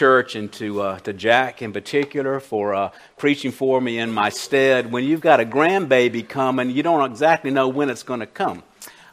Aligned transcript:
church 0.00 0.34
and 0.34 0.50
to, 0.50 0.80
uh, 0.80 0.98
to 1.00 1.12
Jack 1.12 1.60
in 1.60 1.74
particular 1.74 2.40
for 2.40 2.74
uh, 2.74 2.90
preaching 3.18 3.52
for 3.52 3.82
me 3.82 3.98
in 3.98 4.10
my 4.10 4.30
stead. 4.30 4.90
When 4.90 5.04
you've 5.04 5.20
got 5.20 5.40
a 5.40 5.44
grandbaby 5.44 6.26
coming, 6.26 6.70
you 6.70 6.82
don't 6.82 7.10
exactly 7.10 7.50
know 7.50 7.68
when 7.68 7.90
it's 7.90 8.02
going 8.02 8.20
to 8.20 8.26
come. 8.26 8.62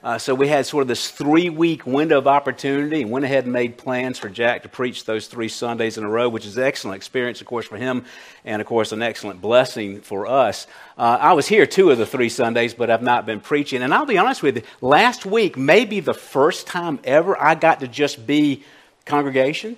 Uh, 0.02 0.18
so 0.18 0.34
we 0.34 0.48
had 0.48 0.66
sort 0.66 0.84
of 0.84 0.88
this 0.88 1.12
three 1.12 1.50
week 1.50 1.86
window 1.86 2.20
of 2.20 2.26
opportunity 2.26 3.02
and 3.02 3.12
went 3.12 3.26
ahead 3.26 3.44
and 3.44 3.52
made 3.52 3.78
plans 3.78 4.18
for 4.18 4.30
Jack 4.30 4.64
to 4.64 4.70
preach 4.70 5.04
those 5.04 5.28
three 5.28 5.50
Sundays 5.50 5.98
in 5.98 6.06
a 6.06 6.10
row, 6.10 6.30
which 6.30 6.46
is 6.46 6.58
an 6.58 6.64
excellent 6.64 6.96
experience, 6.96 7.42
of 7.42 7.48
course, 7.48 7.66
for 7.66 7.76
him 7.76 8.06
and, 8.46 8.62
of 8.62 8.66
course, 8.66 8.94
an 8.94 9.02
excellent 9.02 9.42
blessing 9.42 10.00
for 10.00 10.26
us. 10.26 10.68
Uh, 10.98 11.18
I 11.20 11.34
was 11.34 11.48
here 11.48 11.66
two 11.66 11.92
of 11.92 11.98
the 11.98 12.06
three 12.06 12.30
Sundays, 12.30 12.74
but 12.74 12.90
I've 12.90 13.04
not 13.04 13.26
been 13.26 13.42
preaching. 13.42 13.82
And 13.82 13.94
I'll 13.94 14.06
be 14.06 14.18
honest 14.18 14.42
with 14.42 14.56
you, 14.56 14.64
last 14.80 15.26
week, 15.26 15.58
maybe 15.58 16.00
the 16.00 16.14
first 16.14 16.66
time 16.66 16.98
ever 17.04 17.38
I 17.38 17.56
got 17.56 17.82
to 17.82 17.90
just 17.90 18.26
be 18.26 18.64
congregation. 19.04 19.76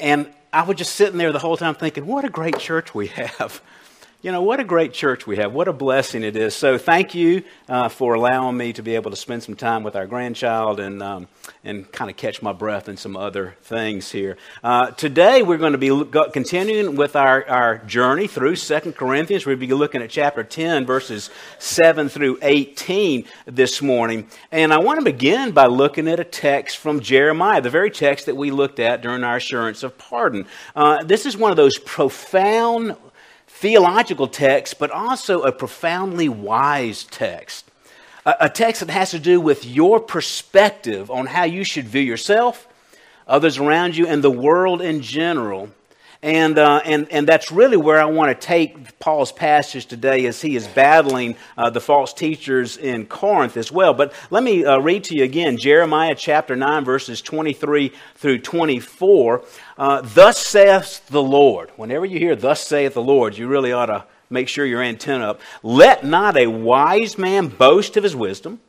And 0.00 0.26
I 0.52 0.62
was 0.62 0.76
just 0.76 0.94
sitting 0.96 1.18
there 1.18 1.32
the 1.32 1.38
whole 1.38 1.56
time 1.56 1.74
thinking, 1.74 2.06
what 2.06 2.24
a 2.24 2.30
great 2.30 2.58
church 2.58 2.94
we 2.94 3.08
have. 3.08 3.62
You 4.22 4.32
know, 4.32 4.42
what 4.42 4.60
a 4.60 4.64
great 4.64 4.92
church 4.92 5.26
we 5.26 5.38
have. 5.38 5.54
What 5.54 5.66
a 5.66 5.72
blessing 5.72 6.22
it 6.22 6.36
is. 6.36 6.54
So, 6.54 6.76
thank 6.76 7.14
you 7.14 7.42
uh, 7.70 7.88
for 7.88 8.12
allowing 8.12 8.54
me 8.54 8.74
to 8.74 8.82
be 8.82 8.94
able 8.94 9.10
to 9.10 9.16
spend 9.16 9.42
some 9.42 9.56
time 9.56 9.82
with 9.82 9.96
our 9.96 10.04
grandchild 10.04 10.78
and, 10.78 11.02
um, 11.02 11.26
and 11.64 11.90
kind 11.90 12.10
of 12.10 12.18
catch 12.18 12.42
my 12.42 12.52
breath 12.52 12.88
and 12.88 12.98
some 12.98 13.16
other 13.16 13.56
things 13.62 14.12
here. 14.12 14.36
Uh, 14.62 14.90
today, 14.90 15.40
we're 15.42 15.56
going 15.56 15.72
to 15.72 15.78
be 15.78 15.88
continuing 16.34 16.96
with 16.96 17.16
our, 17.16 17.48
our 17.48 17.78
journey 17.78 18.26
through 18.26 18.56
Second 18.56 18.94
Corinthians. 18.94 19.46
We'll 19.46 19.56
be 19.56 19.68
looking 19.68 20.02
at 20.02 20.10
chapter 20.10 20.44
10, 20.44 20.84
verses 20.84 21.30
7 21.58 22.10
through 22.10 22.40
18 22.42 23.24
this 23.46 23.80
morning. 23.80 24.28
And 24.52 24.74
I 24.74 24.80
want 24.80 24.98
to 24.98 25.04
begin 25.04 25.52
by 25.52 25.64
looking 25.64 26.06
at 26.08 26.20
a 26.20 26.24
text 26.24 26.76
from 26.76 27.00
Jeremiah, 27.00 27.62
the 27.62 27.70
very 27.70 27.90
text 27.90 28.26
that 28.26 28.36
we 28.36 28.50
looked 28.50 28.80
at 28.80 29.00
during 29.00 29.24
our 29.24 29.36
assurance 29.36 29.82
of 29.82 29.96
pardon. 29.96 30.44
Uh, 30.76 31.02
this 31.04 31.24
is 31.24 31.38
one 31.38 31.52
of 31.52 31.56
those 31.56 31.78
profound 31.78 32.96
theological 33.60 34.26
text, 34.26 34.78
but 34.78 34.90
also 34.90 35.42
a 35.42 35.52
profoundly 35.52 36.30
wise 36.30 37.04
text. 37.04 37.70
A, 38.24 38.34
a, 38.40 38.48
text 38.48 38.80
that 38.80 38.90
has 38.90 39.10
to 39.10 39.18
do 39.18 39.38
with 39.38 39.66
your 39.66 40.00
perspective 40.00 41.10
on 41.10 41.26
how 41.26 41.44
you 41.44 41.62
should 41.62 41.86
view 41.86 42.00
yourself, 42.00 42.66
others 43.28 43.58
around 43.58 43.98
you, 43.98 44.06
and 44.06 44.24
the 44.24 44.30
world 44.30 44.80
in 44.80 45.02
general. 45.02 45.68
And, 46.22 46.58
uh, 46.58 46.82
and, 46.84 47.10
and 47.10 47.26
that's 47.26 47.50
really 47.50 47.78
where 47.78 47.98
I 47.98 48.04
want 48.04 48.38
to 48.38 48.46
take 48.46 48.98
Paul's 48.98 49.32
passage 49.32 49.86
today 49.86 50.26
as 50.26 50.42
he 50.42 50.54
is 50.54 50.68
battling 50.68 51.34
uh, 51.56 51.70
the 51.70 51.80
false 51.80 52.12
teachers 52.12 52.76
in 52.76 53.06
Corinth 53.06 53.56
as 53.56 53.72
well. 53.72 53.94
But 53.94 54.12
let 54.28 54.42
me 54.42 54.62
uh, 54.62 54.78
read 54.80 55.04
to 55.04 55.16
you 55.16 55.24
again 55.24 55.56
Jeremiah 55.56 56.14
chapter 56.14 56.54
9, 56.54 56.84
verses 56.84 57.22
23 57.22 57.92
through 58.16 58.40
24. 58.40 59.44
Uh, 59.78 60.02
Thus 60.02 60.36
saith 60.36 61.06
the 61.08 61.22
Lord. 61.22 61.70
Whenever 61.76 62.04
you 62.04 62.18
hear, 62.18 62.36
Thus 62.36 62.60
saith 62.66 62.92
the 62.92 63.02
Lord, 63.02 63.38
you 63.38 63.48
really 63.48 63.72
ought 63.72 63.86
to 63.86 64.04
make 64.28 64.48
sure 64.48 64.66
your 64.66 64.82
antenna 64.82 65.30
up. 65.30 65.40
Let 65.62 66.04
not 66.04 66.36
a 66.36 66.48
wise 66.48 67.16
man 67.16 67.48
boast 67.48 67.96
of 67.96 68.04
his 68.04 68.14
wisdom. 68.14 68.60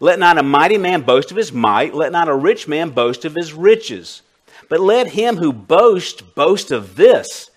Let 0.00 0.18
not 0.18 0.38
a 0.38 0.42
mighty 0.42 0.78
man 0.78 1.02
boast 1.02 1.30
of 1.30 1.36
his 1.36 1.52
might. 1.52 1.94
Let 1.94 2.10
not 2.10 2.28
a 2.28 2.34
rich 2.34 2.66
man 2.66 2.88
boast 2.88 3.26
of 3.26 3.34
his 3.34 3.52
riches 3.52 4.22
but 4.70 4.80
let 4.80 5.08
him 5.08 5.36
who 5.36 5.52
boasts 5.52 6.22
boast 6.22 6.70
of 6.70 6.94
this, 6.94 7.50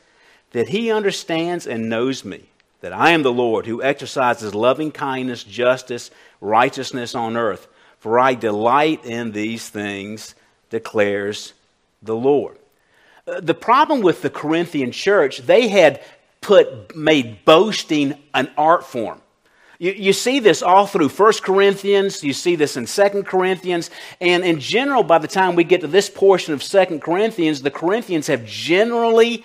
that 0.51 0.69
he 0.69 0.91
understands 0.91 1.67
and 1.67 1.87
knows 1.87 2.25
me, 2.25 2.43
that 2.81 2.91
I 2.91 3.11
am 3.11 3.21
the 3.21 3.31
Lord 3.31 3.67
who 3.67 3.83
exercises 3.83 4.55
loving 4.55 4.91
kindness, 4.91 5.43
justice, 5.43 6.09
righteousness 6.41 7.13
on 7.13 7.37
earth. 7.37 7.67
For 7.99 8.19
I 8.19 8.33
delight 8.33 9.05
in 9.05 9.31
these 9.31 9.69
things, 9.69 10.33
declares 10.71 11.53
the 12.01 12.15
Lord. 12.15 12.57
Uh, 13.27 13.39
the 13.39 13.53
problem 13.53 14.01
with 14.01 14.23
the 14.23 14.31
Corinthian 14.31 14.91
church, 14.91 15.37
they 15.37 15.67
had 15.67 16.01
put 16.41 16.95
made 16.95 17.45
boasting 17.45 18.15
an 18.33 18.49
art 18.57 18.85
form. 18.85 19.21
You, 19.83 19.91
you 19.91 20.13
see 20.13 20.39
this 20.39 20.61
all 20.61 20.87
through 20.87 21.09
1 21.09 21.33
Corinthians, 21.43 22.23
you 22.23 22.31
see 22.31 22.55
this 22.55 22.77
in 22.77 22.85
2 22.85 23.23
Corinthians, 23.23 23.89
and 24.21 24.45
in 24.45 24.61
general, 24.61 25.03
by 25.03 25.17
the 25.17 25.27
time 25.27 25.55
we 25.55 25.65
get 25.65 25.81
to 25.81 25.87
this 25.87 26.09
portion 26.09 26.53
of 26.53 26.63
2 26.63 26.99
Corinthians, 26.99 27.63
the 27.63 27.69
Corinthians 27.69 28.27
have 28.27 28.45
generally 28.45 29.43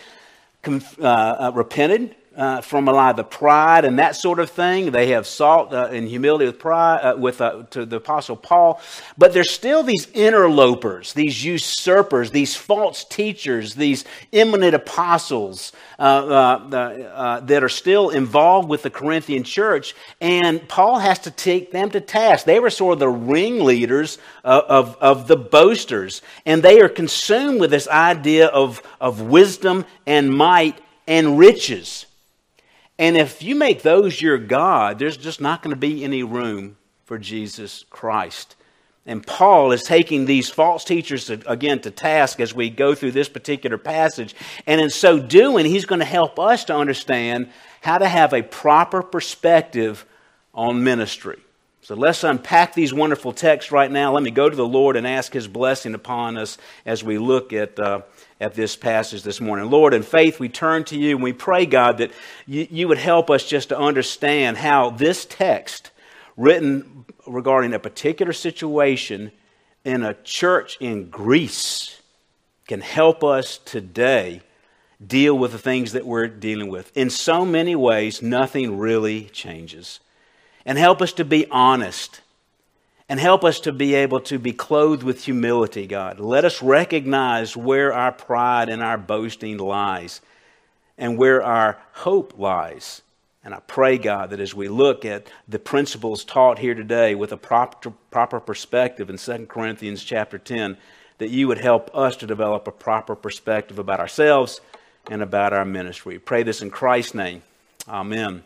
uh, 0.65 0.79
uh, 1.03 1.53
repented 1.57 2.15
uh, 2.39 2.61
from 2.61 2.87
a 2.87 2.93
lot 2.93 3.11
of 3.11 3.17
the 3.17 3.25
pride 3.25 3.85
and 3.85 3.99
that 3.99 4.15
sort 4.15 4.39
of 4.39 4.49
thing. 4.49 4.93
They 4.93 5.09
have 5.09 5.27
sought 5.27 5.75
uh, 5.75 5.89
in 5.89 6.07
humility 6.07 6.47
with 6.47 6.61
pride 6.61 7.01
uh, 7.01 7.17
with 7.17 7.41
uh, 7.41 7.65
to 7.71 7.85
the 7.85 7.97
apostle 7.97 8.37
Paul, 8.37 8.81
but 9.19 9.33
there's 9.33 9.51
still 9.51 9.83
these 9.83 10.07
interlopers, 10.15 11.13
these 11.15 11.45
usurpers, 11.45 12.31
these 12.31 12.55
false 12.55 13.03
teachers, 13.05 13.75
these 13.75 14.05
eminent 14.33 14.77
apostles 14.77 15.73
uh, 15.99 16.03
uh, 16.03 17.41
that 17.41 17.65
are 17.65 17.69
still 17.69 18.11
involved 18.11 18.69
with 18.69 18.83
the 18.83 18.91
Corinthian 18.91 19.43
church, 19.43 19.97
and 20.21 20.67
Paul 20.69 21.01
has 21.01 21.19
to 21.21 21.33
take 21.33 21.73
them 21.73 21.91
to 21.91 22.01
task. 22.01 22.47
They 22.47 22.61
were 22.61 22.71
sort 22.71 22.95
of 22.95 22.99
the 23.01 23.09
ringleaders 23.09 24.19
of, 24.45 24.65
of, 24.65 24.97
of 25.01 25.27
the 25.27 25.37
boasters, 25.37 26.23
and 26.47 26.63
they 26.63 26.81
are 26.81 26.89
consumed 26.89 27.61
with 27.61 27.73
this 27.73 27.89
idea 27.89 28.47
of, 28.47 28.81
of 29.01 29.23
wisdom 29.23 29.85
and 30.07 30.33
might 30.33 30.81
and 31.09 31.37
riches. 31.37 32.07
And 32.99 33.17
if 33.17 33.43
you 33.43 33.55
make 33.55 33.83
those 33.83 34.21
your 34.21 34.39
God, 34.39 34.99
there's 34.99 35.17
just 35.17 35.41
not 35.41 35.63
going 35.63 35.75
to 35.75 35.81
be 35.81 36.03
any 36.03 36.23
room 36.23 36.77
for 37.05 37.19
Jesus 37.19 37.85
Christ. 37.91 38.57
And 39.07 39.27
Paul 39.27 39.73
is 39.73 39.85
taking 39.85 40.27
these 40.27 40.51
false 40.51 40.85
teachers 40.85 41.31
again 41.31 41.81
to 41.81 41.91
task 41.91 42.41
as 42.41 42.53
we 42.53 42.69
go 42.69 42.95
through 42.95 43.13
this 43.13 43.29
particular 43.29 43.79
passage. 43.79 44.35
And 44.67 44.81
in 44.81 44.91
so 44.91 45.19
doing, 45.19 45.65
he's 45.65 45.87
going 45.87 46.01
to 46.01 46.05
help 46.05 46.39
us 46.39 46.65
to 46.65 46.77
understand 46.77 47.49
how 47.81 47.97
to 47.99 48.07
have 48.07 48.35
a 48.35 48.43
proper 48.43 49.03
perspective 49.03 50.05
on 50.53 50.85
ministry. 50.85 51.39
So 51.81 51.95
let's 51.95 52.23
unpack 52.23 52.75
these 52.75 52.93
wonderful 52.93 53.33
texts 53.33 53.73
right 53.73 53.91
now. 53.91 54.13
Let 54.13 54.23
me 54.23 54.31
go 54.31 54.51
to 54.51 54.57
the 54.57 54.67
Lord 54.67 54.97
and 54.97 55.07
ask 55.07 55.33
his 55.33 55.49
blessing 55.49 55.95
upon 55.95 56.37
us 56.37 56.59
as 56.85 57.03
we 57.03 57.17
look 57.17 57.55
at. 57.55 57.79
Uh, 57.79 58.03
at 58.41 58.55
this 58.55 58.77
passage 58.77 59.23
this 59.23 59.41
morning. 59.41 59.71
Lord, 59.71 59.95
in 59.95 60.03
faith, 60.03 60.39
we 60.39 60.49
turn 60.49 60.85
to 60.85 60.99
you 60.99 61.17
and 61.17 61.23
we 61.23 61.33
pray, 61.33 61.67
God, 61.67 61.99
that 61.99 62.13
you, 62.47 62.67
you 62.71 62.89
would 62.89 62.99
help 62.99 63.31
us 63.31 63.45
just 63.45 63.71
to 63.71 63.79
understand 63.79 64.57
how 64.57 64.91
this 64.91 65.25
text, 65.25 65.91
written 66.37 67.05
regarding 67.27 67.75
a 67.75 67.79
particular 67.79 68.33
situation 68.33 69.33
in 69.85 70.05
a 70.05 70.15
church 70.15 70.77
in 70.81 71.11
Greece, 71.11 72.01
can 72.67 72.81
help 72.81 73.25
us 73.25 73.59
today 73.59 74.43
deal 75.05 75.37
with 75.37 75.53
the 75.53 75.59
things 75.59 75.93
that 75.93 76.07
we're 76.07 76.29
dealing 76.29 76.69
with. 76.69 76.97
In 76.97 77.11
so 77.11 77.45
many 77.45 77.75
ways, 77.75 78.21
nothing 78.21 78.79
really 78.79 79.25
changes. 79.25 80.01
And 80.65 80.77
help 80.77 81.01
us 81.01 81.13
to 81.15 81.25
be 81.25 81.47
honest 81.51 82.21
and 83.09 83.19
help 83.19 83.43
us 83.43 83.61
to 83.61 83.73
be 83.73 83.95
able 83.95 84.21
to 84.21 84.39
be 84.39 84.53
clothed 84.53 85.03
with 85.03 85.25
humility, 85.25 85.87
God. 85.87 86.21
Let 86.21 86.45
us 86.45 86.63
recognize 86.63 87.57
where 87.57 87.93
our 87.93 88.13
pride 88.13 88.69
and 88.69 88.83
our 88.83 88.99
boasting 88.99 89.57
lies 89.57 90.21
and 90.99 91.17
where 91.17 91.43
our 91.43 91.79
hope 91.93 92.39
lies. 92.39 93.03
And 93.43 93.55
I 93.55 93.61
pray, 93.61 93.97
God, 93.97 94.31
that 94.31 94.41
as 94.41 94.55
we 94.55 94.69
look 94.69 95.05
at 95.05 95.29
the 95.49 95.59
principles 95.59 96.25
taught 96.25 96.59
here 96.59 96.75
today 96.75 97.15
with 97.15 97.33
a 97.33 97.37
proper, 97.37 97.93
proper 98.11 98.41
perspective 98.41 99.09
in 99.09 99.17
2 99.17 99.47
Corinthians 99.47 100.05
chapter 100.05 100.39
10, 100.39 100.77
that 101.17 101.31
you 101.31 101.49
would 101.49 101.59
help 101.59 101.91
us 101.95 102.17
to 102.17 102.27
develop 102.27 102.69
a 102.69 102.73
proper 102.73 103.17
perspective 103.17 103.79
about 103.79 104.01
ourselves 104.01 104.61
and 105.11 105.23
about 105.23 105.53
our 105.53 105.65
ministry. 105.65 106.15
We 106.15 106.19
pray 106.19 106.43
this 106.43 106.61
in 106.61 106.71
Christ's 106.71 107.15
name. 107.15 107.43
Amen. 107.89 108.45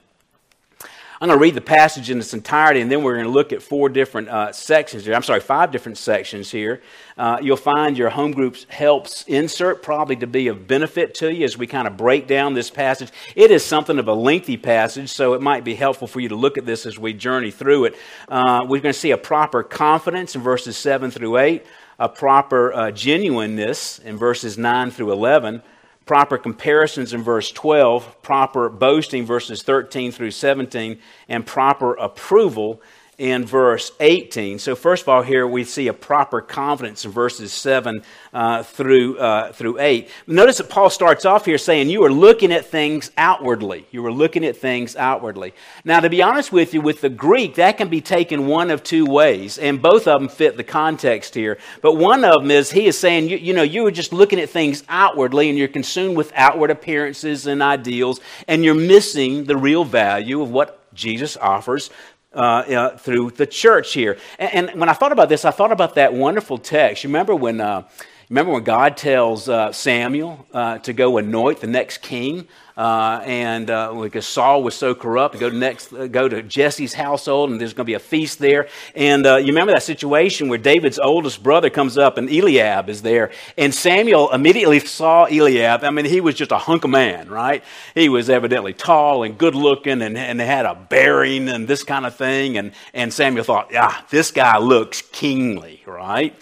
I'm 1.23 1.29
going 1.29 1.39
to 1.39 1.43
read 1.43 1.55
the 1.55 1.61
passage 1.61 2.11
in 2.11 2.19
its 2.19 2.35
entirety, 2.35 2.81
and 2.81 2.91
then 2.91 3.05
we're 3.05 3.15
going 3.15 3.27
to 3.27 3.31
look 3.31 3.53
at 3.53 3.63
four 3.63 3.89
different 3.89 4.29
uh, 4.29 4.51
sections 4.51 5.05
here. 5.05 5.15
I'm 5.15 5.23
sorry, 5.23 5.39
five 5.39 5.71
different 5.71 5.99
sections 5.99 6.51
here. 6.51 6.83
Uh, 7.17 7.39
you'll 7.41 7.57
find 7.57 7.97
your 7.97 8.11
home 8.11 8.33
groups 8.33 8.67
helps 8.69 9.23
insert 9.29 9.85
probably 9.85 10.17
to 10.17 10.27
be 10.27 10.49
of 10.49 10.67
benefit 10.67 11.15
to 11.15 11.33
you 11.33 11.45
as 11.45 11.57
we 11.57 11.69
kind 11.69 11.87
of 11.87 11.97
break 11.97 12.27
down 12.27 12.55
this 12.55 12.71
passage. 12.71 13.13
It 13.37 13.53
is 13.53 13.65
something 13.65 14.01
of 14.01 14.09
a 14.09 14.13
lengthy 14.13 14.57
passage, 14.57 15.11
so 15.11 15.35
it 15.35 15.41
might 15.41 15.63
be 15.63 15.77
helpful 15.77 16.09
for 16.09 16.19
you 16.19 16.29
to 16.29 16.35
look 16.35 16.59
at 16.59 16.67
this 16.67 16.87
as 16.87 16.99
we 16.99 17.13
journey 17.13 17.53
through 17.53 17.85
it. 17.85 17.97
Uh, 18.29 18.67
we're 18.69 18.81
going 18.81 18.93
to 18.93 18.99
see 18.99 19.13
a 19.13 19.17
proper 19.17 19.63
confidence 19.63 20.35
in 20.35 20.43
verses 20.43 20.77
7 20.77 21.13
through 21.13 21.39
8, 21.39 21.65
a 22.01 22.09
proper 22.09 22.73
uh, 22.73 22.91
genuineness 22.91 24.01
in 24.01 24.17
verses 24.17 24.59
9 24.59 24.91
through 24.91 25.13
11 25.13 25.63
proper 26.12 26.37
comparisons 26.37 27.14
in 27.14 27.23
verse 27.23 27.50
12, 27.50 28.20
proper 28.20 28.69
boasting 28.69 29.25
verses 29.25 29.62
13 29.62 30.12
through 30.12 30.31
17, 30.31 30.99
and 31.26 31.47
proper 31.47 31.94
approval 31.94 32.82
in 33.23 33.47
verse 33.47 33.93
18. 34.01 34.59
So, 34.59 34.75
first 34.75 35.05
of 35.05 35.09
all, 35.09 35.23
here 35.23 35.47
we 35.47 35.63
see 35.63 35.87
a 35.87 35.93
proper 35.93 36.41
confidence 36.41 37.05
in 37.05 37.13
verses 37.13 37.53
7 37.53 38.03
uh, 38.33 38.65
through, 38.65 39.17
uh, 39.17 39.53
through 39.53 39.79
8. 39.79 40.11
Notice 40.27 40.59
that 40.59 40.69
Paul 40.69 40.91
starts 40.91 41.25
off 41.25 41.45
here 41.45 41.57
saying, 41.57 41.89
You 41.89 42.03
are 42.03 42.11
looking 42.11 42.51
at 42.51 42.67
things 42.67 43.13
outwardly. 43.17 43.87
You 43.93 44.05
are 44.07 44.13
looking 44.13 44.45
at 44.45 44.57
things 44.57 44.97
outwardly. 44.97 45.55
Now, 45.85 46.01
to 46.01 46.11
be 46.11 46.21
honest 46.21 46.51
with 46.51 46.75
you, 46.75 46.81
with 46.81 47.01
the 47.01 47.11
Greek, 47.11 47.55
that 47.55 47.79
can 47.79 47.89
be 47.89 48.01
taken 48.01 48.49
one 48.49 48.73
of 48.73 48.83
two 48.83 49.07
ways, 49.07 49.57
and 49.57 49.81
both 49.81 50.09
of 50.09 50.21
them 50.21 50.29
fit 50.29 50.57
the 50.57 50.65
context 50.65 51.37
here. 51.37 51.59
But 51.81 51.99
one 51.99 52.25
of 52.25 52.43
them 52.43 52.51
is 52.51 52.73
he 52.73 52.87
is 52.87 52.99
saying, 52.99 53.29
You, 53.29 53.37
you 53.37 53.53
know, 53.53 53.63
you 53.63 53.87
are 53.87 53.93
just 53.93 54.13
looking 54.13 54.41
at 54.41 54.51
things 54.51 54.83
outwardly, 54.89 55.49
and 55.49 55.57
you're 55.57 55.69
consumed 55.69 56.17
with 56.17 56.33
outward 56.35 56.73
appearances 56.73 57.47
and 57.47 57.63
ideals, 57.63 58.21
and 58.49 58.65
you're 58.65 58.75
missing 58.75 59.45
the 59.45 59.57
real 59.57 59.85
value 59.85 60.43
of 60.43 60.51
what 60.51 60.81
Jesus 60.95 61.37
offers 61.39 61.91
uh, 62.34 62.38
uh, 62.38 62.96
through 62.96 63.31
the 63.32 63.46
church 63.46 63.93
here. 63.93 64.19
And, 64.38 64.70
and, 64.70 64.81
when 64.81 64.88
I 64.88 64.94
thought 64.94 65.12
about 65.12 65.29
this, 65.29 65.44
I 65.44 65.50
thought 65.50 65.73
about 65.73 65.94
that 65.96 66.14
wonderful 66.14 66.58
text. 66.58 67.05
You 67.05 67.08
remember 67.08 67.34
when, 67.34 67.61
uh, 67.61 67.87
remember 68.31 68.52
when 68.52 68.64
God 68.64 68.96
tells 68.96 69.49
uh, 69.49 69.73
Samuel 69.73 70.46
uh, 70.52 70.79
to 70.79 70.93
go 70.93 71.19
anoint 71.19 71.61
the 71.61 71.67
next 71.67 71.99
king? 71.99 72.49
Uh, 72.77 73.21
and 73.25 73.71
uh, 73.71 73.93
because 73.93 74.27
Saul 74.27 74.63
was 74.63 74.75
so 74.75 74.95
corrupt, 74.95 75.39
go 75.39 75.51
to 75.51 75.57
next, 75.57 75.93
uh, 75.93 76.07
go 76.07 76.29
to 76.29 76.43
Jesse's 76.43 76.95
household, 76.95 77.51
and 77.51 77.61
there's 77.61 77.75
going 77.75 77.85
to 77.85 77.91
be 77.91 77.95
a 77.95 77.99
feast 77.99 78.39
there. 78.39 78.69
And 78.95 79.27
uh, 79.27 79.37
you 79.37 79.49
remember 79.49 79.73
that 79.73 79.83
situation 79.83 80.49
where 80.49 80.59
David's 80.59 80.99
oldest 80.99 81.43
brother 81.43 81.69
comes 81.69 81.99
up, 81.99 82.17
and 82.17 82.31
Eliab 82.31 82.89
is 82.89 83.03
there, 83.03 83.31
and 83.59 83.75
Samuel 83.75 84.33
immediately 84.33 84.81
saw 84.81 85.27
Eliab. 85.27 85.85
I 85.85 85.91
mean, 85.91 86.07
he 86.07 86.23
was 86.23 86.35
just 86.35 86.51
a 86.51 86.59
hunk 86.59 86.85
of 86.85 86.91
man, 86.91 87.29
right? 87.29 87.63
He 87.95 88.09
was 88.09 88.31
evidently 88.31 88.73
tall 88.73 89.23
and 89.23 89.37
good 89.37 89.55
looking, 89.55 90.01
and, 90.01 90.17
and 90.17 90.41
had 90.41 90.65
a 90.65 90.75
bearing 90.75 91.51
and 91.51 91.69
this 91.69 91.85
kind 91.85 92.07
of 92.07 92.17
thing. 92.17 92.57
And 92.57 92.73
and 92.95 93.13
Samuel 93.13 93.45
thought, 93.45 93.71
yeah, 93.71 94.01
this 94.11 94.31
guy 94.31 94.59
looks 94.59 95.03
kingly, 95.03 95.83
right? 95.87 96.35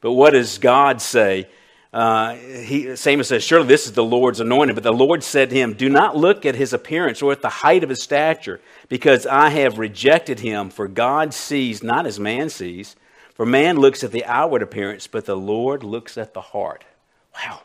But 0.00 0.12
what 0.12 0.34
does 0.34 0.58
God 0.58 1.00
say? 1.00 1.48
Uh, 1.94 2.34
he, 2.34 2.96
Samuel 2.96 3.22
says, 3.22 3.44
Surely 3.44 3.68
this 3.68 3.86
is 3.86 3.92
the 3.92 4.02
Lord's 4.02 4.40
anointed. 4.40 4.74
But 4.74 4.82
the 4.82 4.92
Lord 4.92 5.22
said 5.22 5.50
to 5.50 5.56
him, 5.56 5.74
Do 5.74 5.88
not 5.88 6.16
look 6.16 6.44
at 6.44 6.56
his 6.56 6.72
appearance 6.72 7.22
or 7.22 7.30
at 7.30 7.40
the 7.40 7.48
height 7.48 7.84
of 7.84 7.88
his 7.88 8.02
stature, 8.02 8.60
because 8.88 9.28
I 9.28 9.50
have 9.50 9.78
rejected 9.78 10.40
him. 10.40 10.70
For 10.70 10.88
God 10.88 11.32
sees 11.32 11.84
not 11.84 12.04
as 12.04 12.18
man 12.18 12.50
sees. 12.50 12.96
For 13.34 13.46
man 13.46 13.76
looks 13.76 14.02
at 14.02 14.10
the 14.10 14.24
outward 14.24 14.60
appearance, 14.60 15.06
but 15.06 15.24
the 15.24 15.36
Lord 15.36 15.84
looks 15.84 16.18
at 16.18 16.34
the 16.34 16.40
heart. 16.40 16.84
Wow. 17.32 17.62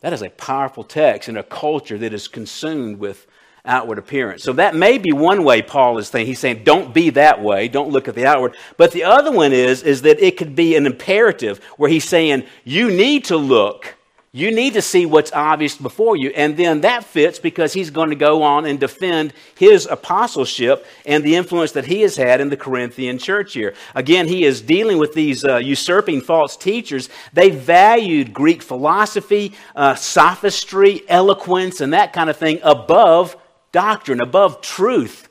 That 0.00 0.14
is 0.14 0.22
a 0.22 0.30
powerful 0.30 0.84
text 0.84 1.28
in 1.28 1.36
a 1.36 1.42
culture 1.42 1.98
that 1.98 2.14
is 2.14 2.28
consumed 2.28 2.98
with 2.98 3.26
outward 3.66 3.98
appearance. 3.98 4.42
So 4.42 4.52
that 4.54 4.74
may 4.74 4.98
be 4.98 5.12
one 5.12 5.44
way 5.44 5.62
Paul 5.62 5.98
is 5.98 6.08
saying. 6.08 6.26
He's 6.26 6.38
saying, 6.38 6.64
don't 6.64 6.94
be 6.94 7.10
that 7.10 7.42
way. 7.42 7.68
Don't 7.68 7.90
look 7.90 8.08
at 8.08 8.14
the 8.14 8.26
outward. 8.26 8.56
But 8.76 8.92
the 8.92 9.04
other 9.04 9.32
one 9.32 9.52
is, 9.52 9.82
is 9.82 10.02
that 10.02 10.20
it 10.20 10.36
could 10.36 10.54
be 10.54 10.76
an 10.76 10.86
imperative 10.86 11.62
where 11.76 11.90
he's 11.90 12.08
saying, 12.08 12.44
you 12.64 12.90
need 12.90 13.24
to 13.26 13.36
look. 13.36 13.96
You 14.36 14.54
need 14.54 14.74
to 14.74 14.82
see 14.82 15.06
what's 15.06 15.32
obvious 15.32 15.78
before 15.78 16.14
you. 16.14 16.28
And 16.28 16.58
then 16.58 16.82
that 16.82 17.04
fits 17.04 17.38
because 17.38 17.72
he's 17.72 17.88
going 17.88 18.10
to 18.10 18.16
go 18.16 18.42
on 18.42 18.66
and 18.66 18.78
defend 18.78 19.32
his 19.54 19.86
apostleship 19.86 20.84
and 21.06 21.24
the 21.24 21.36
influence 21.36 21.72
that 21.72 21.86
he 21.86 22.02
has 22.02 22.16
had 22.16 22.42
in 22.42 22.50
the 22.50 22.56
Corinthian 22.58 23.16
church 23.16 23.54
here. 23.54 23.72
Again, 23.94 24.28
he 24.28 24.44
is 24.44 24.60
dealing 24.60 24.98
with 24.98 25.14
these 25.14 25.42
uh, 25.42 25.56
usurping 25.56 26.20
false 26.20 26.54
teachers. 26.54 27.08
They 27.32 27.48
valued 27.48 28.34
Greek 28.34 28.60
philosophy, 28.60 29.54
uh, 29.74 29.94
sophistry, 29.94 31.00
eloquence, 31.08 31.80
and 31.80 31.94
that 31.94 32.12
kind 32.12 32.28
of 32.28 32.36
thing 32.36 32.60
above 32.62 33.38
doctrine, 33.76 34.20
above 34.22 34.62
truth. 34.62 35.28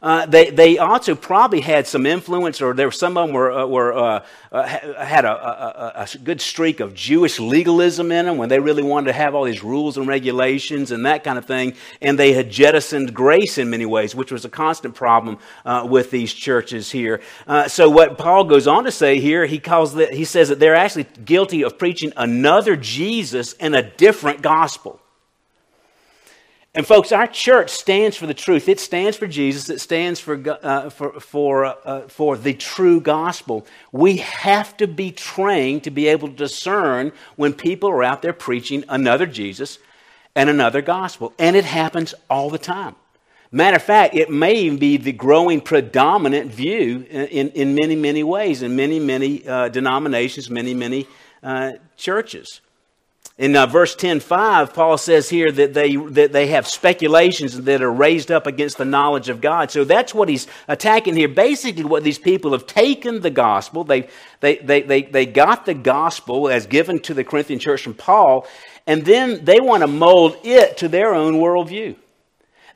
Uh, 0.00 0.24
they, 0.26 0.50
they 0.50 0.78
also 0.78 1.16
probably 1.16 1.60
had 1.60 1.84
some 1.84 2.06
influence, 2.06 2.62
or 2.62 2.72
there 2.72 2.86
were 2.86 2.92
some 2.92 3.16
of 3.16 3.26
them 3.26 3.34
were, 3.34 3.50
uh, 3.50 3.66
were 3.66 3.92
uh, 3.92 4.24
uh 4.52 4.62
had 4.64 5.24
a, 5.24 5.32
a, 5.32 6.06
a, 6.14 6.18
good 6.18 6.40
streak 6.40 6.78
of 6.78 6.94
Jewish 6.94 7.40
legalism 7.40 8.12
in 8.12 8.26
them 8.26 8.36
when 8.36 8.48
they 8.48 8.60
really 8.60 8.84
wanted 8.84 9.06
to 9.06 9.12
have 9.14 9.34
all 9.34 9.44
these 9.44 9.64
rules 9.64 9.98
and 9.98 10.06
regulations 10.06 10.92
and 10.92 11.04
that 11.06 11.24
kind 11.24 11.36
of 11.36 11.46
thing. 11.46 11.74
And 12.00 12.16
they 12.16 12.32
had 12.32 12.48
jettisoned 12.48 13.12
grace 13.12 13.58
in 13.58 13.70
many 13.70 13.86
ways, 13.86 14.14
which 14.14 14.30
was 14.30 14.44
a 14.44 14.48
constant 14.48 14.94
problem 14.94 15.38
uh, 15.64 15.84
with 15.90 16.12
these 16.12 16.32
churches 16.32 16.92
here. 16.92 17.20
Uh, 17.48 17.66
so 17.66 17.90
what 17.90 18.18
Paul 18.18 18.44
goes 18.44 18.68
on 18.68 18.84
to 18.84 18.92
say 18.92 19.18
here, 19.18 19.46
he 19.46 19.58
calls 19.58 19.94
that 19.94 20.12
he 20.12 20.24
says 20.24 20.48
that 20.50 20.60
they're 20.60 20.76
actually 20.76 21.06
guilty 21.24 21.64
of 21.64 21.76
preaching 21.76 22.12
another 22.16 22.76
Jesus 22.76 23.54
and 23.54 23.74
a 23.74 23.82
different 23.82 24.42
gospel. 24.42 25.00
And 26.78 26.86
folks, 26.86 27.10
our 27.10 27.26
church 27.26 27.70
stands 27.70 28.16
for 28.16 28.28
the 28.28 28.34
truth. 28.34 28.68
It 28.68 28.78
stands 28.78 29.16
for 29.16 29.26
Jesus. 29.26 29.68
It 29.68 29.80
stands 29.80 30.20
for, 30.20 30.40
uh, 30.62 30.90
for, 30.90 31.18
for, 31.18 31.64
uh, 31.64 32.02
for 32.02 32.36
the 32.36 32.54
true 32.54 33.00
gospel. 33.00 33.66
We 33.90 34.18
have 34.18 34.76
to 34.76 34.86
be 34.86 35.10
trained 35.10 35.82
to 35.82 35.90
be 35.90 36.06
able 36.06 36.28
to 36.28 36.34
discern 36.34 37.10
when 37.34 37.54
people 37.54 37.90
are 37.90 38.04
out 38.04 38.22
there 38.22 38.32
preaching 38.32 38.84
another 38.88 39.26
Jesus 39.26 39.80
and 40.36 40.48
another 40.48 40.80
gospel. 40.80 41.32
And 41.36 41.56
it 41.56 41.64
happens 41.64 42.14
all 42.30 42.48
the 42.48 42.58
time. 42.58 42.94
Matter 43.50 43.78
of 43.78 43.82
fact, 43.82 44.14
it 44.14 44.30
may 44.30 44.54
even 44.54 44.78
be 44.78 44.98
the 44.98 45.10
growing 45.10 45.60
predominant 45.60 46.52
view 46.52 47.04
in, 47.10 47.48
in 47.48 47.74
many, 47.74 47.96
many 47.96 48.22
ways, 48.22 48.62
in 48.62 48.76
many, 48.76 49.00
many 49.00 49.44
uh, 49.48 49.68
denominations, 49.68 50.48
many, 50.48 50.74
many 50.74 51.08
uh, 51.42 51.72
churches. 51.96 52.60
In 53.36 53.54
uh, 53.54 53.66
verse 53.66 53.94
10.5, 53.94 54.74
Paul 54.74 54.98
says 54.98 55.28
here 55.28 55.52
that 55.52 55.72
they, 55.72 55.94
that 55.94 56.32
they 56.32 56.48
have 56.48 56.66
speculations 56.66 57.60
that 57.62 57.82
are 57.82 57.92
raised 57.92 58.32
up 58.32 58.48
against 58.48 58.78
the 58.78 58.84
knowledge 58.84 59.28
of 59.28 59.40
God. 59.40 59.70
So 59.70 59.84
that's 59.84 60.12
what 60.12 60.28
he's 60.28 60.48
attacking 60.66 61.14
here. 61.14 61.28
Basically, 61.28 61.84
what 61.84 62.02
these 62.02 62.18
people 62.18 62.50
have 62.50 62.66
taken 62.66 63.20
the 63.20 63.30
gospel, 63.30 63.84
they, 63.84 64.08
they, 64.40 64.56
they, 64.56 64.82
they, 64.82 65.02
they 65.02 65.26
got 65.26 65.66
the 65.66 65.74
gospel 65.74 66.48
as 66.48 66.66
given 66.66 66.98
to 67.00 67.14
the 67.14 67.22
Corinthian 67.22 67.60
church 67.60 67.82
from 67.82 67.94
Paul, 67.94 68.44
and 68.88 69.04
then 69.04 69.44
they 69.44 69.60
want 69.60 69.82
to 69.82 69.86
mold 69.86 70.36
it 70.42 70.78
to 70.78 70.88
their 70.88 71.14
own 71.14 71.34
worldview. 71.34 71.94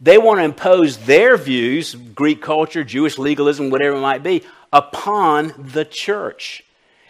They 0.01 0.19
want 0.19 0.39
to 0.39 0.45
impose 0.45 0.99
their 0.99 1.37
views, 1.37 1.95
Greek 1.95 2.41
culture, 2.41 2.85
Jewish 2.85 3.19
legalism, 3.19 3.71
whatever 3.71 3.97
it 3.97 4.01
might 4.01 4.23
be, 4.23 4.45
upon 4.73 5.55
the 5.57 5.85
church. 5.85 6.65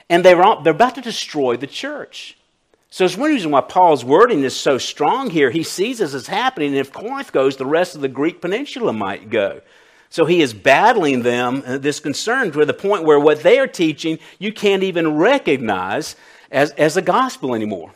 And 0.08 0.24
they're, 0.24 0.42
they're 0.62 0.72
about 0.72 0.94
to 0.94 1.00
destroy 1.00 1.56
the 1.56 1.66
church. 1.66 2.36
So 2.92 3.06
it's 3.06 3.16
one 3.16 3.30
reason 3.30 3.50
why 3.50 3.62
Paul's 3.62 4.04
wording 4.04 4.44
is 4.44 4.54
so 4.54 4.76
strong 4.76 5.30
here. 5.30 5.50
He 5.50 5.62
sees 5.62 5.96
this 5.96 6.12
as 6.12 6.26
happening, 6.26 6.68
and 6.68 6.76
if 6.76 6.92
Corinth 6.92 7.32
goes, 7.32 7.56
the 7.56 7.64
rest 7.64 7.94
of 7.94 8.02
the 8.02 8.08
Greek 8.08 8.42
peninsula 8.42 8.92
might 8.92 9.30
go. 9.30 9.62
So 10.10 10.26
he 10.26 10.42
is 10.42 10.52
battling 10.52 11.22
them, 11.22 11.62
uh, 11.66 11.78
this 11.78 12.00
concern, 12.00 12.52
to 12.52 12.66
the 12.66 12.74
point 12.74 13.04
where 13.04 13.18
what 13.18 13.42
they 13.42 13.58
are 13.58 13.66
teaching 13.66 14.18
you 14.38 14.52
can't 14.52 14.82
even 14.82 15.16
recognize 15.16 16.16
as, 16.50 16.72
as 16.72 16.98
a 16.98 17.00
gospel 17.00 17.54
anymore. 17.54 17.94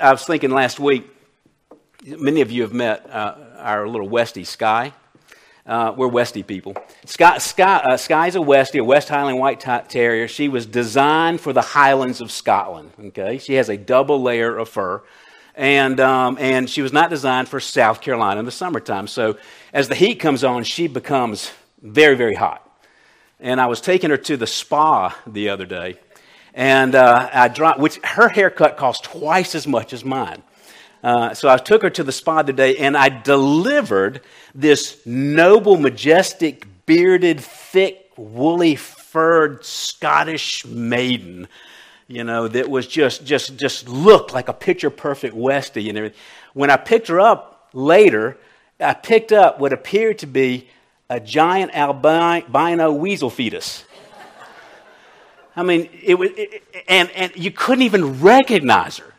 I 0.00 0.10
was 0.10 0.24
thinking 0.24 0.50
last 0.50 0.80
week, 0.80 1.08
many 2.04 2.40
of 2.40 2.50
you 2.50 2.62
have 2.62 2.72
met 2.72 3.08
uh, 3.08 3.36
our 3.58 3.86
little 3.86 4.08
Westie 4.08 4.44
Sky. 4.44 4.92
Uh, 5.64 5.94
we're 5.96 6.08
Westie 6.08 6.44
people. 6.44 6.74
Sky, 7.04 7.38
Sky, 7.38 7.76
uh, 7.76 7.96
Sky's 7.96 8.34
a 8.34 8.40
Westie, 8.40 8.80
a 8.80 8.84
West 8.84 9.08
Highland 9.08 9.38
White 9.38 9.60
Terrier. 9.60 10.26
She 10.26 10.48
was 10.48 10.66
designed 10.66 11.40
for 11.40 11.52
the 11.52 11.62
Highlands 11.62 12.20
of 12.20 12.32
Scotland. 12.32 12.90
Okay, 12.98 13.38
she 13.38 13.54
has 13.54 13.68
a 13.68 13.76
double 13.76 14.20
layer 14.20 14.58
of 14.58 14.68
fur, 14.68 15.02
and 15.54 16.00
um, 16.00 16.36
and 16.40 16.68
she 16.68 16.82
was 16.82 16.92
not 16.92 17.10
designed 17.10 17.48
for 17.48 17.60
South 17.60 18.00
Carolina 18.00 18.40
in 18.40 18.46
the 18.46 18.50
summertime. 18.50 19.06
So 19.06 19.38
as 19.72 19.88
the 19.88 19.94
heat 19.94 20.16
comes 20.16 20.42
on, 20.42 20.64
she 20.64 20.88
becomes 20.88 21.52
very 21.80 22.16
very 22.16 22.34
hot. 22.34 22.68
And 23.38 23.60
I 23.60 23.66
was 23.66 23.80
taking 23.80 24.10
her 24.10 24.16
to 24.16 24.36
the 24.36 24.48
spa 24.48 25.16
the 25.28 25.48
other 25.48 25.64
day, 25.64 25.94
and 26.54 26.96
uh, 26.96 27.30
I 27.32 27.46
dropped, 27.46 27.78
which 27.78 27.98
her 28.02 28.28
haircut 28.28 28.76
cost 28.76 29.04
twice 29.04 29.54
as 29.54 29.68
much 29.68 29.92
as 29.92 30.04
mine. 30.04 30.42
Uh, 31.02 31.34
so 31.34 31.48
I 31.48 31.56
took 31.56 31.82
her 31.82 31.90
to 31.90 32.04
the 32.04 32.12
spa 32.12 32.42
today 32.42 32.76
and 32.76 32.96
I 32.96 33.08
delivered 33.08 34.20
this 34.54 35.04
noble, 35.04 35.76
majestic, 35.76 36.66
bearded, 36.86 37.40
thick, 37.40 38.10
woolly 38.16 38.76
furred 38.76 39.64
Scottish 39.64 40.64
maiden, 40.64 41.48
you 42.06 42.24
know, 42.24 42.46
that 42.48 42.68
was 42.68 42.86
just, 42.86 43.24
just, 43.24 43.56
just 43.56 43.88
looked 43.88 44.32
like 44.32 44.48
a 44.48 44.52
picture 44.52 44.90
perfect 44.90 45.34
Westie 45.34 45.88
and 45.88 45.98
everything. 45.98 46.18
When 46.52 46.70
I 46.70 46.76
picked 46.76 47.08
her 47.08 47.20
up 47.20 47.68
later, 47.72 48.36
I 48.78 48.94
picked 48.94 49.32
up 49.32 49.58
what 49.58 49.72
appeared 49.72 50.18
to 50.20 50.26
be 50.26 50.68
a 51.08 51.20
giant 51.20 51.74
albino 51.74 52.92
weasel 52.92 53.30
fetus. 53.30 53.84
I 55.54 55.62
mean, 55.62 55.90
it 56.02 56.14
was, 56.14 56.30
it, 56.36 56.62
and, 56.88 57.10
and 57.10 57.32
you 57.36 57.50
couldn't 57.50 57.82
even 57.82 58.20
recognize 58.20 58.98
her. 58.98 59.11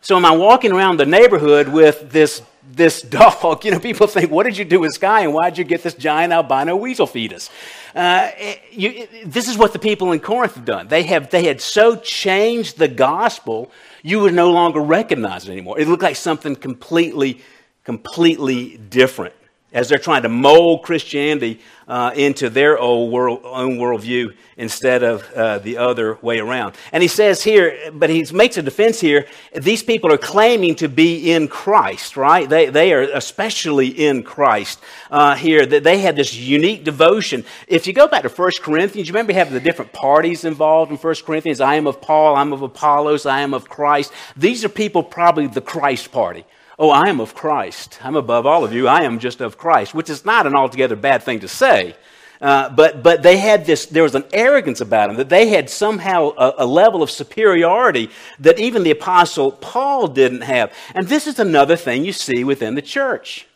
So 0.00 0.16
am 0.16 0.24
I 0.24 0.30
walking 0.30 0.72
around 0.72 0.98
the 0.98 1.06
neighborhood 1.06 1.68
with 1.68 2.10
this, 2.10 2.42
this 2.70 3.02
dog? 3.18 3.64
You 3.64 3.72
know, 3.72 3.80
people 3.80 4.06
think, 4.06 4.30
what 4.30 4.44
did 4.44 4.56
you 4.56 4.64
do 4.64 4.80
with 4.80 4.92
Sky 4.92 5.22
and 5.22 5.34
why 5.34 5.50
did 5.50 5.58
you 5.58 5.64
get 5.64 5.82
this 5.82 5.94
giant 5.94 6.32
albino 6.32 6.76
weasel 6.76 7.06
fetus? 7.06 7.50
Uh, 7.94 8.30
you, 8.70 9.08
this 9.26 9.48
is 9.48 9.58
what 9.58 9.72
the 9.72 9.78
people 9.78 10.12
in 10.12 10.20
Corinth 10.20 10.54
have 10.54 10.64
done. 10.64 10.88
They, 10.88 11.02
have, 11.04 11.30
they 11.30 11.44
had 11.44 11.60
so 11.60 11.96
changed 11.96 12.78
the 12.78 12.88
gospel, 12.88 13.72
you 14.02 14.20
would 14.20 14.34
no 14.34 14.52
longer 14.52 14.80
recognize 14.80 15.48
it 15.48 15.52
anymore. 15.52 15.80
It 15.80 15.88
looked 15.88 16.02
like 16.02 16.16
something 16.16 16.54
completely, 16.54 17.40
completely 17.82 18.76
different. 18.76 19.34
As 19.72 19.88
they're 19.88 19.98
trying 19.98 20.22
to 20.22 20.28
mold 20.28 20.82
Christianity 20.82 21.60
uh, 21.86 22.12
into 22.14 22.48
their 22.50 22.78
own, 22.78 23.10
world, 23.10 23.40
own 23.44 23.78
worldview 23.78 24.34
instead 24.56 25.02
of 25.02 25.30
uh, 25.32 25.58
the 25.58 25.76
other 25.76 26.18
way 26.20 26.38
around. 26.38 26.74
And 26.92 27.02
he 27.02 27.08
says 27.08 27.42
here, 27.42 27.90
but 27.92 28.10
he 28.10 28.26
makes 28.32 28.56
a 28.56 28.62
defense 28.62 29.00
here, 29.00 29.26
these 29.54 29.82
people 29.82 30.12
are 30.12 30.18
claiming 30.18 30.74
to 30.76 30.88
be 30.88 31.32
in 31.32 31.48
Christ, 31.48 32.16
right? 32.16 32.48
They, 32.48 32.66
they 32.66 32.92
are 32.92 33.02
especially 33.02 33.88
in 33.88 34.22
Christ 34.22 34.80
uh, 35.10 35.34
here. 35.34 35.64
That 35.64 35.84
they 35.84 35.98
had 35.98 36.16
this 36.16 36.34
unique 36.34 36.84
devotion. 36.84 37.44
If 37.66 37.86
you 37.86 37.92
go 37.92 38.08
back 38.08 38.22
to 38.22 38.28
1 38.28 38.50
Corinthians, 38.60 39.08
you 39.08 39.12
remember 39.12 39.32
having 39.32 39.54
the 39.54 39.60
different 39.60 39.92
parties 39.92 40.44
involved 40.44 40.90
in 40.90 40.98
1 40.98 41.14
Corinthians? 41.24 41.60
I 41.60 41.76
am 41.76 41.86
of 41.86 42.00
Paul, 42.00 42.36
I'm 42.36 42.52
of 42.52 42.62
Apollos, 42.62 43.26
I 43.26 43.40
am 43.40 43.54
of 43.54 43.68
Christ. 43.68 44.12
These 44.36 44.64
are 44.64 44.68
people 44.68 45.02
probably 45.02 45.46
the 45.46 45.60
Christ 45.60 46.10
party. 46.10 46.44
Oh, 46.78 46.90
I 46.90 47.08
am 47.08 47.20
of 47.20 47.34
Christ. 47.34 47.98
I'm 48.04 48.14
above 48.14 48.46
all 48.46 48.62
of 48.62 48.72
you. 48.72 48.86
I 48.86 49.02
am 49.02 49.18
just 49.18 49.40
of 49.40 49.58
Christ, 49.58 49.94
which 49.94 50.08
is 50.08 50.24
not 50.24 50.46
an 50.46 50.54
altogether 50.54 50.94
bad 50.94 51.24
thing 51.24 51.40
to 51.40 51.48
say. 51.48 51.96
Uh, 52.40 52.68
but, 52.68 53.02
but 53.02 53.20
they 53.20 53.36
had 53.36 53.66
this, 53.66 53.86
there 53.86 54.04
was 54.04 54.14
an 54.14 54.22
arrogance 54.32 54.80
about 54.80 55.08
them, 55.08 55.16
that 55.16 55.28
they 55.28 55.48
had 55.48 55.68
somehow 55.68 56.30
a, 56.36 56.54
a, 56.58 56.66
level 56.66 57.02
of 57.02 57.10
superiority 57.10 58.10
that 58.38 58.60
even 58.60 58.84
the 58.84 58.92
Apostle 58.92 59.50
Paul 59.50 60.06
didn't 60.06 60.42
have. 60.42 60.72
And 60.94 61.08
this 61.08 61.26
is 61.26 61.40
another 61.40 61.74
thing 61.74 62.04
you 62.04 62.12
see 62.12 62.44
within 62.44 62.76
the 62.76 62.82
church. 62.82 63.48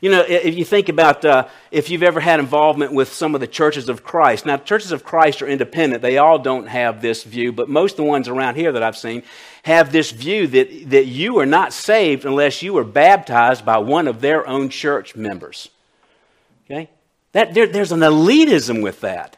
You 0.00 0.10
know, 0.10 0.20
if 0.20 0.56
you 0.56 0.64
think 0.64 0.88
about 0.88 1.24
uh, 1.24 1.48
if 1.70 1.90
you've 1.90 2.02
ever 2.02 2.20
had 2.20 2.38
involvement 2.38 2.92
with 2.92 3.12
some 3.12 3.34
of 3.34 3.40
the 3.40 3.46
churches 3.46 3.88
of 3.88 4.04
Christ. 4.04 4.46
Now, 4.46 4.56
churches 4.56 4.92
of 4.92 5.04
Christ 5.04 5.42
are 5.42 5.48
independent. 5.48 6.02
They 6.02 6.18
all 6.18 6.38
don't 6.38 6.68
have 6.68 7.02
this 7.02 7.24
view, 7.24 7.52
but 7.52 7.68
most 7.68 7.92
of 7.92 7.96
the 7.98 8.04
ones 8.04 8.28
around 8.28 8.54
here 8.54 8.72
that 8.72 8.82
I've 8.82 8.96
seen 8.96 9.22
have 9.64 9.90
this 9.90 10.12
view 10.12 10.46
that, 10.46 10.90
that 10.90 11.06
you 11.06 11.38
are 11.38 11.46
not 11.46 11.72
saved 11.72 12.24
unless 12.24 12.62
you 12.62 12.78
are 12.78 12.84
baptized 12.84 13.64
by 13.64 13.78
one 13.78 14.06
of 14.06 14.20
their 14.20 14.46
own 14.46 14.68
church 14.68 15.16
members. 15.16 15.68
Okay? 16.64 16.88
That, 17.32 17.54
there, 17.54 17.66
there's 17.66 17.92
an 17.92 18.00
elitism 18.00 18.82
with 18.82 19.00
that. 19.00 19.36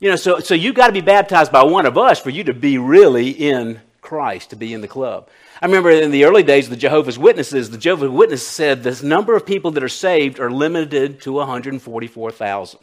You 0.00 0.10
know, 0.10 0.16
so, 0.16 0.38
so 0.40 0.54
you've 0.54 0.76
got 0.76 0.88
to 0.88 0.92
be 0.92 1.00
baptized 1.00 1.50
by 1.50 1.64
one 1.64 1.86
of 1.86 1.98
us 1.98 2.20
for 2.20 2.30
you 2.30 2.44
to 2.44 2.54
be 2.54 2.78
really 2.78 3.30
in 3.30 3.80
Christ, 4.00 4.50
to 4.50 4.56
be 4.56 4.72
in 4.72 4.80
the 4.80 4.88
club. 4.88 5.28
I 5.60 5.66
remember 5.66 5.90
in 5.90 6.12
the 6.12 6.24
early 6.24 6.44
days 6.44 6.66
of 6.66 6.70
the 6.70 6.76
Jehovah's 6.76 7.18
Witnesses, 7.18 7.70
the 7.70 7.78
Jehovah's 7.78 8.10
Witnesses 8.10 8.46
said 8.46 8.84
this 8.84 9.02
number 9.02 9.34
of 9.34 9.44
people 9.44 9.72
that 9.72 9.82
are 9.82 9.88
saved 9.88 10.38
are 10.38 10.52
limited 10.52 11.20
to 11.22 11.32
144,000. 11.32 12.80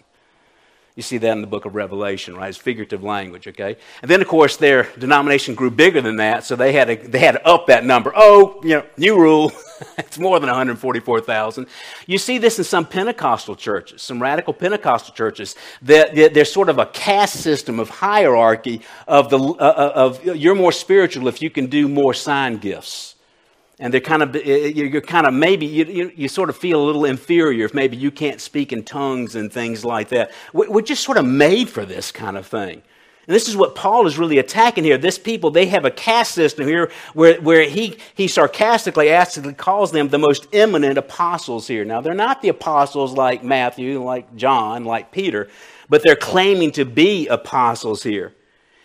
You 0.95 1.03
see 1.03 1.17
that 1.17 1.31
in 1.31 1.41
the 1.41 1.47
book 1.47 1.65
of 1.65 1.75
Revelation, 1.75 2.37
right? 2.37 2.47
It's 2.47 2.57
figurative 2.57 3.03
language, 3.03 3.49
okay? 3.49 3.75
And 4.01 4.09
then, 4.09 4.21
of 4.21 4.29
course, 4.29 4.55
their 4.55 4.83
denomination 4.97 5.53
grew 5.53 5.69
bigger 5.69 5.99
than 5.99 6.15
that, 6.17 6.45
so 6.45 6.55
they 6.55 6.71
had 6.71 6.87
to, 6.87 6.95
they 6.95 7.19
had 7.19 7.33
to 7.33 7.45
up 7.45 7.67
that 7.67 7.83
number. 7.83 8.13
Oh, 8.15 8.61
you 8.63 8.75
know, 8.75 8.85
new 8.95 9.19
rule. 9.19 9.51
it's 9.97 10.17
more 10.17 10.39
than 10.39 10.47
144,000. 10.47 11.67
You 12.07 12.17
see 12.17 12.37
this 12.37 12.59
in 12.59 12.63
some 12.63 12.85
Pentecostal 12.85 13.57
churches, 13.57 14.03
some 14.03 14.21
radical 14.21 14.53
Pentecostal 14.53 15.13
churches, 15.13 15.57
that, 15.81 16.15
there's 16.15 16.53
sort 16.53 16.69
of 16.69 16.79
a 16.79 16.85
caste 16.85 17.41
system 17.41 17.81
of 17.81 17.89
hierarchy 17.89 18.81
of, 19.05 19.29
the, 19.29 19.37
uh, 19.37 19.41
uh 19.41 19.91
of 19.95 20.23
you're 20.23 20.55
more 20.55 20.71
spiritual 20.71 21.27
if 21.27 21.41
you 21.41 21.49
can 21.49 21.65
do 21.65 21.89
more 21.89 22.13
sign 22.13 22.55
gifts 22.55 23.14
and 23.79 23.93
they're 23.93 24.01
kind 24.01 24.23
of 24.23 24.35
you're 24.45 25.01
kind 25.01 25.27
of 25.27 25.33
maybe 25.33 25.65
you, 25.65 26.11
you, 26.15 26.27
sort 26.27 26.49
of 26.49 26.55
feel 26.55 26.81
a 26.81 26.85
little 26.85 27.05
inferior 27.05 27.65
if 27.65 27.73
maybe 27.73 27.97
you 27.97 28.11
can't 28.11 28.39
speak 28.39 28.71
in 28.71 28.83
tongues 28.83 29.35
and 29.35 29.51
things 29.51 29.83
like 29.83 30.09
that. 30.09 30.31
We're 30.53 30.81
just 30.81 31.03
sort 31.03 31.17
of 31.17 31.25
made 31.25 31.69
for 31.69 31.85
this 31.85 32.11
kind 32.11 32.37
of 32.37 32.47
thing. 32.47 32.81
And 33.27 33.33
this 33.33 33.49
is 33.49 33.57
what 33.57 33.75
paul 33.75 34.05
is 34.05 34.17
really 34.17 34.37
attacking 34.37 34.83
here. 34.83 34.97
This 34.97 35.17
people 35.17 35.51
they 35.51 35.65
have 35.67 35.83
a 35.83 35.91
caste 35.91 36.33
system 36.33 36.67
here 36.67 36.91
where, 37.13 37.41
where 37.41 37.63
he, 37.63 37.97
he 38.13 38.27
sarcastically 38.27 39.09
actually 39.09 39.53
calls 39.53 39.91
them 39.91 40.09
the 40.09 40.19
most 40.19 40.47
eminent 40.53 40.97
apostles 40.97 41.67
here. 41.67 41.83
Now 41.83 42.01
they're 42.01 42.13
not 42.13 42.41
the 42.41 42.49
apostles 42.49 43.13
like 43.13 43.43
matthew 43.43 44.01
like 44.03 44.35
john 44.35 44.85
like 44.85 45.11
peter 45.11 45.49
but 45.89 46.01
they're 46.03 46.15
claiming 46.15 46.71
to 46.73 46.85
be 46.85 47.27
apostles 47.27 48.03
here. 48.03 48.33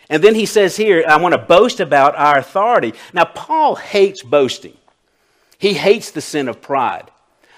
And 0.09 0.25
then 0.25 0.35
he 0.35 0.45
says 0.47 0.77
here, 0.77 1.05
I 1.07 1.17
want 1.17 1.35
to 1.35 1.39
boast 1.39 1.79
about 1.79 2.17
our 2.17 2.39
authority. 2.39 2.95
Now, 3.13 3.25
Paul 3.25 3.77
hates 3.77 4.23
boasting. 4.23 4.77
He 5.61 5.75
hates 5.75 6.11
the 6.11 6.23
sin 6.23 6.49
of 6.49 6.63
pride. 6.63 7.11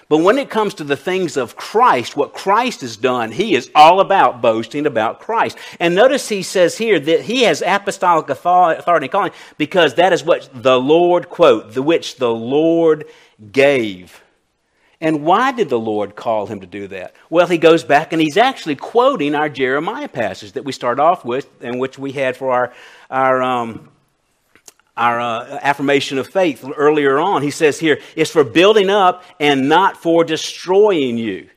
But 0.09 0.17
when 0.17 0.37
it 0.37 0.49
comes 0.49 0.73
to 0.75 0.83
the 0.83 0.97
things 0.97 1.37
of 1.37 1.55
Christ, 1.55 2.17
what 2.17 2.33
Christ 2.33 2.81
has 2.81 2.97
done, 2.97 3.31
he 3.31 3.55
is 3.55 3.71
all 3.73 4.01
about 4.01 4.41
boasting 4.41 4.85
about 4.85 5.21
Christ. 5.21 5.57
And 5.79 5.95
notice 5.95 6.27
he 6.27 6.43
says 6.43 6.77
here 6.77 6.99
that 6.99 7.21
he 7.21 7.43
has 7.43 7.63
apostolic 7.65 8.29
authority 8.29 9.07
calling 9.07 9.31
because 9.57 9.95
that 9.95 10.11
is 10.11 10.23
what 10.23 10.49
the 10.53 10.77
Lord, 10.77 11.29
quote, 11.29 11.73
the 11.73 11.81
which 11.81 12.17
the 12.17 12.33
Lord 12.33 13.05
gave. 13.51 14.21
And 14.99 15.23
why 15.23 15.53
did 15.53 15.69
the 15.69 15.79
Lord 15.79 16.15
call 16.15 16.45
him 16.47 16.59
to 16.59 16.67
do 16.67 16.87
that? 16.89 17.15
Well, 17.29 17.47
he 17.47 17.57
goes 17.57 17.85
back 17.85 18.11
and 18.11 18.21
he's 18.21 18.37
actually 18.37 18.75
quoting 18.75 19.33
our 19.33 19.49
Jeremiah 19.49 20.09
passage 20.09 20.51
that 20.51 20.65
we 20.65 20.73
start 20.73 20.99
off 20.99 21.23
with 21.23 21.47
and 21.61 21.79
which 21.79 21.97
we 21.97 22.11
had 22.11 22.35
for 22.35 22.51
our, 22.51 22.73
our 23.09 23.41
um, 23.41 23.89
our 24.95 25.19
uh, 25.19 25.59
affirmation 25.61 26.17
of 26.17 26.27
faith 26.27 26.63
earlier 26.77 27.19
on. 27.19 27.41
He 27.41 27.51
says 27.51 27.79
here, 27.79 27.99
it's 28.15 28.31
for 28.31 28.43
building 28.43 28.89
up 28.89 29.23
and 29.39 29.67
not 29.67 29.97
for 29.97 30.23
destroying 30.23 31.17
you. 31.17 31.49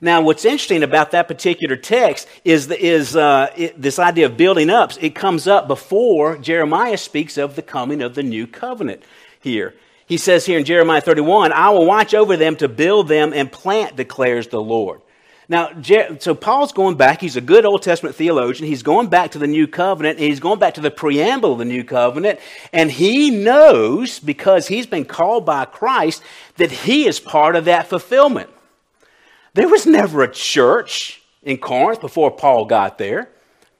Now, 0.00 0.20
what's 0.20 0.44
interesting 0.44 0.82
about 0.82 1.12
that 1.12 1.28
particular 1.28 1.76
text 1.76 2.26
is, 2.44 2.66
the, 2.66 2.84
is 2.84 3.14
uh, 3.14 3.52
it, 3.56 3.80
this 3.80 4.00
idea 4.00 4.26
of 4.26 4.36
building 4.36 4.68
up. 4.68 4.92
It 5.00 5.14
comes 5.14 5.46
up 5.46 5.68
before 5.68 6.36
Jeremiah 6.38 6.96
speaks 6.96 7.38
of 7.38 7.54
the 7.54 7.62
coming 7.62 8.02
of 8.02 8.16
the 8.16 8.24
new 8.24 8.48
covenant 8.48 9.04
here. 9.40 9.74
He 10.06 10.16
says 10.16 10.44
here 10.44 10.58
in 10.58 10.64
Jeremiah 10.64 11.00
31, 11.00 11.52
I 11.52 11.70
will 11.70 11.86
watch 11.86 12.14
over 12.14 12.36
them 12.36 12.56
to 12.56 12.68
build 12.68 13.06
them 13.06 13.32
and 13.32 13.50
plant, 13.50 13.94
declares 13.94 14.48
the 14.48 14.60
Lord. 14.60 15.00
Now, 15.52 15.70
so 16.18 16.34
Paul's 16.34 16.72
going 16.72 16.96
back. 16.96 17.20
He's 17.20 17.36
a 17.36 17.42
good 17.42 17.66
Old 17.66 17.82
Testament 17.82 18.16
theologian. 18.16 18.66
He's 18.66 18.82
going 18.82 19.08
back 19.08 19.32
to 19.32 19.38
the 19.38 19.46
New 19.46 19.66
Covenant, 19.66 20.18
and 20.18 20.26
he's 20.26 20.40
going 20.40 20.58
back 20.58 20.72
to 20.74 20.80
the 20.80 20.90
preamble 20.90 21.52
of 21.52 21.58
the 21.58 21.66
New 21.66 21.84
Covenant. 21.84 22.40
And 22.72 22.90
he 22.90 23.28
knows, 23.28 24.18
because 24.18 24.68
he's 24.68 24.86
been 24.86 25.04
called 25.04 25.44
by 25.44 25.66
Christ, 25.66 26.22
that 26.56 26.70
he 26.70 27.06
is 27.06 27.20
part 27.20 27.54
of 27.54 27.66
that 27.66 27.88
fulfillment. 27.88 28.48
There 29.52 29.68
was 29.68 29.84
never 29.84 30.22
a 30.22 30.32
church 30.32 31.20
in 31.42 31.58
Corinth 31.58 32.00
before 32.00 32.30
Paul 32.30 32.64
got 32.64 32.96
there. 32.96 33.28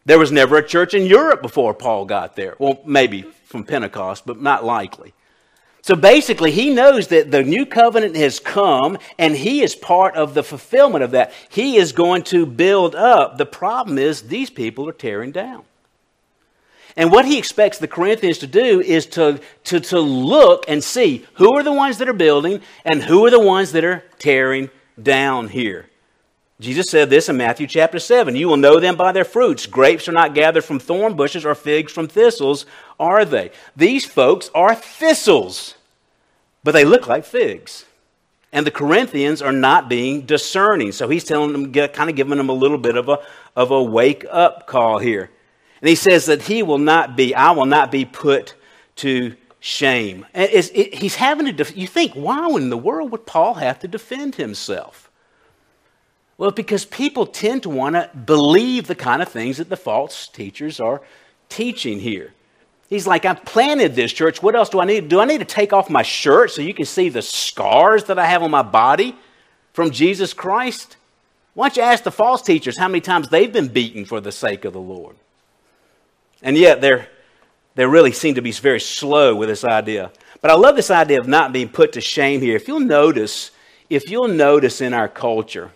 There 0.04 0.18
was 0.18 0.30
never 0.30 0.58
a 0.58 0.68
church 0.68 0.92
in 0.92 1.06
Europe 1.06 1.40
before 1.40 1.72
Paul 1.72 2.04
got 2.04 2.36
there. 2.36 2.54
Well, 2.58 2.82
maybe 2.84 3.22
from 3.46 3.64
Pentecost, 3.64 4.26
but 4.26 4.42
not 4.42 4.62
likely. 4.62 5.14
So 5.82 5.96
basically, 5.96 6.52
he 6.52 6.70
knows 6.70 7.08
that 7.08 7.32
the 7.32 7.42
new 7.42 7.66
covenant 7.66 8.14
has 8.14 8.38
come 8.38 8.98
and 9.18 9.34
he 9.34 9.62
is 9.62 9.74
part 9.74 10.14
of 10.14 10.32
the 10.32 10.44
fulfillment 10.44 11.02
of 11.02 11.10
that. 11.10 11.32
He 11.48 11.76
is 11.76 11.90
going 11.90 12.22
to 12.24 12.46
build 12.46 12.94
up. 12.94 13.36
The 13.36 13.46
problem 13.46 13.98
is, 13.98 14.22
these 14.22 14.48
people 14.48 14.88
are 14.88 14.92
tearing 14.92 15.32
down. 15.32 15.64
And 16.96 17.10
what 17.10 17.24
he 17.24 17.36
expects 17.36 17.78
the 17.78 17.88
Corinthians 17.88 18.38
to 18.38 18.46
do 18.46 18.80
is 18.80 19.06
to, 19.06 19.40
to, 19.64 19.80
to 19.80 19.98
look 19.98 20.66
and 20.68 20.84
see 20.84 21.26
who 21.34 21.56
are 21.56 21.64
the 21.64 21.72
ones 21.72 21.98
that 21.98 22.08
are 22.08 22.12
building 22.12 22.60
and 22.84 23.02
who 23.02 23.26
are 23.26 23.30
the 23.30 23.40
ones 23.40 23.72
that 23.72 23.84
are 23.84 24.04
tearing 24.18 24.70
down 25.02 25.48
here. 25.48 25.88
Jesus 26.62 26.88
said 26.90 27.10
this 27.10 27.28
in 27.28 27.36
Matthew 27.36 27.66
chapter 27.66 27.98
7 27.98 28.36
You 28.36 28.48
will 28.48 28.56
know 28.56 28.78
them 28.78 28.96
by 28.96 29.12
their 29.12 29.24
fruits. 29.24 29.66
Grapes 29.66 30.08
are 30.08 30.12
not 30.12 30.34
gathered 30.34 30.64
from 30.64 30.78
thorn 30.78 31.14
bushes, 31.14 31.44
or 31.44 31.54
figs 31.54 31.92
from 31.92 32.06
thistles, 32.06 32.66
are 33.00 33.24
they? 33.24 33.50
These 33.76 34.06
folks 34.06 34.48
are 34.54 34.74
thistles, 34.74 35.74
but 36.62 36.70
they 36.70 36.84
look 36.84 37.08
like 37.08 37.24
figs. 37.24 37.84
And 38.52 38.66
the 38.66 38.70
Corinthians 38.70 39.42
are 39.42 39.52
not 39.52 39.88
being 39.88 40.22
discerning. 40.22 40.92
So 40.92 41.08
he's 41.08 41.24
telling 41.24 41.52
them, 41.52 41.72
kind 41.72 42.10
of 42.10 42.16
giving 42.16 42.36
them 42.36 42.50
a 42.50 42.54
little 42.54 42.78
bit 42.78 42.96
of 42.96 43.08
a, 43.08 43.18
of 43.56 43.70
a 43.70 43.82
wake 43.82 44.24
up 44.30 44.66
call 44.66 44.98
here. 44.98 45.30
And 45.80 45.88
he 45.88 45.94
says 45.94 46.26
that 46.26 46.42
he 46.42 46.62
will 46.62 46.78
not 46.78 47.16
be, 47.16 47.34
I 47.34 47.52
will 47.52 47.66
not 47.66 47.90
be 47.90 48.04
put 48.04 48.54
to 48.96 49.34
shame. 49.58 50.26
It, 50.34 50.94
he's 50.94 51.16
having 51.16 51.46
to, 51.46 51.52
def- 51.52 51.76
you 51.76 51.86
think, 51.88 52.12
why 52.12 52.48
in 52.50 52.68
the 52.68 52.76
world 52.76 53.10
would 53.10 53.26
Paul 53.26 53.54
have 53.54 53.80
to 53.80 53.88
defend 53.88 54.34
himself? 54.36 55.10
Well, 56.38 56.50
because 56.50 56.84
people 56.84 57.26
tend 57.26 57.62
to 57.64 57.70
want 57.70 57.94
to 57.94 58.10
believe 58.14 58.86
the 58.86 58.94
kind 58.94 59.22
of 59.22 59.28
things 59.28 59.58
that 59.58 59.68
the 59.68 59.76
false 59.76 60.26
teachers 60.28 60.80
are 60.80 61.02
teaching 61.48 62.00
here. 62.00 62.32
He's 62.88 63.06
like, 63.06 63.24
I 63.24 63.34
planted 63.34 63.94
this 63.94 64.12
church. 64.12 64.42
What 64.42 64.54
else 64.54 64.68
do 64.68 64.80
I 64.80 64.84
need? 64.84 65.08
Do 65.08 65.20
I 65.20 65.24
need 65.24 65.38
to 65.38 65.46
take 65.46 65.72
off 65.72 65.88
my 65.88 66.02
shirt 66.02 66.50
so 66.50 66.60
you 66.60 66.74
can 66.74 66.84
see 66.84 67.08
the 67.08 67.22
scars 67.22 68.04
that 68.04 68.18
I 68.18 68.26
have 68.26 68.42
on 68.42 68.50
my 68.50 68.62
body 68.62 69.16
from 69.72 69.90
Jesus 69.90 70.34
Christ? 70.34 70.96
Why 71.54 71.68
don't 71.68 71.76
you 71.76 71.82
ask 71.82 72.04
the 72.04 72.10
false 72.10 72.42
teachers 72.42 72.76
how 72.76 72.88
many 72.88 73.00
times 73.00 73.28
they've 73.28 73.52
been 73.52 73.68
beaten 73.68 74.04
for 74.04 74.20
the 74.20 74.32
sake 74.32 74.64
of 74.64 74.72
the 74.72 74.80
Lord? 74.80 75.16
And 76.42 76.56
yet 76.56 76.80
they're, 76.80 77.08
they 77.74 77.86
really 77.86 78.12
seem 78.12 78.34
to 78.34 78.42
be 78.42 78.52
very 78.52 78.80
slow 78.80 79.36
with 79.36 79.48
this 79.48 79.64
idea. 79.64 80.10
But 80.40 80.50
I 80.50 80.54
love 80.54 80.76
this 80.76 80.90
idea 80.90 81.20
of 81.20 81.28
not 81.28 81.52
being 81.52 81.68
put 81.68 81.92
to 81.92 82.00
shame 82.00 82.40
here. 82.40 82.56
If 82.56 82.68
you'll 82.68 82.80
notice, 82.80 83.52
if 83.88 84.10
you'll 84.10 84.28
notice 84.28 84.80
in 84.80 84.92
our 84.92 85.08
culture, 85.08 85.70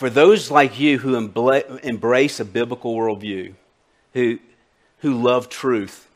for 0.00 0.08
those 0.08 0.50
like 0.50 0.80
you 0.80 0.96
who 0.96 1.14
embrace 1.14 2.40
a 2.40 2.44
biblical 2.46 2.96
worldview, 2.96 3.52
who, 4.14 4.38
who 5.00 5.12
love 5.12 5.50
truth, 5.50 6.08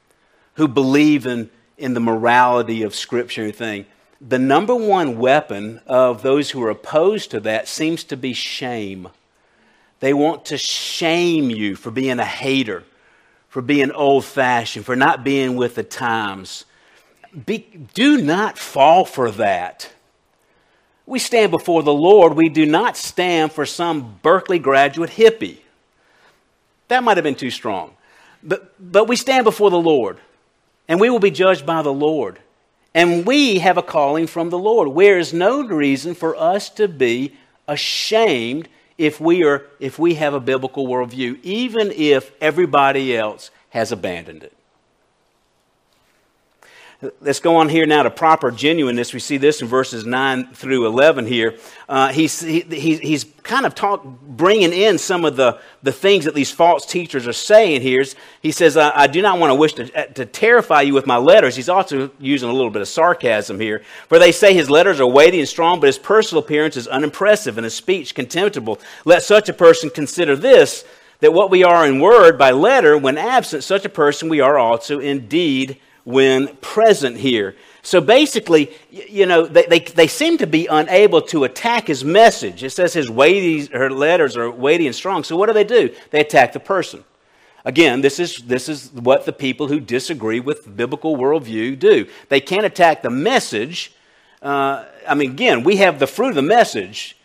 who 0.54 0.66
believe 0.66 1.26
in, 1.26 1.50
in 1.76 1.92
the 1.92 2.00
morality 2.00 2.82
of 2.82 2.94
Scripture 2.94 3.44
and 3.44 3.54
thing, 3.54 3.84
the 4.22 4.38
number 4.38 4.74
one 4.74 5.18
weapon 5.18 5.82
of 5.86 6.22
those 6.22 6.50
who 6.50 6.62
are 6.62 6.70
opposed 6.70 7.30
to 7.32 7.40
that 7.40 7.68
seems 7.68 8.04
to 8.04 8.16
be 8.16 8.32
shame. 8.32 9.10
They 10.00 10.14
want 10.14 10.46
to 10.46 10.56
shame 10.56 11.50
you 11.50 11.76
for 11.76 11.90
being 11.90 12.18
a 12.18 12.24
hater, 12.24 12.84
for 13.50 13.60
being 13.60 13.92
old 13.92 14.24
fashioned, 14.24 14.86
for 14.86 14.96
not 14.96 15.24
being 15.24 15.56
with 15.56 15.74
the 15.74 15.84
times. 15.84 16.64
Be, 17.44 17.58
do 17.92 18.16
not 18.22 18.56
fall 18.56 19.04
for 19.04 19.30
that. 19.32 19.92
We 21.06 21.18
stand 21.18 21.50
before 21.50 21.82
the 21.82 21.92
Lord. 21.92 22.34
We 22.34 22.48
do 22.48 22.64
not 22.64 22.96
stand 22.96 23.52
for 23.52 23.66
some 23.66 24.18
Berkeley 24.22 24.58
graduate 24.58 25.10
hippie. 25.10 25.58
That 26.88 27.02
might 27.02 27.16
have 27.16 27.24
been 27.24 27.34
too 27.34 27.50
strong. 27.50 27.94
But, 28.42 28.74
but 28.78 29.08
we 29.08 29.16
stand 29.16 29.44
before 29.44 29.70
the 29.70 29.78
Lord, 29.78 30.18
and 30.86 31.00
we 31.00 31.08
will 31.10 31.18
be 31.18 31.30
judged 31.30 31.64
by 31.64 31.82
the 31.82 31.92
Lord. 31.92 32.38
And 32.94 33.26
we 33.26 33.58
have 33.58 33.76
a 33.76 33.82
calling 33.82 34.26
from 34.26 34.50
the 34.50 34.58
Lord. 34.58 34.96
There 34.96 35.18
is 35.18 35.32
no 35.32 35.66
reason 35.66 36.14
for 36.14 36.36
us 36.36 36.70
to 36.70 36.86
be 36.86 37.34
ashamed 37.66 38.68
if 38.96 39.20
we, 39.20 39.42
are, 39.44 39.66
if 39.80 39.98
we 39.98 40.14
have 40.14 40.34
a 40.34 40.40
biblical 40.40 40.86
worldview, 40.86 41.40
even 41.42 41.90
if 41.90 42.30
everybody 42.40 43.16
else 43.16 43.50
has 43.70 43.90
abandoned 43.90 44.44
it. 44.44 44.52
Let's 47.20 47.40
go 47.40 47.56
on 47.56 47.68
here 47.68 47.86
now 47.86 48.02
to 48.02 48.10
proper 48.10 48.50
genuineness. 48.50 49.12
We 49.12 49.20
see 49.20 49.36
this 49.36 49.60
in 49.60 49.68
verses 49.68 50.06
9 50.06 50.54
through 50.54 50.86
11 50.86 51.26
here. 51.26 51.58
Uh, 51.88 52.12
he's, 52.12 52.40
he, 52.40 52.60
he's 52.60 53.24
kind 53.42 53.66
of 53.66 53.74
talk, 53.74 54.04
bringing 54.04 54.72
in 54.72 54.96
some 54.98 55.24
of 55.24 55.36
the, 55.36 55.58
the 55.82 55.92
things 55.92 56.24
that 56.24 56.34
these 56.34 56.50
false 56.50 56.86
teachers 56.86 57.26
are 57.26 57.32
saying 57.32 57.82
here. 57.82 58.04
He 58.40 58.52
says, 58.52 58.76
I, 58.76 58.90
I 59.02 59.06
do 59.06 59.20
not 59.22 59.38
want 59.38 59.50
to 59.50 59.54
wish 59.54 59.74
to, 59.74 60.12
to 60.14 60.24
terrify 60.24 60.82
you 60.82 60.94
with 60.94 61.06
my 61.06 61.16
letters. 61.16 61.56
He's 61.56 61.68
also 61.68 62.10
using 62.18 62.48
a 62.48 62.52
little 62.52 62.70
bit 62.70 62.82
of 62.82 62.88
sarcasm 62.88 63.60
here. 63.60 63.82
For 64.08 64.18
they 64.18 64.32
say 64.32 64.54
his 64.54 64.70
letters 64.70 65.00
are 65.00 65.06
weighty 65.06 65.40
and 65.40 65.48
strong, 65.48 65.80
but 65.80 65.88
his 65.88 65.98
personal 65.98 66.42
appearance 66.42 66.76
is 66.76 66.86
unimpressive 66.86 67.58
and 67.58 67.64
his 67.64 67.74
speech 67.74 68.14
contemptible. 68.14 68.80
Let 69.04 69.22
such 69.22 69.48
a 69.48 69.54
person 69.54 69.90
consider 69.90 70.36
this, 70.36 70.84
that 71.20 71.34
what 71.34 71.50
we 71.50 71.64
are 71.64 71.86
in 71.86 72.00
word 72.00 72.38
by 72.38 72.52
letter, 72.52 72.96
when 72.96 73.18
absent, 73.18 73.64
such 73.64 73.84
a 73.84 73.90
person 73.90 74.28
we 74.28 74.40
are 74.40 74.58
also 74.58 75.00
in 75.00 75.28
deed 75.28 75.80
when 76.04 76.48
present 76.56 77.16
here. 77.16 77.56
So 77.82 78.00
basically, 78.00 78.70
you 78.90 79.26
know, 79.26 79.46
they, 79.46 79.66
they, 79.66 79.80
they, 79.80 80.06
seem 80.06 80.38
to 80.38 80.46
be 80.46 80.66
unable 80.66 81.20
to 81.22 81.44
attack 81.44 81.86
his 81.88 82.02
message. 82.02 82.62
It 82.62 82.70
says 82.70 82.94
his 82.94 83.10
weighty, 83.10 83.66
her 83.66 83.90
letters 83.90 84.36
are 84.38 84.50
weighty 84.50 84.86
and 84.86 84.96
strong. 84.96 85.22
So 85.22 85.36
what 85.36 85.46
do 85.46 85.52
they 85.52 85.64
do? 85.64 85.94
They 86.10 86.20
attack 86.20 86.54
the 86.54 86.60
person. 86.60 87.04
Again, 87.64 88.02
this 88.02 88.18
is, 88.18 88.38
this 88.38 88.68
is 88.68 88.90
what 88.92 89.24
the 89.24 89.32
people 89.32 89.68
who 89.68 89.80
disagree 89.80 90.40
with 90.40 90.76
biblical 90.76 91.16
worldview 91.16 91.78
do. 91.78 92.06
They 92.28 92.40
can't 92.40 92.66
attack 92.66 93.02
the 93.02 93.10
message. 93.10 93.92
Uh, 94.42 94.84
I 95.08 95.14
mean, 95.14 95.32
again, 95.32 95.62
we 95.62 95.76
have 95.76 95.98
the 95.98 96.06
fruit 96.06 96.30
of 96.30 96.34
the 96.34 96.42
message, 96.42 97.16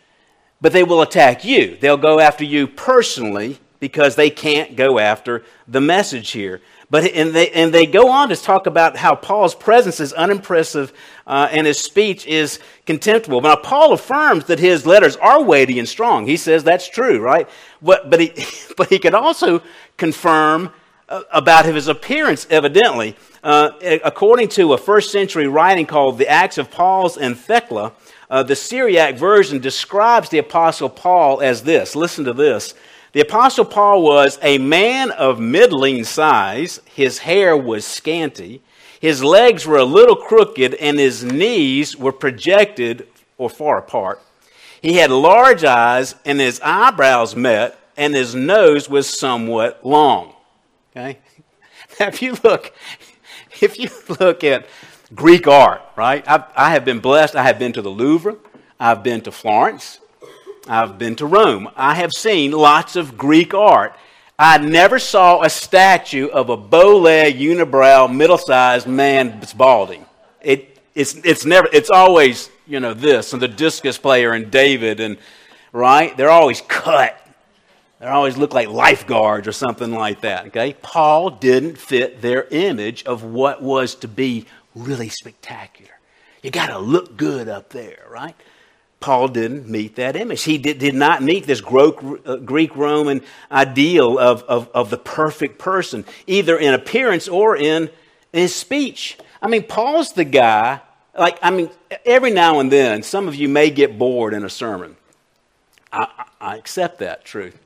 but 0.62 0.72
they 0.72 0.84
will 0.84 1.02
attack 1.02 1.44
you. 1.44 1.78
They'll 1.78 1.98
go 1.98 2.20
after 2.20 2.46
you 2.46 2.68
personally 2.68 3.60
because 3.80 4.16
they 4.16 4.30
can't 4.30 4.76
go 4.76 5.00
after 5.00 5.44
the 5.68 5.82
message 5.82 6.32
here. 6.32 6.62
But, 6.92 7.06
and, 7.12 7.36
they, 7.36 7.50
and 7.52 7.72
they 7.72 7.86
go 7.86 8.10
on 8.10 8.30
to 8.30 8.36
talk 8.36 8.66
about 8.66 8.98
how 8.98 9.14
Paul's 9.14 9.54
presence 9.54 10.00
is 10.00 10.12
unimpressive 10.12 10.92
uh, 11.28 11.48
and 11.52 11.68
his 11.68 11.80
speech 11.80 12.26
is 12.26 12.60
contemptible. 12.88 13.42
Now, 13.42 13.56
Paul 13.56 13.94
affirms 13.94 14.46
that 14.46 14.58
his 14.58 14.88
letters 14.88 15.16
are 15.18 15.44
weighty 15.44 15.78
and 15.78 15.88
strong. 15.88 16.26
He 16.26 16.36
says 16.36 16.64
that's 16.64 16.90
true, 16.90 17.20
right? 17.20 17.48
But, 17.80 18.10
but, 18.10 18.20
he, 18.20 18.34
but 18.78 18.90
he 18.90 18.98
could 18.98 19.14
also 19.14 19.62
confirm 19.98 20.72
uh, 21.08 21.24
about 21.32 21.66
his 21.66 21.88
appearance, 21.88 22.48
evidently. 22.50 23.16
Uh, 23.44 23.72
according 24.04 24.48
to 24.50 24.74
a 24.74 24.78
first 24.78 25.12
century 25.12 25.48
writing 25.48 25.86
called 25.86 26.18
The 26.18 26.28
Acts 26.28 26.58
of 26.58 26.72
Paul's 26.72 27.18
and 27.18 27.38
Thecla, 27.38 27.94
uh, 28.30 28.44
the 28.44 28.56
Syriac 28.56 29.16
version 29.16 29.60
describes 29.60 30.30
the 30.30 30.40
Apostle 30.40 30.90
Paul 30.90 31.42
as 31.42 31.64
this. 31.64 31.96
Listen 31.96 32.26
to 32.26 32.34
this. 32.34 32.74
The 33.12 33.22
Apostle 33.22 33.66
Paul 33.66 34.04
was 34.04 34.38
a 34.42 34.60
man 34.60 35.10
of 35.12 35.40
middling 35.40 36.04
size. 36.04 36.80
His 36.86 37.20
hair 37.20 37.58
was 37.58 37.86
scanty. 37.86 38.62
His 39.00 39.24
legs 39.24 39.66
were 39.66 39.78
a 39.78 39.86
little 39.86 40.16
crooked, 40.16 40.76
and 40.76 41.00
his 41.00 41.24
knees 41.24 41.98
were 41.98 42.12
projected 42.12 43.08
or 43.38 43.50
far 43.50 43.80
apart. 43.80 44.22
He 44.82 44.96
had 44.96 45.10
large 45.10 45.64
eyes, 45.64 46.16
and 46.24 46.40
his 46.40 46.62
eyebrows 46.64 47.36
met, 47.36 47.80
and 47.98 48.14
his 48.14 48.36
nose 48.36 48.90
was 48.90 49.10
somewhat 49.10 49.86
long. 49.86 50.34
Okay? 50.92 51.20
Now, 52.00 52.08
if 52.08 52.22
you 52.22 52.38
look, 52.46 52.74
if 53.62 53.78
you 53.78 53.90
look 54.22 54.44
at 54.46 54.68
Greek 55.14 55.48
art, 55.48 55.82
right? 55.98 56.24
I've, 56.28 56.44
I 56.56 56.70
have 56.72 56.86
been 56.86 57.00
blessed. 57.00 57.36
I 57.36 57.44
have 57.44 57.60
been 57.60 57.74
to 57.74 57.82
the 57.82 57.90
Louvre. 57.90 58.38
I've 58.80 59.04
been 59.04 59.20
to 59.22 59.32
Florence. 59.32 60.00
I've 60.70 61.00
been 61.00 61.16
to 61.16 61.26
Rome. 61.26 61.68
I 61.76 61.96
have 61.96 62.14
seen 62.14 62.52
lots 62.52 62.96
of 62.96 63.18
Greek 63.18 63.56
art. 63.56 63.96
I 64.38 64.60
never 64.60 65.00
saw 65.00 65.42
a 65.42 65.50
statue 65.50 66.28
of 66.28 66.50
a 66.50 66.56
bow 66.56 67.00
legged, 67.00 67.42
unibrow, 67.42 68.14
middle 68.16 68.38
sized 68.38 68.86
man 68.86 69.40
that's 69.40 69.52
balding. 69.52 70.06
It, 70.42 70.78
it's, 70.94 71.16
it's, 71.26 71.44
never, 71.44 71.68
it's 71.74 71.90
always, 71.90 72.52
you 72.68 72.80
know, 72.80 72.94
this 72.94 73.34
and 73.34 73.42
the 73.42 73.48
discus 73.48 73.98
player 73.98 74.34
and 74.34 74.52
David, 74.52 75.00
and 75.00 75.18
right? 75.74 76.16
They're 76.16 76.30
always 76.30 76.62
cut. 76.62 77.20
They 78.00 78.06
always 78.06 78.38
look 78.38 78.54
like 78.54 78.70
lifeguards 78.70 79.48
or 79.48 79.52
something 79.52 79.92
like 79.92 80.22
that. 80.22 80.48
Okay? 80.48 80.76
Paul 80.84 81.32
didn't 81.32 81.80
fit 81.80 82.22
their 82.22 82.44
image 82.52 83.04
of 83.06 83.24
what 83.24 83.64
was 83.64 83.96
to 83.96 84.08
be 84.08 84.46
really 84.76 85.10
spectacular. 85.10 85.92
You 86.44 86.52
got 86.52 86.68
to 86.68 86.78
look 86.78 87.18
good 87.18 87.50
up 87.50 87.70
there, 87.72 88.06
right? 88.10 88.36
Paul 89.00 89.30
didn't 89.30 89.70
meet 89.70 89.96
that 89.96 90.16
image. 90.16 90.44
He 90.44 90.58
did, 90.58 90.80
did 90.80 90.96
not 90.96 91.24
meet 91.24 91.46
this 91.46 91.62
uh, 91.64 92.36
Greek 92.38 92.76
Roman 92.76 93.22
ideal 93.52 94.20
of, 94.20 94.44
of, 94.44 94.70
of 94.74 94.90
the 94.90 94.98
perfect 94.98 95.58
person, 95.58 96.04
either 96.28 96.58
in 96.58 96.74
appearance 96.74 97.28
or 97.28 97.56
in 97.56 97.90
his 98.34 98.54
speech. 98.54 99.18
I 99.42 99.48
mean, 99.48 99.64
Paul's 99.64 100.12
the 100.12 100.26
guy, 100.26 100.82
like, 101.18 101.40
I 101.42 101.52
mean, 101.52 101.70
every 102.06 102.32
now 102.32 102.60
and 102.60 102.70
then, 102.70 103.04
some 103.04 103.28
of 103.30 103.36
you 103.36 103.48
may 103.48 103.70
get 103.70 103.98
bored 103.98 104.34
in 104.34 104.44
a 104.44 104.50
sermon. 104.50 104.98
I, 105.94 106.26
I 106.42 106.58
accept 106.58 107.00
that 107.00 107.24
truth. 107.24 107.58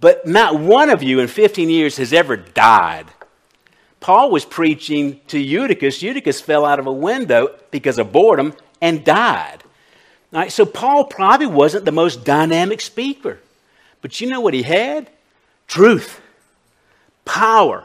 But 0.00 0.26
not 0.26 0.58
one 0.58 0.90
of 0.90 1.02
you 1.02 1.20
in 1.20 1.28
15 1.28 1.68
years 1.68 1.98
has 1.98 2.12
ever 2.12 2.36
died. 2.36 3.06
Paul 4.00 4.30
was 4.30 4.44
preaching 4.44 5.20
to 5.28 5.38
Eutychus. 5.38 6.02
Eutychus 6.02 6.40
fell 6.40 6.64
out 6.64 6.78
of 6.78 6.86
a 6.86 6.92
window 6.92 7.54
because 7.70 7.98
of 7.98 8.12
boredom 8.12 8.54
and 8.80 9.04
died. 9.04 9.63
So 10.48 10.66
Paul 10.66 11.04
probably 11.04 11.46
wasn't 11.46 11.84
the 11.84 11.92
most 11.92 12.24
dynamic 12.24 12.80
speaker. 12.80 13.38
But 14.02 14.20
you 14.20 14.28
know 14.28 14.40
what 14.40 14.52
he 14.52 14.62
had? 14.62 15.08
Truth, 15.66 16.20
power, 17.24 17.84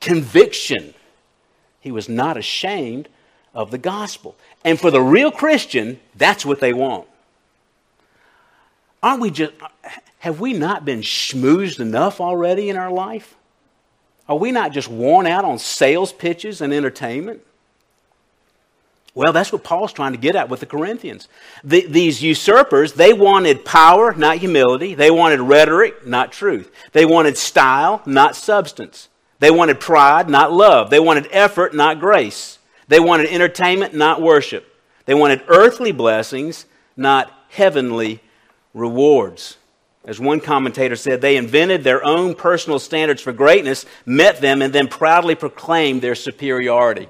conviction. 0.00 0.94
He 1.80 1.90
was 1.90 2.08
not 2.08 2.36
ashamed 2.36 3.08
of 3.54 3.70
the 3.70 3.78
gospel. 3.78 4.36
And 4.64 4.78
for 4.80 4.90
the 4.90 5.00
real 5.00 5.30
Christian, 5.30 6.00
that's 6.14 6.44
what 6.44 6.60
they 6.60 6.72
want. 6.72 7.06
Aren't 9.02 9.20
we 9.20 9.30
just, 9.30 9.52
have 10.18 10.40
we 10.40 10.52
not 10.52 10.84
been 10.84 11.00
schmoozed 11.00 11.78
enough 11.78 12.20
already 12.20 12.68
in 12.70 12.76
our 12.76 12.90
life? 12.90 13.36
Are 14.28 14.36
we 14.36 14.50
not 14.50 14.72
just 14.72 14.88
worn 14.88 15.26
out 15.26 15.44
on 15.44 15.58
sales 15.58 16.12
pitches 16.12 16.60
and 16.60 16.72
entertainment? 16.72 17.42
Well, 19.14 19.32
that's 19.32 19.52
what 19.52 19.62
Paul's 19.62 19.92
trying 19.92 20.12
to 20.12 20.18
get 20.18 20.34
at 20.34 20.48
with 20.48 20.58
the 20.58 20.66
Corinthians. 20.66 21.28
The, 21.62 21.86
these 21.86 22.20
usurpers, 22.20 22.94
they 22.94 23.12
wanted 23.12 23.64
power, 23.64 24.12
not 24.12 24.38
humility. 24.38 24.94
They 24.94 25.10
wanted 25.10 25.40
rhetoric, 25.40 26.04
not 26.04 26.32
truth. 26.32 26.72
They 26.92 27.06
wanted 27.06 27.38
style, 27.38 28.02
not 28.06 28.34
substance. 28.34 29.08
They 29.38 29.52
wanted 29.52 29.78
pride, 29.78 30.28
not 30.28 30.52
love. 30.52 30.90
They 30.90 30.98
wanted 30.98 31.28
effort, 31.30 31.74
not 31.74 32.00
grace. 32.00 32.58
They 32.88 32.98
wanted 32.98 33.28
entertainment, 33.28 33.94
not 33.94 34.20
worship. 34.20 34.66
They 35.06 35.14
wanted 35.14 35.42
earthly 35.46 35.92
blessings, 35.92 36.66
not 36.96 37.32
heavenly 37.50 38.20
rewards. 38.72 39.58
As 40.04 40.18
one 40.18 40.40
commentator 40.40 40.96
said, 40.96 41.20
they 41.20 41.36
invented 41.36 41.84
their 41.84 42.04
own 42.04 42.34
personal 42.34 42.78
standards 42.78 43.22
for 43.22 43.32
greatness, 43.32 43.86
met 44.04 44.40
them, 44.40 44.60
and 44.60 44.72
then 44.72 44.88
proudly 44.88 45.34
proclaimed 45.34 46.02
their 46.02 46.14
superiority. 46.14 47.08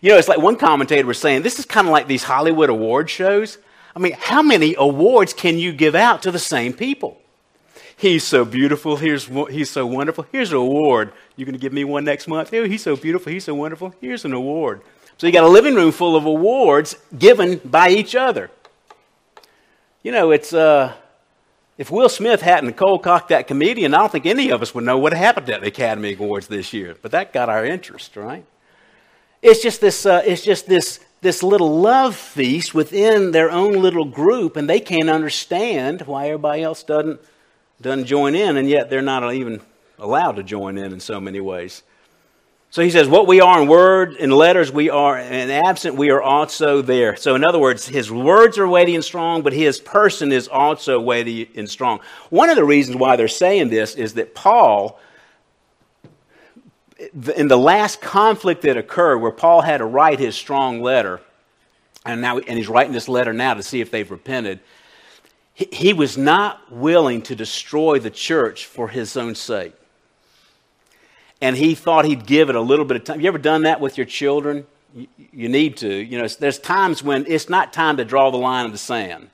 You 0.00 0.10
know, 0.10 0.18
it's 0.18 0.28
like 0.28 0.38
one 0.38 0.56
commentator 0.56 1.06
was 1.06 1.18
saying, 1.18 1.42
this 1.42 1.58
is 1.58 1.66
kind 1.66 1.86
of 1.86 1.92
like 1.92 2.06
these 2.06 2.22
Hollywood 2.22 2.70
award 2.70 3.10
shows. 3.10 3.58
I 3.94 3.98
mean, 3.98 4.14
how 4.18 4.42
many 4.42 4.74
awards 4.78 5.32
can 5.32 5.58
you 5.58 5.72
give 5.72 5.94
out 5.94 6.22
to 6.22 6.30
the 6.30 6.38
same 6.38 6.72
people? 6.72 7.18
He's 7.96 8.24
so 8.24 8.46
beautiful. 8.46 8.96
Here's, 8.96 9.26
he's 9.50 9.68
so 9.68 9.86
wonderful. 9.86 10.24
Here's 10.32 10.52
an 10.52 10.56
award. 10.56 11.12
You're 11.36 11.44
going 11.44 11.52
to 11.52 11.60
give 11.60 11.72
me 11.72 11.84
one 11.84 12.04
next 12.04 12.28
month? 12.28 12.52
Oh, 12.54 12.64
he's 12.64 12.82
so 12.82 12.96
beautiful. 12.96 13.30
He's 13.30 13.44
so 13.44 13.54
wonderful. 13.54 13.94
Here's 14.00 14.24
an 14.24 14.32
award. 14.32 14.80
So 15.18 15.26
you 15.26 15.34
got 15.34 15.44
a 15.44 15.48
living 15.48 15.74
room 15.74 15.92
full 15.92 16.16
of 16.16 16.24
awards 16.24 16.96
given 17.18 17.58
by 17.58 17.90
each 17.90 18.14
other. 18.14 18.50
You 20.02 20.12
know, 20.12 20.30
it's, 20.30 20.54
uh, 20.54 20.94
if 21.76 21.90
Will 21.90 22.08
Smith 22.08 22.40
hadn't 22.40 22.72
cold 22.72 23.02
cocked 23.02 23.28
that 23.28 23.46
comedian, 23.46 23.92
I 23.92 23.98
don't 23.98 24.12
think 24.12 24.24
any 24.24 24.50
of 24.50 24.62
us 24.62 24.74
would 24.74 24.84
know 24.84 24.96
what 24.96 25.12
happened 25.12 25.50
at 25.50 25.60
the 25.60 25.66
Academy 25.66 26.14
Awards 26.14 26.46
this 26.46 26.72
year. 26.72 26.96
But 27.02 27.10
that 27.10 27.34
got 27.34 27.50
our 27.50 27.66
interest, 27.66 28.16
right? 28.16 28.46
It's 29.42 29.62
just 29.62 29.80
this, 29.80 30.06
uh, 30.06 30.22
it's 30.24 30.42
just 30.42 30.66
this 30.66 31.00
this 31.20 31.42
little 31.42 31.80
love 31.80 32.16
feast 32.16 32.74
within 32.74 33.30
their 33.30 33.50
own 33.50 33.72
little 33.74 34.04
group, 34.04 34.56
and 34.56 34.68
they 34.68 34.80
can't 34.80 35.10
understand 35.10 36.02
why 36.02 36.26
everybody 36.26 36.62
else 36.62 36.82
doesn't, 36.82 37.20
doesn't 37.80 38.06
join 38.06 38.34
in, 38.34 38.56
and 38.56 38.68
yet 38.68 38.88
they're 38.88 39.02
not 39.02 39.34
even 39.34 39.60
allowed 39.98 40.36
to 40.36 40.42
join 40.42 40.78
in 40.78 40.92
in 40.92 41.00
so 41.00 41.20
many 41.20 41.40
ways. 41.40 41.82
So 42.70 42.82
he 42.82 42.90
says, 42.90 43.08
What 43.08 43.26
we 43.26 43.40
are 43.40 43.60
in 43.60 43.68
word, 43.68 44.14
in 44.14 44.30
letters, 44.30 44.72
we 44.72 44.88
are, 44.88 45.18
and 45.18 45.50
absent, 45.50 45.96
we 45.96 46.10
are 46.10 46.22
also 46.22 46.80
there. 46.80 47.16
So, 47.16 47.34
in 47.34 47.44
other 47.44 47.58
words, 47.58 47.86
his 47.86 48.10
words 48.10 48.58
are 48.58 48.68
weighty 48.68 48.94
and 48.94 49.04
strong, 49.04 49.42
but 49.42 49.52
his 49.52 49.80
person 49.80 50.32
is 50.32 50.48
also 50.48 51.00
weighty 51.00 51.50
and 51.56 51.68
strong. 51.68 52.00
One 52.30 52.48
of 52.48 52.56
the 52.56 52.64
reasons 52.64 52.96
why 52.96 53.16
they're 53.16 53.28
saying 53.28 53.68
this 53.68 53.94
is 53.96 54.14
that 54.14 54.34
Paul, 54.34 55.00
in 57.36 57.48
the 57.48 57.56
last 57.56 58.00
conflict 58.00 58.62
that 58.62 58.76
occurred, 58.76 59.18
where 59.18 59.30
Paul 59.30 59.62
had 59.62 59.78
to 59.78 59.84
write 59.84 60.18
his 60.18 60.34
strong 60.34 60.82
letter, 60.82 61.20
and 62.04 62.20
now 62.20 62.38
and 62.38 62.58
he's 62.58 62.68
writing 62.68 62.92
this 62.92 63.08
letter 63.08 63.32
now 63.32 63.54
to 63.54 63.62
see 63.62 63.80
if 63.80 63.90
they've 63.90 64.10
repented, 64.10 64.60
he, 65.54 65.68
he 65.72 65.92
was 65.92 66.18
not 66.18 66.70
willing 66.72 67.22
to 67.22 67.34
destroy 67.34 67.98
the 67.98 68.10
church 68.10 68.66
for 68.66 68.88
his 68.88 69.16
own 69.16 69.34
sake 69.34 69.74
and 71.40 71.56
he 71.56 71.74
thought 71.74 72.04
he'd 72.04 72.26
give 72.26 72.50
it 72.50 72.56
a 72.56 72.60
little 72.60 72.84
bit 72.84 72.96
of 72.96 73.04
time. 73.04 73.20
You 73.20 73.28
ever 73.28 73.38
done 73.38 73.62
that 73.62 73.80
with 73.80 73.96
your 73.96 74.06
children? 74.06 74.66
You, 74.94 75.06
you 75.32 75.48
need 75.48 75.78
to. 75.78 75.88
You 75.88 76.18
know, 76.18 76.28
there's 76.28 76.58
times 76.58 77.02
when 77.02 77.24
it's 77.26 77.48
not 77.48 77.72
time 77.72 77.96
to 77.96 78.04
draw 78.04 78.30
the 78.30 78.36
line 78.36 78.66
in 78.66 78.72
the 78.72 78.78
sand. 78.78 79.30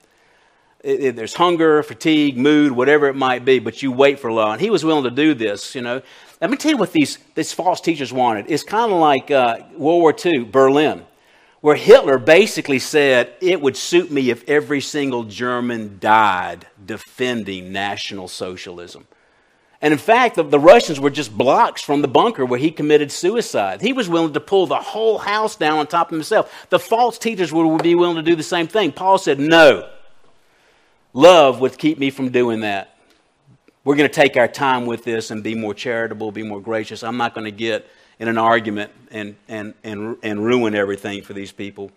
It, 0.85 1.05
it, 1.05 1.17
there's 1.17 1.35
hunger, 1.35 1.83
fatigue, 1.83 2.37
mood, 2.37 2.73
whatever 2.73 3.09
it 3.09 3.17
might 3.17 3.45
be, 3.45 3.59
but 3.59 3.83
you 3.83 3.91
wait 3.91 4.21
for 4.21 4.29
a 4.29 4.35
while. 4.35 4.53
And 4.53 4.61
he 4.61 4.71
was 4.71 4.85
willing 4.85 5.05
to 5.05 5.11
do 5.11 5.35
this, 5.35 5.75
you 5.75 5.83
know. 5.83 6.03
Let 6.41 6.51
me 6.51 6.57
tell 6.57 6.71
you 6.71 6.77
what 6.77 6.93
these, 6.93 7.19
these 7.35 7.53
false 7.53 7.81
teachers 7.81 8.13
wanted. 8.13 8.47
It's 8.49 8.63
kind 8.63 8.93
of 8.93 8.99
like 8.99 9.31
uh, 9.31 9.61
World 9.77 10.03
War 10.03 10.15
II, 10.25 10.45
Berlin, 10.45 11.07
where 11.63 11.77
Hitler 11.77 12.19
basically 12.19 12.79
said, 12.79 13.33
It 13.41 13.61
would 13.61 13.77
suit 13.77 14.11
me 14.11 14.31
if 14.31 14.47
every 14.49 14.83
single 14.83 15.25
German 15.25 15.99
died 15.99 16.67
defending 16.85 17.73
National 17.73 18.29
Socialism. 18.29 19.07
And 19.81 19.93
in 19.93 19.99
fact, 19.99 20.37
the, 20.37 20.43
the, 20.43 20.59
Russians 20.59 20.99
were 20.99 21.11
just 21.11 21.37
blocks 21.37 21.83
from 21.83 22.01
the 22.03 22.09
bunker 22.09 22.45
where 22.45 22.59
he 22.59 22.71
committed 22.71 23.13
suicide. 23.13 23.83
He 23.83 23.93
was 23.93 24.09
willing 24.09 24.33
to 24.33 24.41
pull 24.41 24.67
the 24.67 24.77
whole 24.77 25.19
house 25.19 25.55
down 25.55 25.79
on 25.79 25.87
top 25.87 26.09
of 26.09 26.15
himself. 26.15 26.67
The 26.71 26.79
false 26.79 27.19
teachers 27.19 27.53
would, 27.53 27.67
would 27.67 27.83
be 27.83 27.95
willing 27.95 28.17
to 28.17 28.23
do 28.23 28.37
the 28.37 28.43
same 28.43 28.67
thing. 28.67 28.93
Paul 28.93 29.19
said, 29.19 29.39
No. 29.39 29.89
Love 31.13 31.61
would 31.61 31.79
keep 31.79 31.99
me 31.99 32.11
from 32.11 32.31
doing 32.31 32.61
that. 32.61 32.96
We're 33.87 33.95
going 33.95 34.11
to 34.11 34.15
take 34.15 34.37
our 34.37 34.49
time 34.49 34.85
with 34.85 35.05
this 35.05 35.31
and 35.31 35.45
be 35.45 35.55
more 35.55 35.73
charitable, 35.73 36.33
be 36.33 36.43
more 36.43 36.61
gracious. 36.61 37.05
I'm 37.05 37.17
not 37.17 37.37
going 37.37 37.45
to 37.45 37.53
get 37.53 37.89
in 38.19 38.27
an 38.27 38.37
argument 38.37 38.91
and, 39.13 39.37
and, 39.47 39.75
and, 39.85 40.17
and 40.25 40.45
ruin 40.45 40.75
everything 40.75 41.23
for 41.23 41.35
these 41.35 41.53
people. 41.53 41.93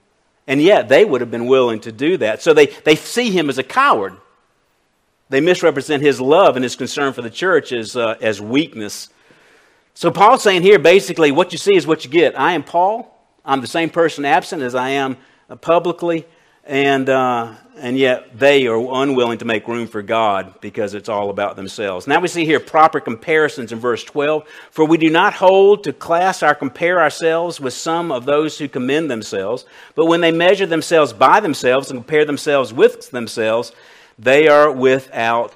And 0.45 0.61
yet, 0.61 0.87
they 0.87 1.03
would 1.03 1.19
have 1.21 1.31
been 1.31 1.47
willing 1.47 1.79
to 1.79 1.91
do 1.91 2.17
that. 2.17 2.43
So 2.43 2.53
they, 2.53 2.67
they 2.67 2.95
see 2.95 3.31
him 3.31 3.49
as 3.49 3.57
a 3.57 3.63
coward. 3.63 4.13
They 5.29 5.41
misrepresent 5.41 6.03
his 6.03 6.21
love 6.21 6.55
and 6.57 6.61
his 6.61 6.75
concern 6.75 7.11
for 7.13 7.23
the 7.23 7.29
church 7.31 7.71
as, 7.71 7.95
uh, 7.95 8.17
as 8.21 8.39
weakness. 8.39 9.09
So 9.95 10.11
Paul's 10.11 10.43
saying 10.43 10.61
here 10.61 10.77
basically, 10.77 11.31
what 11.31 11.51
you 11.51 11.57
see 11.57 11.75
is 11.75 11.87
what 11.87 12.05
you 12.05 12.11
get. 12.11 12.39
I 12.39 12.53
am 12.53 12.61
Paul. 12.61 13.19
I'm 13.43 13.61
the 13.61 13.67
same 13.67 13.89
person 13.89 14.25
absent 14.25 14.61
as 14.61 14.75
I 14.75 14.89
am 14.89 15.17
uh, 15.49 15.55
publicly, 15.55 16.27
and, 16.65 17.09
uh, 17.09 17.55
and 17.79 17.97
yet 17.97 18.37
they 18.37 18.67
are 18.67 18.77
unwilling 18.77 19.37
to 19.39 19.45
make 19.45 19.67
room 19.67 19.87
for 19.87 20.01
God 20.01 20.53
because 20.61 20.93
it's 20.93 21.09
all 21.09 21.29
about 21.29 21.55
themselves. 21.55 22.07
Now 22.07 22.19
we 22.19 22.27
see 22.27 22.45
here 22.45 22.59
proper 22.59 22.99
comparisons 22.99 23.71
in 23.71 23.79
verse 23.79 24.03
12. 24.03 24.47
For 24.71 24.85
we 24.85 24.97
do 24.97 25.09
not 25.09 25.33
hold 25.33 25.83
to 25.85 25.93
class 25.93 26.43
or 26.43 26.53
compare 26.53 27.01
ourselves 27.01 27.59
with 27.59 27.73
some 27.73 28.11
of 28.11 28.25
those 28.25 28.57
who 28.57 28.67
commend 28.67 29.09
themselves, 29.09 29.65
but 29.95 30.05
when 30.05 30.21
they 30.21 30.31
measure 30.31 30.65
themselves 30.65 31.13
by 31.13 31.39
themselves 31.39 31.89
and 31.89 31.99
compare 31.99 32.25
themselves 32.25 32.73
with 32.73 33.09
themselves, 33.11 33.71
they 34.17 34.47
are 34.47 34.71
without 34.71 35.55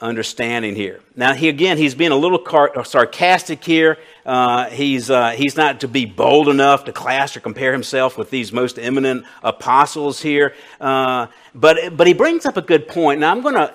understanding 0.00 0.74
here. 0.76 1.00
Now, 1.16 1.32
he 1.34 1.48
again, 1.48 1.78
he's 1.78 1.94
being 1.94 2.10
a 2.10 2.16
little 2.16 2.42
uh, 2.46 2.82
sarcastic 2.82 3.64
here. 3.64 3.98
Uh, 4.24 4.70
he's, 4.70 5.10
uh, 5.10 5.30
he's 5.30 5.56
not 5.56 5.80
to 5.80 5.88
be 5.88 6.04
bold 6.04 6.48
enough 6.48 6.84
to 6.84 6.92
class 6.92 7.36
or 7.36 7.40
compare 7.40 7.72
himself 7.72 8.16
with 8.16 8.30
these 8.30 8.52
most 8.52 8.78
eminent 8.78 9.24
apostles 9.42 10.22
here. 10.22 10.54
Uh, 10.80 11.26
but, 11.54 11.96
but 11.96 12.06
he 12.06 12.12
brings 12.12 12.46
up 12.46 12.56
a 12.56 12.62
good 12.62 12.88
point. 12.88 13.20
Now, 13.20 13.30
I'm 13.30 13.42
going 13.42 13.54
to. 13.54 13.74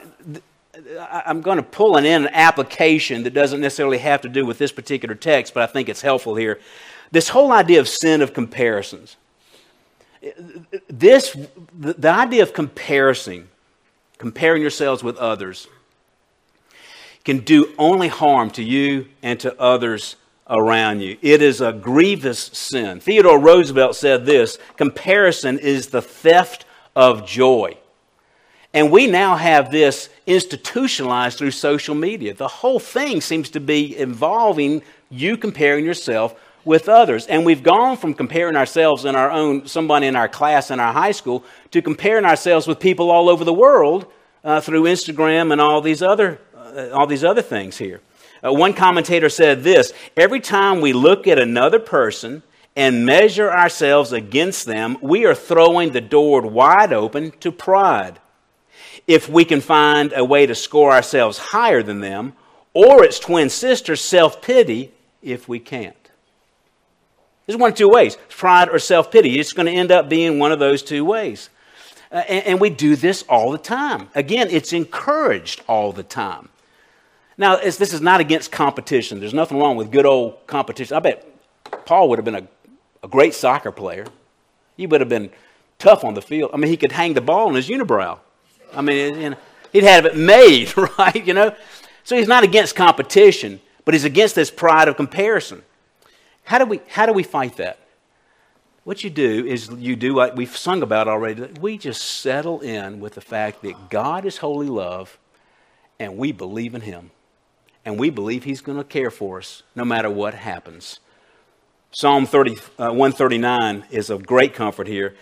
I'm 1.00 1.42
going 1.42 1.58
to 1.58 1.64
pull 1.64 1.98
in 1.98 2.06
an 2.06 2.30
application 2.30 3.24
that 3.24 3.34
doesn't 3.34 3.60
necessarily 3.60 3.98
have 4.00 4.22
to 4.22 4.30
do 4.30 4.46
with 4.46 4.58
this 4.58 4.72
particular 4.72 5.14
text, 5.14 5.54
but 5.54 5.62
I 5.62 5.68
think 5.68 5.88
it's 5.88 6.02
helpful 6.02 6.36
here. 6.36 6.60
This 7.12 7.30
whole 7.30 7.52
idea 7.52 7.80
of 7.80 7.88
sin 7.88 8.22
of 8.22 8.34
comparisons. 8.34 9.18
This, 10.88 11.36
the 11.78 12.10
idea 12.10 12.42
of 12.42 12.54
comparison 12.54 13.50
comparing 14.20 14.62
yourselves 14.62 15.02
with 15.02 15.18
others, 15.18 15.68
can 17.26 17.40
do 17.40 17.74
only 17.78 18.10
harm 18.10 18.52
to 18.52 18.64
you 18.64 19.08
and 19.24 19.40
to 19.40 19.60
others 19.60 20.16
around 20.50 21.02
you. 21.02 21.18
It 21.22 21.42
is 21.42 21.62
a 21.62 21.72
grievous 21.72 22.40
sin. 22.40 23.00
Theodore 23.00 23.40
Roosevelt 23.40 23.96
said 23.96 24.26
this 24.26 24.58
comparison 24.78 25.60
is 25.60 25.88
the 25.88 26.02
theft 26.02 26.66
of 26.96 27.26
joy. 27.26 27.78
And 28.74 28.92
we 28.92 29.08
now 29.08 29.36
have 29.36 29.72
this 29.72 30.10
institutionalized 30.28 31.38
through 31.38 31.52
social 31.52 31.96
media. 31.96 32.34
The 32.34 32.48
whole 32.48 32.80
thing 32.80 33.22
seems 33.22 33.50
to 33.52 33.60
be 33.60 33.98
involving 33.98 34.84
you 35.10 35.38
comparing 35.38 35.86
yourself 35.86 36.40
with 36.66 36.88
others. 36.88 37.26
And 37.26 37.46
we've 37.46 37.64
gone 37.64 37.98
from 37.98 38.14
comparing 38.14 38.56
ourselves 38.56 39.06
in 39.06 39.16
our 39.16 39.32
own, 39.32 39.66
somebody 39.66 40.06
in 40.06 40.16
our 40.16 40.28
class 40.28 40.70
in 40.70 40.80
our 40.80 40.94
high 40.94 41.14
school, 41.14 41.44
to 41.72 41.82
comparing 41.82 42.26
ourselves 42.26 42.68
with 42.68 42.80
people 42.80 43.10
all 43.10 43.28
over 43.28 43.44
the 43.44 43.54
world 43.54 44.06
uh, 44.44 44.62
through 44.62 44.84
Instagram 44.84 45.52
and 45.52 45.60
all 45.60 45.82
these 45.82 46.04
other, 46.04 46.40
uh, 46.56 46.90
all 46.92 47.08
these 47.08 47.24
other 47.24 47.42
things 47.42 47.78
here. 47.78 48.02
Uh, 48.44 48.54
one 48.54 48.74
commentator 48.74 49.30
said 49.30 49.64
this 49.64 49.94
every 50.16 50.40
time 50.40 50.82
we 50.82 50.94
look 50.94 51.28
at 51.28 51.40
another 51.40 51.80
person 51.80 52.44
and 52.76 53.06
measure 53.06 53.52
ourselves 53.52 54.14
against 54.14 54.66
them, 54.66 54.98
we 55.02 55.26
are 55.26 55.36
throwing 55.36 55.92
the 55.92 56.02
door 56.02 56.42
wide 56.42 56.94
open 56.94 57.32
to 57.40 57.52
pride. 57.52 58.20
If 59.08 59.28
we 59.28 59.44
can 59.44 59.60
find 59.60 60.14
a 60.16 60.24
way 60.24 60.46
to 60.46 60.56
score 60.56 60.92
ourselves 60.92 61.38
higher 61.38 61.84
than 61.84 62.00
them, 62.00 62.34
or 62.74 63.04
its 63.04 63.20
twin 63.20 63.50
sister, 63.50 63.96
self 63.96 64.42
pity, 64.42 64.92
if 65.22 65.50
we 65.50 65.60
can't. 65.60 65.96
There's 67.46 67.58
one 67.58 67.72
of 67.72 67.78
two 67.78 67.90
ways 67.90 68.16
pride 68.30 68.70
or 68.70 68.80
self 68.80 69.12
pity. 69.12 69.40
It's 69.40 69.54
going 69.54 69.66
to 69.66 69.72
end 69.72 69.92
up 69.92 70.08
being 70.08 70.38
one 70.38 70.52
of 70.52 70.60
those 70.60 70.84
two 70.84 71.04
ways. 71.04 71.50
Uh, 72.12 72.18
and, 72.30 72.46
and 72.46 72.62
we 72.62 72.70
do 72.70 72.96
this 72.96 73.24
all 73.28 73.52
the 73.52 73.58
time. 73.58 74.10
Again, 74.16 74.48
it's 74.52 74.72
encouraged 74.72 75.64
all 75.68 75.92
the 75.92 76.04
time. 76.04 76.50
Now, 77.40 77.56
this 77.56 77.94
is 77.94 78.02
not 78.02 78.20
against 78.20 78.52
competition. 78.52 79.22
There's 79.22 79.34
nothing 79.34 79.58
wrong 79.58 79.78
with 79.78 79.92
good 79.92 80.06
old 80.06 80.46
competition. 80.46 80.98
I 80.98 81.00
bet 81.00 81.26
Paul 81.86 82.10
would 82.10 82.20
have 82.20 82.26
been 82.26 82.36
a, 82.36 82.48
a 83.02 83.08
great 83.08 83.34
soccer 83.34 83.72
player. 83.72 84.06
He 84.76 84.86
would 84.86 85.00
have 85.00 85.08
been 85.08 85.30
tough 85.78 86.04
on 86.04 86.16
the 86.16 86.22
field. 86.22 86.52
I 86.54 86.58
mean, 86.58 86.70
he 86.70 86.76
could 86.76 86.92
hang 86.92 87.14
the 87.14 87.22
ball 87.22 87.48
in 87.48 87.56
his 87.56 87.70
unibrow. 87.70 88.20
I 88.74 88.82
mean, 88.82 89.22
you 89.22 89.30
know, 89.30 89.38
he'd 89.72 89.86
have 89.86 90.06
it 90.06 90.18
made, 90.18 90.78
right? 91.00 91.26
You 91.26 91.34
know? 91.34 91.56
So 92.04 92.18
he's 92.18 92.28
not 92.28 92.44
against 92.44 92.76
competition, 92.76 93.62
but 93.86 93.94
he's 93.94 94.04
against 94.04 94.36
this 94.36 94.52
pride 94.52 94.90
of 94.90 94.98
comparison. 94.98 95.64
How 96.44 96.58
do 96.58 96.66
we, 96.66 96.82
how 96.90 97.06
do 97.06 97.14
we 97.14 97.24
fight 97.24 97.56
that? 97.56 97.80
What 98.84 99.02
you 99.02 99.10
do 99.10 99.46
is 99.46 99.70
you 99.70 99.96
do 99.96 100.14
what 100.14 100.36
we've 100.36 100.58
sung 100.58 100.84
about 100.84 101.08
already. 101.08 101.44
We 101.62 101.78
just 101.78 102.02
settle 102.02 102.60
in 102.60 103.00
with 103.00 103.14
the 103.14 103.22
fact 103.22 103.62
that 103.62 103.90
God 103.90 104.26
is 104.26 104.40
holy 104.40 104.68
love 104.68 105.18
and 106.00 106.18
we 106.18 106.34
believe 106.34 106.76
in 106.76 106.82
Him. 106.82 107.12
And 107.90 107.98
we 107.98 108.12
believe 108.12 108.44
He's 108.44 108.62
going 108.62 108.78
to 108.78 108.84
care 108.84 109.10
for 109.10 109.40
us 109.40 109.64
no 109.76 109.84
matter 109.84 110.12
what 110.12 110.36
happens. 110.36 111.00
Psalm 111.90 112.28
30, 112.28 112.52
uh, 112.78 112.92
139 112.92 113.84
is 113.90 114.12
of 114.12 114.28
great 114.28 114.54
comfort 114.54 114.86
here. 114.86 115.16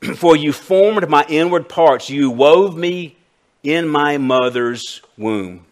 For 0.14 0.36
you 0.36 0.52
formed 0.52 1.08
my 1.08 1.26
inward 1.28 1.68
parts, 1.68 2.08
you 2.08 2.30
wove 2.30 2.76
me 2.76 3.16
in 3.64 3.88
my 3.88 4.18
mother's 4.18 5.02
womb. 5.18 5.66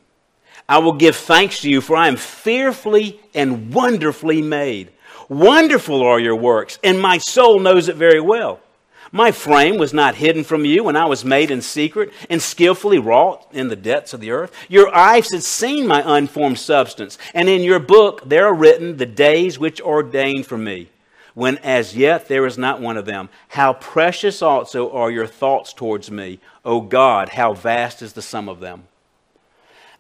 I 0.69 0.79
will 0.79 0.95
give 0.95 1.15
thanks 1.15 1.61
to 1.61 1.71
you, 1.71 1.81
for 1.81 1.97
I 1.97 2.09
am 2.09 2.17
fearfully 2.17 3.21
and 3.33 3.73
wonderfully 3.73 4.43
made. 4.43 4.91
Wonderful 5.29 6.03
are 6.03 6.19
your 6.19 6.35
works, 6.35 6.81
and 6.83 7.01
my 7.01 7.19
soul 7.19 7.61
knows 7.61 7.89
it 7.89 7.95
very 7.95 8.21
well. 8.21 8.59
My 9.15 9.31
frame 9.31 9.79
was 9.79 9.95
not 9.95 10.17
hidden 10.17 10.43
from 10.43 10.65
you 10.65 10.83
when 10.83 10.97
I 10.97 11.05
was 11.05 11.25
made 11.25 11.53
in 11.53 11.63
secret 11.63 12.13
and 12.29 12.43
skillfully 12.43 12.99
wrought 12.99 13.47
in 13.53 13.69
the 13.69 13.77
depths 13.77 14.13
of 14.13 14.19
the 14.19 14.33
earth. 14.33 14.53
Your 14.69 14.93
eyes 14.93 15.31
had 15.31 15.45
seen 15.45 15.87
my 15.87 16.03
unformed 16.05 16.59
substance, 16.59 17.17
and 17.33 17.49
in 17.49 17.63
your 17.63 17.79
book 17.79 18.29
there 18.29 18.45
are 18.45 18.53
written 18.53 18.97
the 18.97 19.07
days 19.07 19.57
which 19.57 19.81
ordained 19.81 20.49
for 20.49 20.59
me, 20.59 20.89
when 21.35 21.59
as 21.59 21.97
yet 21.97 22.27
there 22.27 22.45
is 22.45 22.59
not 22.59 22.81
one 22.81 22.97
of 22.97 23.05
them. 23.07 23.29
How 23.51 23.75
precious 23.75 24.43
also 24.43 24.91
are 24.91 25.13
your 25.13 25.29
thoughts 25.29 25.73
towards 25.73 26.11
me, 26.11 26.41
O 26.65 26.81
God, 26.81 27.29
how 27.29 27.55
vast 27.55 28.03
is 28.03 28.15
the 28.15 28.21
sum 28.21 28.49
of 28.49 28.59
them. 28.59 28.89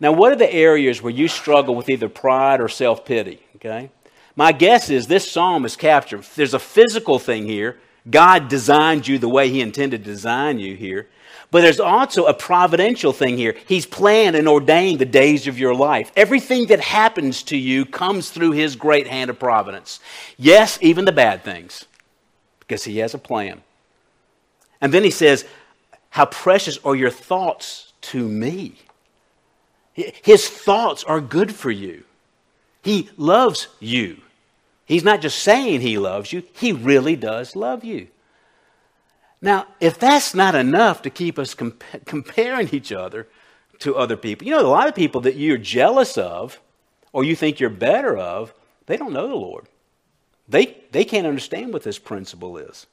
Now, 0.00 0.10
what 0.10 0.32
are 0.32 0.36
the 0.36 0.52
areas 0.52 1.00
where 1.00 1.12
you 1.12 1.28
struggle 1.28 1.76
with 1.76 1.88
either 1.88 2.08
pride 2.08 2.60
or 2.60 2.68
self 2.68 3.04
pity? 3.04 3.38
Okay? 3.54 3.90
My 4.34 4.50
guess 4.50 4.90
is 4.90 5.06
this 5.06 5.30
psalm 5.30 5.64
is 5.64 5.76
captured. 5.76 6.24
There's 6.34 6.52
a 6.52 6.58
physical 6.58 7.20
thing 7.20 7.46
here, 7.46 7.78
God 8.08 8.48
designed 8.48 9.08
you 9.08 9.18
the 9.18 9.28
way 9.28 9.48
He 9.48 9.60
intended 9.60 10.04
to 10.04 10.10
design 10.10 10.58
you 10.58 10.76
here. 10.76 11.08
But 11.50 11.62
there's 11.62 11.80
also 11.80 12.26
a 12.26 12.34
providential 12.34 13.12
thing 13.12 13.36
here. 13.36 13.54
He's 13.66 13.86
planned 13.86 14.34
and 14.34 14.48
ordained 14.48 14.98
the 14.98 15.06
days 15.06 15.46
of 15.46 15.58
your 15.58 15.74
life. 15.74 16.10
Everything 16.16 16.66
that 16.66 16.80
happens 16.80 17.42
to 17.44 17.56
you 17.56 17.86
comes 17.86 18.30
through 18.30 18.52
His 18.52 18.76
great 18.76 19.06
hand 19.06 19.30
of 19.30 19.38
providence. 19.38 20.00
Yes, 20.36 20.78
even 20.82 21.04
the 21.04 21.12
bad 21.12 21.44
things, 21.44 21.86
because 22.60 22.84
He 22.84 22.98
has 22.98 23.14
a 23.14 23.18
plan. 23.18 23.62
And 24.80 24.92
then 24.92 25.04
He 25.04 25.10
says, 25.10 25.44
How 26.10 26.26
precious 26.26 26.78
are 26.84 26.96
your 26.96 27.10
thoughts 27.10 27.92
to 28.02 28.28
me? 28.28 28.74
His 29.94 30.48
thoughts 30.48 31.04
are 31.04 31.20
good 31.20 31.54
for 31.54 31.70
you. 31.70 32.02
He 32.82 33.08
loves 33.16 33.68
you. 33.78 34.20
He's 34.84 35.04
not 35.04 35.20
just 35.20 35.38
saying 35.38 35.80
He 35.80 35.98
loves 35.98 36.32
you, 36.32 36.42
He 36.54 36.72
really 36.72 37.16
does 37.16 37.56
love 37.56 37.84
you. 37.84 38.08
Now, 39.40 39.66
if 39.78 39.98
that's 39.98 40.34
not 40.34 40.54
enough 40.54 41.02
to 41.02 41.10
keep 41.10 41.38
us 41.38 41.52
comp- 41.54 41.84
comparing 42.06 42.70
each 42.72 42.92
other 42.92 43.28
to 43.80 43.94
other 43.96 44.16
people, 44.16 44.46
you 44.46 44.54
know, 44.54 44.66
a 44.66 44.68
lot 44.68 44.88
of 44.88 44.94
people 44.94 45.20
that 45.22 45.36
you're 45.36 45.58
jealous 45.58 46.16
of 46.16 46.60
or 47.12 47.24
you 47.24 47.36
think 47.36 47.60
you're 47.60 47.68
better 47.70 48.16
of, 48.16 48.54
they 48.86 48.96
don't 48.96 49.12
know 49.12 49.28
the 49.28 49.34
Lord. 49.34 49.68
They, 50.48 50.78
they 50.92 51.04
can't 51.04 51.26
understand 51.26 51.72
what 51.72 51.82
this 51.82 51.98
principle 51.98 52.56
is. 52.56 52.86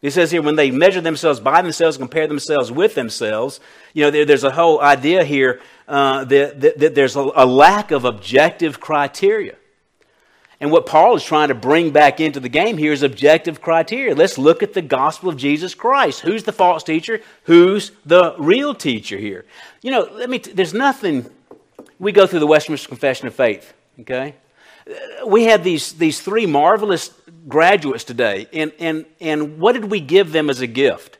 He 0.00 0.10
says 0.10 0.32
here, 0.32 0.42
when 0.42 0.56
they 0.56 0.72
measure 0.72 1.00
themselves 1.00 1.38
by 1.38 1.62
themselves, 1.62 1.96
compare 1.96 2.26
themselves 2.26 2.72
with 2.72 2.96
themselves, 2.96 3.60
you 3.94 4.02
know, 4.02 4.10
there, 4.10 4.24
there's 4.24 4.42
a 4.42 4.50
whole 4.50 4.80
idea 4.80 5.22
here 5.22 5.60
uh, 5.86 6.24
that, 6.24 6.60
that, 6.60 6.78
that, 6.78 6.94
there's 6.96 7.14
a, 7.14 7.30
a 7.36 7.46
lack 7.46 7.92
of 7.92 8.04
objective 8.04 8.80
criteria. 8.80 9.54
And 10.62 10.70
what 10.70 10.86
Paul 10.86 11.16
is 11.16 11.24
trying 11.24 11.48
to 11.48 11.56
bring 11.56 11.90
back 11.90 12.20
into 12.20 12.38
the 12.38 12.48
game 12.48 12.78
here 12.78 12.92
is 12.92 13.02
objective 13.02 13.60
criteria. 13.60 14.14
Let's 14.14 14.38
look 14.38 14.62
at 14.62 14.74
the 14.74 14.80
gospel 14.80 15.28
of 15.28 15.36
Jesus 15.36 15.74
Christ. 15.74 16.20
Who's 16.20 16.44
the 16.44 16.52
false 16.52 16.84
teacher? 16.84 17.20
Who's 17.46 17.90
the 18.06 18.36
real 18.38 18.72
teacher 18.72 19.18
here? 19.18 19.44
You 19.82 19.90
know, 19.90 20.08
let 20.12 20.30
me, 20.30 20.38
t- 20.38 20.52
there's 20.52 20.72
nothing, 20.72 21.28
we 21.98 22.12
go 22.12 22.28
through 22.28 22.38
the 22.38 22.46
Westminster 22.46 22.86
Confession 22.86 23.26
of 23.26 23.34
Faith, 23.34 23.74
okay? 24.02 24.36
We 25.26 25.46
had 25.46 25.64
these, 25.64 25.94
these 25.94 26.20
three 26.20 26.46
marvelous 26.46 27.10
graduates 27.48 28.04
today, 28.04 28.46
and, 28.52 28.70
and, 28.78 29.04
and 29.20 29.58
what 29.58 29.72
did 29.72 29.90
we 29.90 29.98
give 29.98 30.30
them 30.30 30.48
as 30.48 30.60
a 30.60 30.68
gift? 30.68 31.18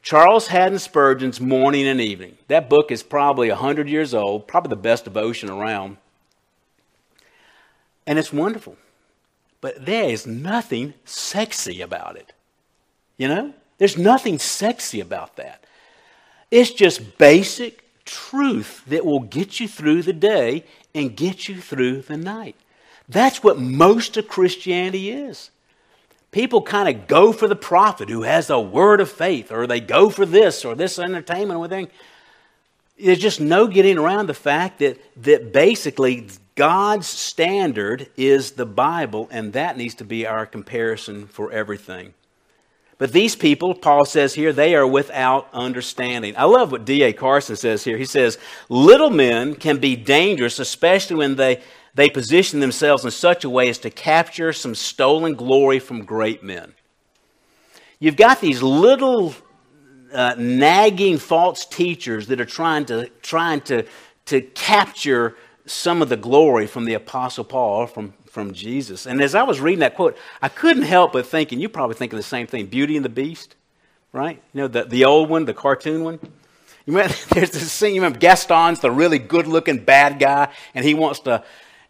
Charles 0.00 0.46
Haddon 0.46 0.78
Spurgeon's 0.78 1.38
Morning 1.38 1.86
and 1.86 2.00
Evening. 2.00 2.38
That 2.46 2.70
book 2.70 2.90
is 2.92 3.02
probably 3.02 3.50
100 3.50 3.90
years 3.90 4.14
old, 4.14 4.48
probably 4.48 4.70
the 4.70 4.76
best 4.76 5.04
devotion 5.04 5.50
around. 5.50 5.98
And 8.08 8.18
it's 8.18 8.32
wonderful. 8.32 8.78
But 9.60 9.84
there 9.84 10.08
is 10.08 10.26
nothing 10.26 10.94
sexy 11.04 11.82
about 11.82 12.16
it. 12.16 12.32
You 13.18 13.28
know? 13.28 13.52
There's 13.76 13.98
nothing 13.98 14.38
sexy 14.38 14.98
about 15.00 15.36
that. 15.36 15.62
It's 16.50 16.70
just 16.70 17.18
basic 17.18 17.84
truth 18.06 18.82
that 18.86 19.04
will 19.04 19.20
get 19.20 19.60
you 19.60 19.68
through 19.68 20.04
the 20.04 20.14
day 20.14 20.64
and 20.94 21.14
get 21.14 21.48
you 21.48 21.60
through 21.60 22.00
the 22.00 22.16
night. 22.16 22.56
That's 23.10 23.44
what 23.44 23.58
most 23.58 24.16
of 24.16 24.26
Christianity 24.26 25.10
is. 25.10 25.50
People 26.30 26.62
kind 26.62 26.88
of 26.88 27.08
go 27.08 27.34
for 27.34 27.46
the 27.46 27.56
prophet 27.56 28.08
who 28.08 28.22
has 28.22 28.48
a 28.48 28.58
word 28.58 29.02
of 29.02 29.10
faith, 29.10 29.52
or 29.52 29.66
they 29.66 29.80
go 29.80 30.08
for 30.08 30.24
this 30.24 30.64
or 30.64 30.74
this 30.74 30.98
entertainment 30.98 31.58
or 31.60 31.66
anything. 31.66 31.88
There's 32.98 33.18
just 33.18 33.40
no 33.40 33.66
getting 33.66 33.98
around 33.98 34.28
the 34.28 34.34
fact 34.34 34.78
that, 34.78 34.98
that 35.24 35.52
basically 35.52 36.28
God's 36.58 37.06
standard 37.06 38.08
is 38.16 38.50
the 38.50 38.66
Bible, 38.66 39.28
and 39.30 39.52
that 39.52 39.76
needs 39.76 39.94
to 39.94 40.04
be 40.04 40.26
our 40.26 40.44
comparison 40.44 41.28
for 41.28 41.52
everything. 41.52 42.14
But 42.98 43.12
these 43.12 43.36
people, 43.36 43.76
Paul 43.76 44.04
says 44.04 44.34
here, 44.34 44.52
they 44.52 44.74
are 44.74 44.84
without 44.84 45.48
understanding. 45.52 46.34
I 46.36 46.46
love 46.46 46.72
what 46.72 46.84
D.A. 46.84 47.12
Carson 47.12 47.54
says 47.54 47.84
here. 47.84 47.96
He 47.96 48.04
says, 48.04 48.38
Little 48.68 49.10
men 49.10 49.54
can 49.54 49.78
be 49.78 49.94
dangerous, 49.94 50.58
especially 50.58 51.14
when 51.14 51.36
they, 51.36 51.62
they 51.94 52.10
position 52.10 52.58
themselves 52.58 53.04
in 53.04 53.12
such 53.12 53.44
a 53.44 53.50
way 53.50 53.68
as 53.68 53.78
to 53.78 53.90
capture 53.90 54.52
some 54.52 54.74
stolen 54.74 55.34
glory 55.34 55.78
from 55.78 56.04
great 56.04 56.42
men. 56.42 56.74
You've 58.00 58.16
got 58.16 58.40
these 58.40 58.64
little 58.64 59.32
uh, 60.12 60.34
nagging 60.36 61.18
false 61.18 61.64
teachers 61.64 62.26
that 62.26 62.40
are 62.40 62.44
trying 62.44 62.86
to, 62.86 63.10
trying 63.22 63.60
to, 63.60 63.86
to 64.24 64.40
capture 64.40 65.36
some 65.70 66.02
of 66.02 66.08
the 66.08 66.16
glory 66.16 66.66
from 66.66 66.84
the 66.84 66.94
Apostle 66.94 67.44
Paul, 67.44 67.86
from, 67.86 68.14
from 68.26 68.52
Jesus. 68.52 69.06
And 69.06 69.20
as 69.20 69.34
I 69.34 69.42
was 69.42 69.60
reading 69.60 69.80
that 69.80 69.94
quote, 69.94 70.16
I 70.42 70.48
couldn't 70.48 70.82
help 70.82 71.12
but 71.12 71.26
thinking, 71.26 71.60
you 71.60 71.68
probably 71.68 71.96
think 71.96 72.12
of 72.12 72.16
the 72.16 72.22
same 72.22 72.46
thing 72.46 72.66
Beauty 72.66 72.96
and 72.96 73.04
the 73.04 73.10
Beast, 73.10 73.54
right? 74.12 74.40
You 74.52 74.62
know, 74.62 74.68
the, 74.68 74.84
the 74.84 75.04
old 75.04 75.28
one, 75.28 75.44
the 75.44 75.54
cartoon 75.54 76.04
one. 76.04 76.18
You 76.86 76.94
remember, 76.94 77.14
there's 77.30 77.50
this 77.50 77.70
scene, 77.70 77.94
you 77.94 78.00
remember 78.00 78.18
Gaston's 78.18 78.80
the 78.80 78.90
really 78.90 79.18
good 79.18 79.46
looking 79.46 79.78
bad 79.78 80.18
guy, 80.18 80.48
and 80.74 80.84
he 80.84 80.94
wants 80.94 81.20
to. 81.20 81.44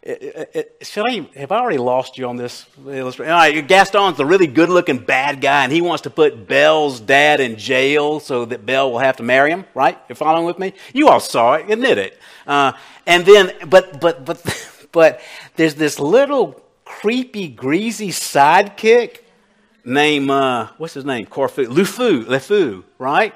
It, 0.09 0.49
it, 0.55 0.87
should 0.87 1.07
I, 1.07 1.29
have 1.35 1.51
I 1.51 1.59
already 1.59 1.77
lost 1.77 2.17
you 2.17 2.27
on 2.27 2.35
this? 2.35 2.65
All 2.83 2.91
right, 2.91 3.67
Gaston's 3.67 4.17
the 4.17 4.25
really 4.25 4.47
good 4.47 4.69
looking 4.69 4.97
bad 4.97 5.39
guy, 5.39 5.63
and 5.63 5.71
he 5.71 5.81
wants 5.81 6.01
to 6.03 6.09
put 6.09 6.47
Belle's 6.47 6.99
dad 6.99 7.39
in 7.39 7.57
jail 7.57 8.19
so 8.19 8.45
that 8.45 8.65
Belle 8.65 8.91
will 8.91 8.99
have 8.99 9.17
to 9.17 9.23
marry 9.23 9.51
him, 9.51 9.65
right? 9.75 9.99
You're 10.09 10.15
following 10.15 10.45
with 10.45 10.57
me? 10.57 10.73
You 10.93 11.09
all 11.09 11.19
saw 11.19 11.53
it, 11.53 11.69
admit 11.69 11.99
it. 11.99 12.19
Uh, 12.47 12.71
and 13.05 13.23
then, 13.23 13.53
but, 13.67 14.01
but, 14.01 14.25
but, 14.25 14.87
but 14.91 15.21
there's 15.57 15.75
this 15.75 15.99
little 15.99 16.59
creepy, 16.85 17.47
greasy 17.47 18.09
sidekick 18.09 19.19
named, 19.85 20.31
uh, 20.31 20.69
what's 20.79 20.95
his 20.95 21.05
name? 21.05 21.27
Corfu, 21.27 21.67
Lufu, 21.67 22.23
Lefu, 22.23 22.83
right? 22.97 23.35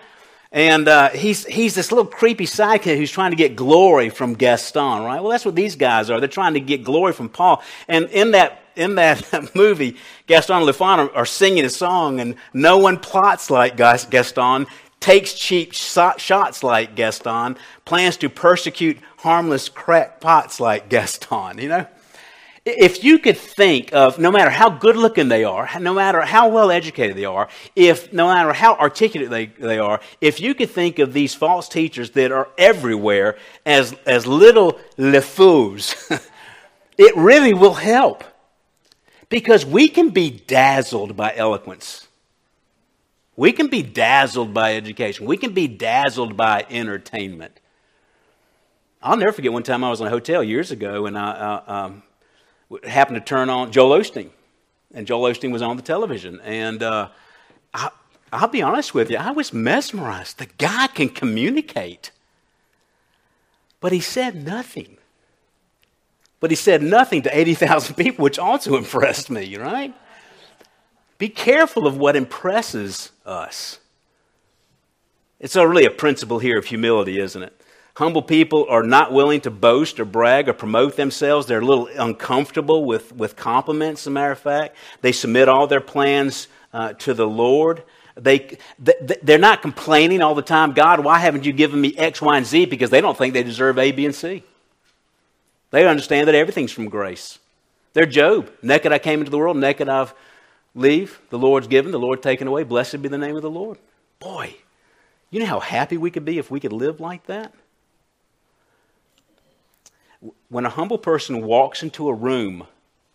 And 0.54 0.88
uh, 0.88 1.10
he's, 1.10 1.46
he's 1.46 1.74
this 1.74 1.92
little 1.92 2.06
creepy 2.06 2.46
sidekick 2.46 2.96
who's 2.96 3.12
trying 3.12 3.32
to 3.32 3.36
get 3.36 3.56
glory 3.56 4.12
from 4.12 4.36
Gaston, 4.36 5.04
right? 5.04 5.20
Well, 5.20 5.32
that's 5.32 5.46
what 5.46 5.56
these 5.56 5.76
guys 5.76 6.12
are. 6.12 6.20
They're 6.20 6.30
trying 6.30 6.54
to 6.54 6.60
get 6.60 6.84
glory 6.84 7.12
from 7.12 7.28
Paul. 7.28 7.64
And 7.88 8.06
in 8.12 8.32
that, 8.32 8.62
in 8.76 8.94
that 8.96 9.50
movie, 9.56 9.98
Gaston 10.28 10.58
and 10.58 10.68
Lufon 10.70 11.00
are, 11.00 11.16
are 11.16 11.26
singing 11.26 11.66
a 11.66 11.72
song, 11.72 12.20
and 12.20 12.36
no 12.54 12.78
one 12.78 13.00
plots 13.00 13.50
like 13.50 13.78
Gaston 13.78 14.68
takes 15.00 15.34
cheap 15.34 15.74
shots 15.74 16.64
like 16.64 16.96
Gaston, 16.96 17.58
plans 17.84 18.16
to 18.18 18.30
persecute 18.30 19.00
harmless 19.18 19.70
crackpots 19.70 20.60
like 20.60 20.88
Gaston, 20.88 21.58
you 21.58 21.68
know? 21.68 21.88
If 22.66 23.04
you 23.04 23.20
could 23.20 23.38
think 23.38 23.94
of, 23.94 24.20
no 24.20 24.32
matter 24.32 24.50
how 24.50 24.70
good 24.70 24.96
looking 24.96 25.28
they 25.28 25.44
are, 25.44 25.70
no 25.82 25.94
matter 25.94 26.22
how 26.22 26.48
well 26.48 26.72
educated 26.72 27.18
they 27.18 27.26
are, 27.26 27.50
if 27.76 28.14
no 28.14 28.28
matter 28.28 28.54
how 28.54 28.76
articulate 28.76 29.30
they, 29.30 29.48
they 29.48 29.80
are, 29.80 30.00
if 30.22 30.40
you 30.40 30.56
could 30.56 30.70
think 30.70 30.98
of 31.00 31.12
these 31.12 31.36
false 31.36 31.68
teachers 31.68 32.12
that 32.12 32.32
are 32.32 32.48
everywhere 32.58 33.38
as, 33.66 33.94
as 34.06 34.26
little 34.26 34.80
lefous, 34.96 36.10
it 36.98 37.16
really 37.18 37.54
will 37.54 37.74
help. 37.74 38.24
Because 39.28 39.66
we 39.66 39.90
can 39.90 40.12
be 40.12 40.30
dazzled 40.30 41.18
by 41.18 41.34
eloquence. 41.36 42.08
We 43.36 43.52
can 43.52 43.68
be 43.68 43.82
dazzled 43.82 44.54
by 44.54 44.76
education. 44.76 45.26
We 45.26 45.38
can 45.38 45.54
be 45.54 45.68
dazzled 45.68 46.38
by 46.38 46.66
entertainment. 46.70 47.60
I'll 49.02 49.18
never 49.18 49.34
forget 49.34 49.52
one 49.52 49.64
time 49.64 49.84
I 49.84 49.90
was 49.90 50.00
in 50.00 50.08
a 50.08 50.12
hotel 50.12 50.42
years 50.42 50.72
ago 50.72 51.08
and 51.08 51.18
I 51.18 51.32
uh, 51.32 51.64
um, 51.68 52.04
happened 52.84 53.16
to 53.16 53.22
turn 53.22 53.50
on 53.50 53.72
Joel 53.72 54.00
Osteen. 54.00 54.30
And 54.94 55.08
Joel 55.08 55.32
Osteen 55.32 55.52
was 55.52 55.62
on 55.62 55.78
the 55.78 55.84
television. 55.84 56.40
And 56.42 56.84
uh, 56.84 57.10
I, 57.74 57.90
I'll 58.32 58.48
be 58.48 58.62
honest 58.62 58.94
with 58.94 59.10
you, 59.10 59.18
I 59.18 59.32
was 59.32 59.54
mesmerized. 59.54 60.38
The 60.38 60.48
guy 60.58 60.88
can 60.88 61.10
communicate. 61.10 62.12
But 63.80 63.92
he 63.92 64.00
said 64.00 64.46
nothing. 64.46 64.98
But 66.40 66.52
he 66.52 66.56
said 66.56 66.82
nothing 66.84 67.22
to 67.24 67.38
80,000 67.38 67.96
people, 67.96 68.24
which 68.24 68.40
also 68.40 68.76
impressed 68.78 69.30
me, 69.30 69.56
right? 69.58 69.94
Be 71.18 71.30
careful 71.30 71.88
of 71.88 71.98
what 71.98 72.16
impresses 72.16 73.12
us. 73.26 73.80
It's 75.40 75.56
really 75.56 75.86
a 75.86 75.92
principle 75.92 76.40
here 76.40 76.58
of 76.58 76.66
humility, 76.66 77.20
isn't 77.20 77.44
it? 77.44 77.63
Humble 77.96 78.24
people 78.24 78.66
are 78.70 78.82
not 78.82 79.12
willing 79.12 79.42
to 79.42 79.52
boast 79.52 80.00
or 80.00 80.06
brag 80.06 80.50
or 80.50 80.54
promote 80.54 80.96
themselves. 80.96 81.46
They're 81.46 81.60
a 81.60 81.66
little 81.66 81.88
uncomfortable 81.88 82.86
with, 82.86 83.16
with 83.16 83.36
compliments, 83.36 84.02
as 84.02 84.08
a 84.08 84.12
matter 84.12 84.32
of 84.32 84.40
fact. 84.40 84.76
They 85.02 85.12
submit 85.12 85.48
all 85.48 85.68
their 85.68 85.82
plans 85.82 86.48
uh, 86.74 86.94
to 86.94 87.14
the 87.14 87.28
Lord. 87.28 87.84
They, 88.16 88.58
they're 88.80 89.38
not 89.38 89.62
complaining 89.62 90.22
all 90.22 90.34
the 90.36 90.42
time, 90.42 90.74
God, 90.74 91.04
why 91.04 91.20
haven't 91.20 91.46
you 91.46 91.54
given 91.54 91.80
me 91.80 91.96
X, 91.96 92.22
Y, 92.22 92.38
and 92.38 92.46
Z? 92.46 92.66
Because 92.66 92.90
they 92.90 93.02
don't 93.02 93.18
think 93.18 93.34
they 93.34 93.44
deserve 93.44 93.78
A, 93.78 93.92
B, 93.92 94.06
and 94.06 94.14
C. 94.16 94.44
They 95.72 95.88
understand 95.88 96.28
that 96.28 96.36
everything's 96.36 96.72
from 96.72 96.90
grace. 96.90 97.40
They're 97.94 98.06
Job. 98.06 98.52
Naked 98.62 98.92
I 98.92 99.00
came 99.00 99.20
into 99.20 99.32
the 99.32 99.38
world, 99.38 99.58
naked 99.58 99.90
I've 99.90 100.14
leave. 100.76 101.20
The 101.30 101.38
Lord's 101.40 101.68
given, 101.68 101.92
the 101.92 102.00
Lord 102.00 102.22
taken 102.24 102.48
away. 102.48 102.64
Blessed 102.64 103.02
be 103.02 103.10
the 103.10 103.18
name 103.18 103.36
of 103.36 103.42
the 103.42 103.50
Lord. 103.50 103.78
Boy, 104.20 104.56
you 105.30 105.40
know 105.40 105.46
how 105.46 105.60
happy 105.60 105.98
we 105.98 106.12
could 106.12 106.26
be 106.26 106.38
if 106.38 106.50
we 106.50 106.60
could 106.60 106.74
live 106.74 107.00
like 107.00 107.26
that? 107.28 107.54
When 110.50 110.66
a 110.66 110.70
humble 110.70 110.98
person 110.98 111.44
walks 111.44 111.84
into 111.84 112.10
a 112.10 112.14
room 112.14 112.68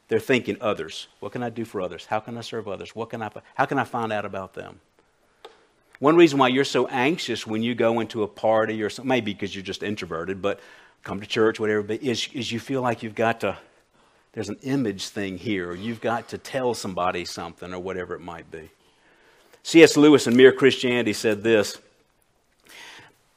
They're 0.08 0.18
thinking 0.18 0.56
others. 0.60 1.06
What 1.20 1.32
can 1.32 1.42
I 1.42 1.50
do 1.50 1.64
for 1.64 1.80
others? 1.80 2.06
How 2.06 2.20
can 2.20 2.36
I 2.38 2.40
serve 2.40 2.66
others? 2.66 2.96
What 2.96 3.10
can 3.10 3.22
I, 3.22 3.30
how 3.54 3.66
can 3.66 3.78
I 3.78 3.84
find 3.84 4.12
out 4.12 4.24
about 4.24 4.54
them? 4.54 4.80
One 5.98 6.16
reason 6.16 6.38
why 6.38 6.48
you're 6.48 6.64
so 6.64 6.86
anxious 6.86 7.46
when 7.46 7.62
you 7.62 7.74
go 7.74 8.00
into 8.00 8.22
a 8.22 8.28
party 8.28 8.82
or 8.82 8.90
something, 8.90 9.08
maybe 9.08 9.32
because 9.32 9.54
you're 9.54 9.64
just 9.64 9.82
introverted, 9.82 10.40
but 10.40 10.60
come 11.02 11.20
to 11.20 11.26
church, 11.26 11.60
whatever, 11.60 11.82
but 11.82 12.02
is, 12.02 12.28
is 12.32 12.50
you 12.50 12.60
feel 12.60 12.82
like 12.82 13.02
you've 13.02 13.14
got 13.14 13.40
to, 13.40 13.58
there's 14.32 14.48
an 14.48 14.58
image 14.62 15.08
thing 15.08 15.38
here, 15.38 15.70
or 15.70 15.74
you've 15.74 16.00
got 16.00 16.28
to 16.28 16.38
tell 16.38 16.72
somebody 16.74 17.24
something, 17.24 17.74
or 17.74 17.80
whatever 17.80 18.14
it 18.14 18.20
might 18.20 18.50
be. 18.50 18.70
C.S. 19.64 19.96
Lewis 19.96 20.26
in 20.26 20.36
Mere 20.36 20.52
Christianity 20.52 21.12
said 21.12 21.42
this 21.42 21.78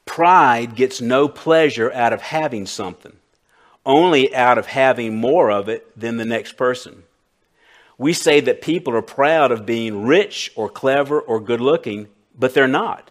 Pride 0.06 0.76
gets 0.76 1.00
no 1.00 1.28
pleasure 1.28 1.92
out 1.92 2.12
of 2.12 2.22
having 2.22 2.66
something, 2.66 3.16
only 3.84 4.34
out 4.34 4.58
of 4.58 4.66
having 4.66 5.16
more 5.16 5.50
of 5.50 5.68
it 5.68 5.98
than 5.98 6.16
the 6.16 6.24
next 6.24 6.56
person. 6.56 7.02
We 7.98 8.12
say 8.12 8.40
that 8.40 8.62
people 8.62 8.94
are 8.94 9.02
proud 9.02 9.52
of 9.52 9.66
being 9.66 10.04
rich 10.06 10.50
or 10.56 10.68
clever 10.68 11.20
or 11.20 11.40
good 11.40 11.60
looking, 11.60 12.08
but 12.38 12.54
they're 12.54 12.66
not. 12.68 13.10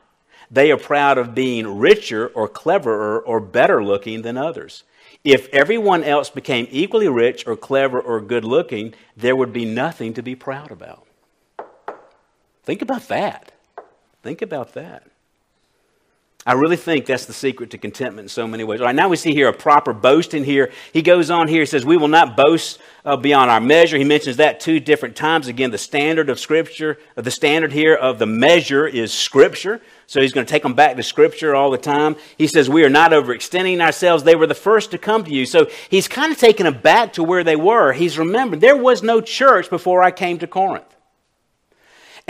They 0.49 0.71
are 0.71 0.77
proud 0.77 1.17
of 1.17 1.34
being 1.34 1.79
richer 1.79 2.27
or 2.27 2.47
cleverer 2.47 3.19
or 3.19 3.39
better 3.39 3.84
looking 3.84 4.21
than 4.21 4.38
others. 4.38 4.84
If 5.23 5.47
everyone 5.49 6.03
else 6.03 6.29
became 6.29 6.67
equally 6.71 7.07
rich 7.07 7.45
or 7.45 7.55
clever 7.55 7.99
or 7.99 8.19
good 8.21 8.43
looking, 8.43 8.93
there 9.15 9.36
would 9.36 9.53
be 9.53 9.65
nothing 9.65 10.13
to 10.15 10.21
be 10.21 10.36
proud 10.36 10.71
about. 10.71 11.05
Think 12.63 12.81
about 12.81 13.07
that. 13.07 13.51
Think 14.23 14.41
about 14.41 14.73
that. 14.73 15.11
I 16.43 16.54
really 16.54 16.75
think 16.75 17.06
that's 17.06 17.25
the 17.25 17.34
secret 17.34 17.69
to 17.69 17.77
contentment 17.77 18.25
in 18.25 18.30
so 18.30 18.47
many 18.47 18.63
ways. 18.63 18.82
All 18.82 18.88
right, 18.88 18.95
now 18.95 19.10
we 19.10 19.15
see 19.15 19.32
here 19.32 19.47
a 19.47 19.54
proper 19.54 19.93
boasting 19.93 20.43
here. 20.43 20.71
He 20.91 21.04
goes 21.04 21.30
on 21.30 21.47
here, 21.47 21.60
he 21.60 21.65
says, 21.67 21.86
We 21.86 21.97
will 21.97 22.08
not 22.08 22.36
boast 22.36 22.80
uh, 23.06 23.15
beyond 23.15 23.51
our 23.51 23.62
measure. 23.62 23.95
He 23.95 24.04
mentions 24.04 24.38
that 24.38 24.60
two 24.60 24.80
different 24.80 25.15
times. 25.15 25.47
Again, 25.47 25.69
the 25.69 25.77
standard 25.77 26.32
of 26.32 26.39
Scripture, 26.39 26.97
uh, 27.15 27.21
the 27.21 27.30
standard 27.30 27.71
here 27.71 27.93
of 27.93 28.17
the 28.17 28.25
measure 28.25 28.88
is 28.88 29.13
Scripture. 29.13 29.82
So 30.08 30.19
he's 30.19 30.34
going 30.34 30.47
to 30.47 30.51
take 30.51 30.63
them 30.63 30.73
back 30.73 30.95
to 30.95 31.04
Scripture 31.04 31.54
all 31.54 31.69
the 31.69 31.77
time. 31.77 32.15
He 32.39 32.47
says, 32.47 32.71
We 32.71 32.84
are 32.84 32.89
not 32.89 33.12
overextending 33.12 33.80
ourselves. 33.80 34.23
They 34.23 34.36
were 34.36 34.47
the 34.47 34.56
first 34.56 34.89
to 34.91 34.97
come 34.97 35.23
to 35.25 35.32
you. 35.32 35.45
So 35.45 35.69
he's 35.91 36.08
kind 36.08 36.32
of 36.32 36.39
taking 36.39 36.63
them 36.63 36.82
back 36.82 37.13
to 37.13 37.23
where 37.23 37.43
they 37.43 37.56
were. 37.56 37.93
He's 37.93 38.17
remembered 38.17 38.62
there 38.62 38.77
was 38.77 39.04
no 39.04 39.21
church 39.21 39.69
before 39.69 40.01
I 40.01 40.10
came 40.10 40.39
to 40.39 40.47
Corinth. 40.47 40.86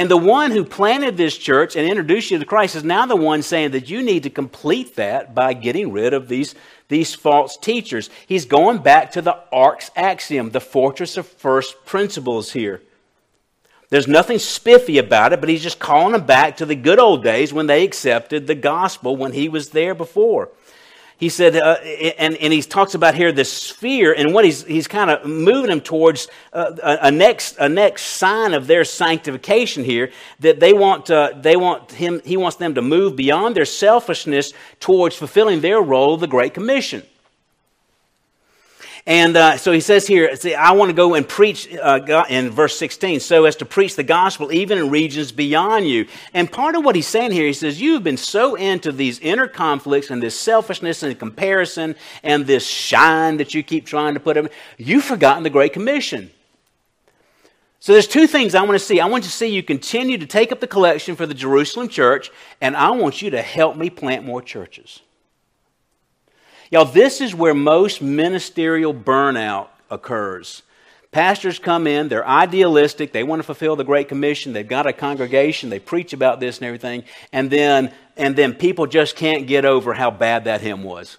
And 0.01 0.09
the 0.09 0.17
one 0.17 0.49
who 0.49 0.65
planted 0.65 1.15
this 1.15 1.37
church 1.37 1.75
and 1.75 1.87
introduced 1.87 2.31
you 2.31 2.39
to 2.39 2.45
Christ 2.45 2.75
is 2.75 2.83
now 2.83 3.05
the 3.05 3.15
one 3.15 3.43
saying 3.43 3.69
that 3.73 3.87
you 3.87 4.01
need 4.01 4.23
to 4.23 4.31
complete 4.31 4.95
that 4.95 5.35
by 5.35 5.53
getting 5.53 5.91
rid 5.91 6.15
of 6.15 6.27
these, 6.27 6.55
these 6.87 7.13
false 7.13 7.55
teachers. 7.55 8.09
He's 8.25 8.45
going 8.45 8.79
back 8.79 9.11
to 9.11 9.21
the 9.21 9.37
Ark's 9.51 9.91
axiom, 9.95 10.49
the 10.49 10.59
fortress 10.59 11.17
of 11.17 11.27
first 11.27 11.85
principles 11.85 12.51
here. 12.51 12.81
There's 13.91 14.07
nothing 14.07 14.39
spiffy 14.39 14.97
about 14.97 15.33
it, 15.33 15.39
but 15.39 15.49
he's 15.49 15.61
just 15.61 15.77
calling 15.77 16.13
them 16.13 16.25
back 16.25 16.57
to 16.57 16.65
the 16.65 16.73
good 16.73 16.97
old 16.97 17.23
days 17.23 17.53
when 17.53 17.67
they 17.67 17.83
accepted 17.83 18.47
the 18.47 18.55
gospel 18.55 19.15
when 19.15 19.33
he 19.33 19.49
was 19.49 19.69
there 19.69 19.93
before 19.93 20.49
he 21.21 21.29
said, 21.29 21.55
uh, 21.55 21.75
and, 22.17 22.35
and 22.37 22.51
he 22.51 22.63
talks 22.63 22.95
about 22.95 23.13
here 23.13 23.31
this 23.31 23.53
sphere, 23.53 24.11
and 24.11 24.33
what 24.33 24.43
he's, 24.43 24.63
he's 24.63 24.87
kind 24.87 25.11
of 25.11 25.23
moving 25.23 25.69
them 25.69 25.79
towards 25.79 26.27
uh, 26.51 26.75
a, 26.81 27.07
a, 27.09 27.11
next, 27.11 27.57
a 27.59 27.69
next 27.69 28.05
sign 28.05 28.55
of 28.55 28.65
their 28.65 28.83
sanctification 28.83 29.83
here, 29.83 30.11
that 30.39 30.59
they 30.59 30.73
want, 30.73 31.11
uh, 31.11 31.31
they 31.39 31.55
want 31.55 31.91
him, 31.91 32.21
he 32.25 32.37
wants 32.37 32.57
them 32.57 32.73
to 32.73 32.81
move 32.81 33.15
beyond 33.15 33.55
their 33.55 33.65
selfishness 33.65 34.51
towards 34.79 35.15
fulfilling 35.15 35.61
their 35.61 35.79
role 35.79 36.15
of 36.15 36.21
the 36.21 36.27
Great 36.27 36.55
Commission. 36.55 37.03
And 39.05 39.35
uh, 39.35 39.57
so 39.57 39.71
he 39.71 39.79
says 39.79 40.05
here, 40.05 40.35
see, 40.35 40.53
I 40.53 40.71
want 40.71 40.89
to 40.89 40.93
go 40.93 41.15
and 41.15 41.27
preach 41.27 41.73
uh, 41.73 42.25
in 42.29 42.51
verse 42.51 42.77
16, 42.77 43.19
so 43.19 43.45
as 43.45 43.55
to 43.57 43.65
preach 43.65 43.95
the 43.95 44.03
gospel 44.03 44.51
even 44.51 44.77
in 44.77 44.91
regions 44.91 45.31
beyond 45.31 45.87
you. 45.87 46.05
And 46.33 46.51
part 46.51 46.75
of 46.75 46.85
what 46.85 46.95
he's 46.95 47.07
saying 47.07 47.31
here, 47.31 47.47
he 47.47 47.53
says, 47.53 47.81
You've 47.81 48.03
been 48.03 48.17
so 48.17 48.53
into 48.55 48.91
these 48.91 49.19
inner 49.19 49.47
conflicts 49.47 50.11
and 50.11 50.21
this 50.21 50.39
selfishness 50.39 51.01
and 51.01 51.17
comparison 51.17 51.95
and 52.21 52.45
this 52.45 52.65
shine 52.65 53.37
that 53.37 53.55
you 53.55 53.63
keep 53.63 53.87
trying 53.87 54.13
to 54.13 54.19
put 54.19 54.37
up, 54.37 54.51
you've 54.77 55.03
forgotten 55.03 55.41
the 55.41 55.49
Great 55.49 55.73
Commission. 55.73 56.29
So 57.79 57.93
there's 57.93 58.07
two 58.07 58.27
things 58.27 58.53
I 58.53 58.61
want 58.61 58.73
to 58.73 58.79
see. 58.79 58.99
I 58.99 59.07
want 59.07 59.23
to 59.23 59.31
see 59.31 59.47
you 59.47 59.63
continue 59.63 60.19
to 60.19 60.27
take 60.27 60.51
up 60.51 60.59
the 60.59 60.67
collection 60.67 61.15
for 61.15 61.25
the 61.25 61.33
Jerusalem 61.33 61.87
church, 61.87 62.29
and 62.61 62.77
I 62.77 62.91
want 62.91 63.23
you 63.23 63.31
to 63.31 63.41
help 63.41 63.75
me 63.75 63.89
plant 63.89 64.23
more 64.23 64.43
churches. 64.43 65.01
Y'all, 66.71 66.85
this 66.85 67.19
is 67.19 67.35
where 67.35 67.53
most 67.53 68.01
ministerial 68.01 68.93
burnout 68.93 69.67
occurs. 69.89 70.63
Pastors 71.11 71.59
come 71.59 71.85
in, 71.85 72.07
they're 72.07 72.25
idealistic, 72.25 73.11
they 73.11 73.23
want 73.23 73.41
to 73.41 73.43
fulfill 73.43 73.75
the 73.75 73.83
Great 73.83 74.07
Commission, 74.07 74.53
they've 74.53 74.65
got 74.65 74.87
a 74.87 74.93
congregation, 74.93 75.69
they 75.69 75.79
preach 75.79 76.13
about 76.13 76.39
this 76.39 76.59
and 76.59 76.65
everything, 76.65 77.03
and 77.33 77.51
then, 77.51 77.91
and 78.15 78.37
then 78.37 78.53
people 78.53 78.87
just 78.87 79.17
can't 79.17 79.47
get 79.47 79.65
over 79.65 79.93
how 79.93 80.09
bad 80.09 80.45
that 80.45 80.61
hymn 80.61 80.81
was. 80.81 81.17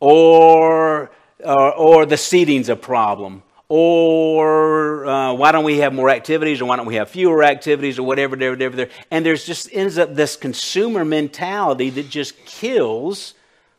Or, 0.00 1.10
or, 1.44 1.74
or 1.74 2.06
the 2.06 2.16
seating's 2.16 2.70
a 2.70 2.76
problem. 2.76 3.42
Or 3.68 5.04
uh, 5.04 5.34
why 5.34 5.52
don't 5.52 5.64
we 5.64 5.80
have 5.80 5.92
more 5.92 6.08
activities, 6.08 6.62
or 6.62 6.64
why 6.64 6.76
don't 6.76 6.86
we 6.86 6.94
have 6.94 7.10
fewer 7.10 7.44
activities, 7.44 7.98
or 7.98 8.04
whatever, 8.04 8.30
whatever, 8.30 8.70
whatever. 8.70 8.90
And 9.10 9.26
there's 9.26 9.44
just 9.44 9.68
ends 9.70 9.98
up 9.98 10.14
this 10.14 10.36
consumer 10.36 11.04
mentality 11.04 11.90
that 11.90 12.08
just 12.08 12.42
kills 12.46 13.34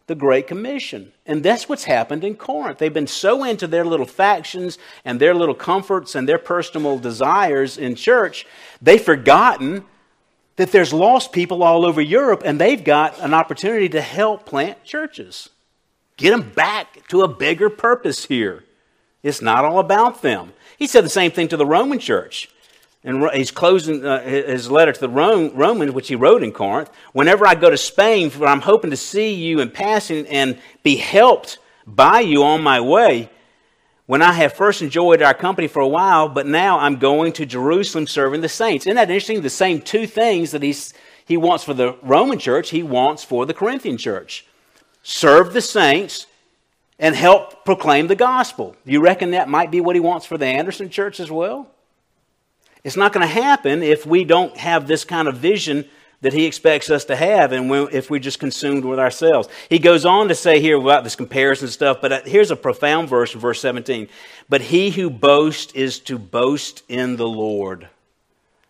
the 0.09 0.15
Great 0.15 0.47
Commission. 0.47 1.13
And 1.25 1.43
that's 1.43 1.69
what's 1.69 1.85
happened 1.85 2.25
in 2.25 2.35
Corinth. 2.35 2.79
They've 2.79 2.93
been 2.93 3.07
so 3.07 3.45
into 3.45 3.67
their 3.67 3.85
little 3.85 4.07
factions 4.07 4.77
and 5.05 5.21
their 5.21 5.35
little 5.35 5.55
comforts 5.55 6.15
and 6.15 6.27
their 6.27 6.39
personal 6.39 6.97
desires 6.97 7.77
in 7.77 7.95
church, 7.95 8.45
they've 8.81 9.01
forgotten 9.01 9.85
that 10.57 10.73
there's 10.73 10.91
lost 10.91 11.31
people 11.31 11.63
all 11.63 11.85
over 11.85 12.01
Europe 12.01 12.41
and 12.43 12.59
they've 12.59 12.83
got 12.83 13.17
an 13.19 13.33
opportunity 13.33 13.87
to 13.87 14.01
help 14.01 14.45
plant 14.45 14.83
churches. 14.83 15.49
Get 16.17 16.31
them 16.31 16.49
back 16.49 17.07
to 17.07 17.21
a 17.21 17.27
bigger 17.29 17.69
purpose 17.69 18.25
here. 18.25 18.65
It's 19.23 19.41
not 19.41 19.63
all 19.63 19.79
about 19.79 20.21
them. 20.21 20.51
He 20.77 20.87
said 20.87 21.05
the 21.05 21.09
same 21.09 21.31
thing 21.31 21.47
to 21.49 21.57
the 21.57 21.65
Roman 21.65 21.99
church 21.99 22.49
and 23.03 23.29
he's 23.31 23.51
closing 23.51 24.05
uh, 24.05 24.21
his 24.21 24.69
letter 24.69 24.91
to 24.91 24.99
the 24.99 25.09
Romans, 25.09 25.93
which 25.93 26.09
he 26.09 26.15
wrote 26.15 26.43
in 26.43 26.51
Corinth. 26.51 26.89
Whenever 27.13 27.47
I 27.47 27.55
go 27.55 27.69
to 27.69 27.77
Spain, 27.77 28.29
for 28.29 28.45
I'm 28.45 28.61
hoping 28.61 28.91
to 28.91 28.97
see 28.97 29.33
you 29.33 29.61
in 29.61 29.71
passing 29.71 30.27
and 30.27 30.59
be 30.83 30.97
helped 30.97 31.59
by 31.87 32.19
you 32.19 32.43
on 32.43 32.61
my 32.61 32.81
way. 32.81 33.29
When 34.05 34.21
I 34.21 34.33
have 34.33 34.53
first 34.53 34.81
enjoyed 34.81 35.21
our 35.21 35.33
company 35.33 35.67
for 35.67 35.81
a 35.81 35.87
while, 35.87 36.27
but 36.27 36.47
now 36.47 36.79
I'm 36.79 36.97
going 36.97 37.31
to 37.33 37.45
Jerusalem 37.45 38.07
serving 38.07 38.41
the 38.41 38.49
saints. 38.49 38.85
Isn't 38.85 38.95
that 38.95 39.09
interesting? 39.09 39.41
The 39.41 39.49
same 39.49 39.81
two 39.81 40.07
things 40.07 40.51
that 40.51 40.63
he's, 40.63 40.93
he 41.25 41.37
wants 41.37 41.63
for 41.63 41.75
the 41.75 41.95
Roman 42.01 42.39
church, 42.39 42.71
he 42.71 42.83
wants 42.83 43.23
for 43.23 43.45
the 43.45 43.53
Corinthian 43.53 43.97
church 43.97 44.45
serve 45.03 45.53
the 45.53 45.61
saints 45.61 46.25
and 46.97 47.15
help 47.15 47.63
proclaim 47.65 48.07
the 48.07 48.15
gospel. 48.15 48.75
You 48.83 49.01
reckon 49.01 49.31
that 49.31 49.47
might 49.47 49.71
be 49.71 49.79
what 49.79 49.95
he 49.95 50.01
wants 50.01 50.25
for 50.25 50.37
the 50.37 50.45
Anderson 50.45 50.89
church 50.89 51.19
as 51.19 51.31
well? 51.31 51.67
It's 52.83 52.95
not 52.95 53.13
going 53.13 53.27
to 53.27 53.33
happen 53.33 53.83
if 53.83 54.05
we 54.05 54.23
don't 54.23 54.55
have 54.57 54.87
this 54.87 55.03
kind 55.03 55.27
of 55.27 55.37
vision 55.37 55.85
that 56.21 56.33
he 56.33 56.45
expects 56.45 56.89
us 56.89 57.05
to 57.05 57.15
have 57.15 57.51
and 57.51 57.71
if 57.93 58.09
we're 58.09 58.19
just 58.19 58.39
consumed 58.39 58.83
with 58.83 58.99
ourselves. 58.99 59.47
He 59.69 59.79
goes 59.79 60.05
on 60.05 60.27
to 60.27 60.35
say 60.35 60.59
here 60.59 60.77
about 60.77 61.03
this 61.03 61.15
comparison 61.15 61.69
stuff, 61.69 61.99
but 62.01 62.11
uh, 62.11 62.21
here's 62.25 62.51
a 62.51 62.55
profound 62.55 63.09
verse 63.09 63.31
verse 63.33 63.61
17. 63.61 64.09
But 64.49 64.61
he 64.61 64.89
who 64.89 65.09
boasts 65.09 65.73
is 65.73 65.99
to 66.01 66.17
boast 66.17 66.83
in 66.89 67.15
the 67.15 67.27
Lord. 67.27 67.87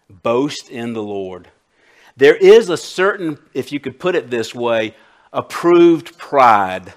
Boast 0.09 0.69
in 0.69 0.93
the 0.93 1.03
Lord. 1.03 1.47
There 2.17 2.35
is 2.35 2.69
a 2.69 2.77
certain, 2.77 3.39
if 3.53 3.71
you 3.71 3.79
could 3.79 3.99
put 3.99 4.15
it 4.15 4.29
this 4.29 4.53
way, 4.53 4.95
approved 5.31 6.17
pride 6.17 6.93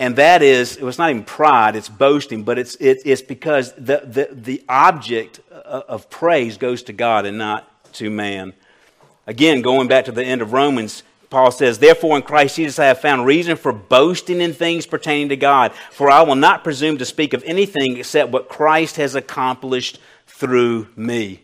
and 0.00 0.16
that 0.16 0.42
is 0.42 0.76
it 0.76 0.82
was 0.82 0.98
not 0.98 1.10
even 1.10 1.22
pride 1.22 1.76
it's 1.76 1.88
boasting 1.88 2.42
but 2.42 2.58
it's, 2.58 2.74
it, 2.76 2.98
it's 3.04 3.22
because 3.22 3.72
the, 3.74 4.02
the, 4.04 4.28
the 4.32 4.64
object 4.68 5.40
of 5.70 6.10
praise 6.10 6.58
goes 6.58 6.82
to 6.84 6.92
god 6.92 7.26
and 7.26 7.38
not 7.38 7.66
to 7.94 8.10
man. 8.10 8.52
Again 9.26 9.62
going 9.62 9.88
back 9.88 10.06
to 10.06 10.12
the 10.12 10.24
end 10.24 10.42
of 10.42 10.52
romans 10.52 11.02
paul 11.28 11.52
says 11.52 11.78
therefore 11.78 12.16
in 12.16 12.22
christ 12.22 12.56
jesus 12.56 12.80
i 12.80 12.86
have 12.86 13.00
found 13.00 13.24
reason 13.24 13.56
for 13.56 13.72
boasting 13.72 14.40
in 14.40 14.52
things 14.52 14.86
pertaining 14.86 15.28
to 15.28 15.36
god. 15.36 15.72
For 15.90 16.10
i 16.10 16.22
will 16.22 16.34
not 16.34 16.64
presume 16.64 16.98
to 16.98 17.04
speak 17.04 17.32
of 17.32 17.42
anything 17.44 17.96
except 17.96 18.30
what 18.30 18.48
christ 18.48 18.96
has 18.96 19.14
accomplished 19.14 19.98
through 20.40 20.88
me. 20.96 21.42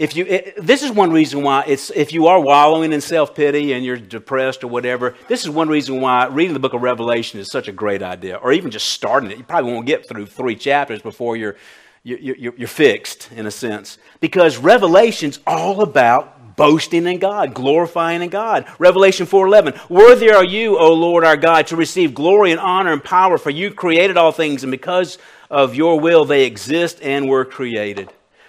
If 0.00 0.16
you, 0.16 0.24
it, 0.24 0.54
this 0.56 0.82
is 0.82 0.90
one 0.90 1.12
reason 1.12 1.42
why 1.42 1.64
it's, 1.66 1.90
if 1.90 2.14
you 2.14 2.26
are 2.26 2.40
wallowing 2.40 2.94
in 2.94 3.02
self 3.02 3.34
pity 3.34 3.74
and 3.74 3.84
you're 3.84 3.98
depressed 3.98 4.64
or 4.64 4.68
whatever, 4.68 5.14
this 5.28 5.44
is 5.44 5.50
one 5.50 5.68
reason 5.68 6.00
why 6.00 6.26
reading 6.26 6.54
the 6.54 6.58
book 6.58 6.72
of 6.72 6.80
Revelation 6.80 7.38
is 7.38 7.52
such 7.52 7.68
a 7.68 7.72
great 7.72 8.02
idea, 8.02 8.36
or 8.36 8.50
even 8.52 8.70
just 8.70 8.88
starting 8.88 9.30
it. 9.30 9.36
You 9.36 9.44
probably 9.44 9.72
won't 9.72 9.84
get 9.84 10.08
through 10.08 10.24
three 10.24 10.56
chapters 10.56 11.02
before 11.02 11.36
you're, 11.36 11.56
you're, 12.02 12.54
you're 12.56 12.68
fixed, 12.68 13.30
in 13.32 13.46
a 13.46 13.50
sense. 13.50 13.98
Because 14.20 14.56
Revelation's 14.56 15.38
all 15.46 15.82
about 15.82 16.56
boasting 16.56 17.06
in 17.06 17.18
God, 17.18 17.54
glorifying 17.54 18.22
in 18.22 18.28
God. 18.28 18.66
Revelation 18.78 19.26
4:11, 19.26 19.74
"Worthy 19.88 20.30
are 20.30 20.44
you, 20.44 20.78
O 20.78 20.92
Lord 20.92 21.24
our 21.24 21.36
God, 21.36 21.66
to 21.68 21.76
receive 21.76 22.14
glory 22.14 22.50
and 22.50 22.60
honor 22.60 22.92
and 22.92 23.02
power, 23.02 23.38
for 23.38 23.50
you 23.50 23.70
created 23.70 24.16
all 24.16 24.32
things, 24.32 24.62
and 24.62 24.70
because 24.70 25.18
of 25.50 25.74
your 25.74 25.98
will 25.98 26.24
they 26.24 26.44
exist 26.44 26.98
and 27.02 27.28
were 27.28 27.44
created. 27.44 28.08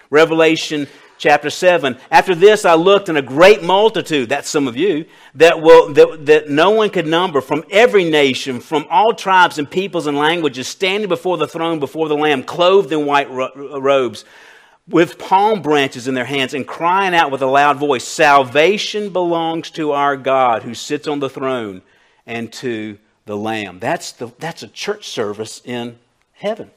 Revelation 0.10 0.88
chapter 1.22 1.52
7. 1.52 1.98
After 2.10 2.34
this 2.34 2.66
I 2.66 2.74
looked, 2.74 3.08
and 3.08 3.18
a 3.18 3.22
great 3.22 3.62
multitude, 3.62 4.28
that's 4.28 4.50
some 4.50 4.68
of 4.68 4.76
you, 4.76 5.06
that, 5.36 5.62
will, 5.62 5.94
that, 5.94 6.26
that 6.26 6.50
no 6.50 6.72
one 6.72 6.90
could 6.90 7.06
number, 7.06 7.42
from 7.42 7.64
every 7.70 8.04
nation, 8.10 8.60
from 8.60 8.88
all 8.90 9.14
tribes 9.14 9.60
and 9.60 9.70
peoples 9.70 10.08
and 10.08 10.18
languages, 10.18 10.68
standing 10.68 11.08
before 11.08 11.38
the 11.38 11.48
throne, 11.48 11.80
before 11.80 12.10
the 12.10 12.16
Lamb, 12.16 12.44
clothed 12.44 12.92
in 12.92 13.06
white 13.06 13.30
ro- 13.30 13.52
uh, 13.56 13.80
robes, 13.80 14.26
with 14.88 15.20
palm 15.20 15.62
branches 15.62 16.08
in 16.08 16.16
their 16.16 16.26
hands, 16.26 16.56
and 16.56 16.68
crying 16.68 17.14
out 17.14 17.30
with 17.30 17.44
a 17.44 17.46
loud 17.46 17.78
voice 17.78 18.04
Salvation 18.04 19.14
belongs 19.14 19.70
to 19.72 19.92
our 19.92 20.18
God 20.18 20.64
who 20.64 20.74
sits 20.74 21.08
on 21.08 21.20
the 21.20 21.30
throne 21.30 21.84
and 22.26 22.52
to 22.54 22.98
the 23.28 23.38
Lamb. 23.38 23.80
That's, 23.80 24.12
the, 24.12 24.32
that's 24.40 24.64
a 24.64 24.68
church 24.68 25.08
service 25.08 25.62
in 25.64 26.00
heaven. 26.34 26.72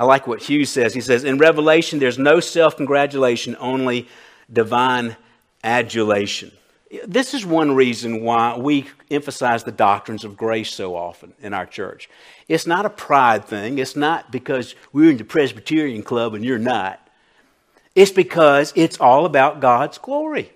I 0.00 0.04
like 0.04 0.26
what 0.26 0.40
Hughes 0.40 0.70
says. 0.70 0.94
He 0.94 1.02
says, 1.02 1.24
In 1.24 1.36
Revelation, 1.36 1.98
there's 1.98 2.18
no 2.18 2.40
self 2.40 2.74
congratulation, 2.78 3.54
only 3.60 4.08
divine 4.50 5.14
adulation. 5.62 6.52
This 7.06 7.34
is 7.34 7.44
one 7.44 7.74
reason 7.74 8.22
why 8.22 8.56
we 8.56 8.86
emphasize 9.10 9.62
the 9.62 9.72
doctrines 9.72 10.24
of 10.24 10.38
grace 10.38 10.72
so 10.72 10.96
often 10.96 11.34
in 11.42 11.52
our 11.52 11.66
church. 11.66 12.08
It's 12.48 12.66
not 12.66 12.86
a 12.86 12.90
pride 12.90 13.44
thing, 13.44 13.78
it's 13.78 13.94
not 13.94 14.32
because 14.32 14.74
we're 14.90 15.10
in 15.10 15.18
the 15.18 15.24
Presbyterian 15.24 16.02
club 16.02 16.32
and 16.32 16.46
you're 16.46 16.58
not. 16.58 17.06
It's 17.94 18.10
because 18.10 18.72
it's 18.74 18.98
all 18.98 19.26
about 19.26 19.60
God's 19.60 19.98
glory. 19.98 20.50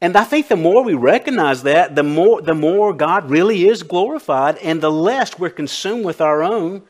And 0.00 0.16
I 0.16 0.24
think 0.24 0.48
the 0.48 0.56
more 0.56 0.82
we 0.82 0.94
recognize 0.94 1.62
that, 1.62 1.94
the 1.94 2.02
more, 2.02 2.42
the 2.42 2.52
more 2.52 2.92
God 2.92 3.30
really 3.30 3.68
is 3.68 3.84
glorified, 3.84 4.58
and 4.58 4.80
the 4.80 4.90
less 4.90 5.38
we're 5.38 5.50
consumed 5.50 6.04
with 6.04 6.20
our 6.20 6.42
own 6.42 6.82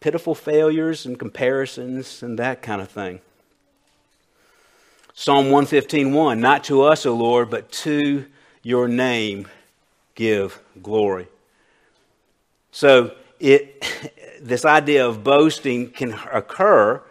pitiful 0.00 0.34
failures 0.34 1.06
and 1.06 1.18
comparisons 1.18 2.22
and 2.22 2.38
that 2.38 2.62
kind 2.62 2.80
of 2.80 2.90
thing. 2.90 3.20
Psalm 5.14 5.46
115:1 5.50 6.38
Not 6.38 6.64
to 6.64 6.82
us, 6.82 7.04
O 7.04 7.14
Lord, 7.14 7.50
but 7.50 7.70
to 7.72 8.24
your 8.62 8.88
name 8.88 9.48
give 10.14 10.60
glory. 10.82 11.28
So 12.72 13.14
it 13.38 13.84
this 14.40 14.64
idea 14.64 15.06
of 15.06 15.22
boasting 15.22 15.90
can 15.90 16.14
occur, 16.32 17.02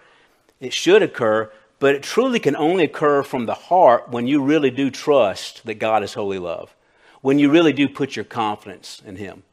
it 0.60 0.74
should 0.74 1.04
occur, 1.04 1.52
but 1.80 1.96
it 1.96 2.04
truly 2.04 2.40
can 2.40 2.56
only 2.56 2.84
occur 2.84 3.24
from 3.24 3.46
the 3.46 3.54
heart 3.54 4.10
when 4.10 4.28
you 4.28 4.42
really 4.42 4.72
do 4.72 4.90
trust 4.90 5.66
that 5.66 5.76
God 5.76 6.04
is 6.04 6.16
holy 6.16 6.40
love. 6.40 6.76
When 7.22 7.38
you 7.38 7.52
really 7.52 7.74
do 7.74 7.88
put 7.88 8.16
your 8.16 8.26
confidence 8.26 9.02
in 9.06 9.18
him. 9.18 9.44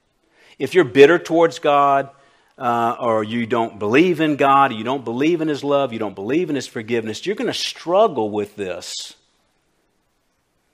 If 0.59 0.75
you're 0.75 0.85
bitter 0.85 1.19
towards 1.19 1.59
God, 1.59 2.09
uh, 2.59 2.97
or 2.99 3.23
you 3.23 3.47
don't 3.47 3.79
believe 3.79 4.21
in 4.21 4.37
God, 4.37 4.73
you 4.73 4.85
don't 4.85 5.05
believe 5.05 5.41
in 5.41 5.49
His 5.49 5.63
love, 5.63 5.93
you 5.93 5.99
don't 5.99 6.15
believe 6.15 6.49
in 6.49 6.57
His 6.57 6.67
forgiveness, 6.67 7.27
you're 7.27 7.37
going 7.37 7.47
to 7.47 7.55
struggle 7.55 8.31
with 8.31 8.57
this. 8.57 9.15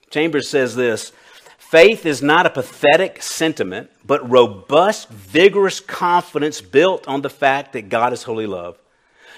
Chambers 0.09 0.47
says 0.49 0.75
this 0.75 1.11
faith 1.57 2.05
is 2.05 2.21
not 2.21 2.45
a 2.45 2.51
pathetic 2.51 3.21
sentiment, 3.21 3.89
but 4.05 4.29
robust, 4.29 5.09
vigorous 5.09 5.79
confidence 5.79 6.61
built 6.61 7.07
on 7.07 7.21
the 7.21 7.29
fact 7.29 7.73
that 7.73 7.89
God 7.89 8.13
is 8.13 8.23
holy 8.23 8.45
love. 8.45 8.77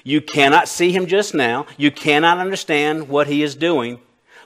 You 0.04 0.22
cannot 0.22 0.68
see 0.68 0.91
Him 0.91 1.08
just 1.08 1.34
now, 1.34 1.66
you 1.78 1.91
cannot 1.91 2.38
understand 2.38 3.10
what 3.10 3.28
He 3.28 3.41
is 3.41 3.56
doing, 3.56 4.00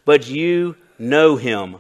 but 0.06 0.30
you 0.30 0.76
know 0.98 1.36
Him 1.36 1.78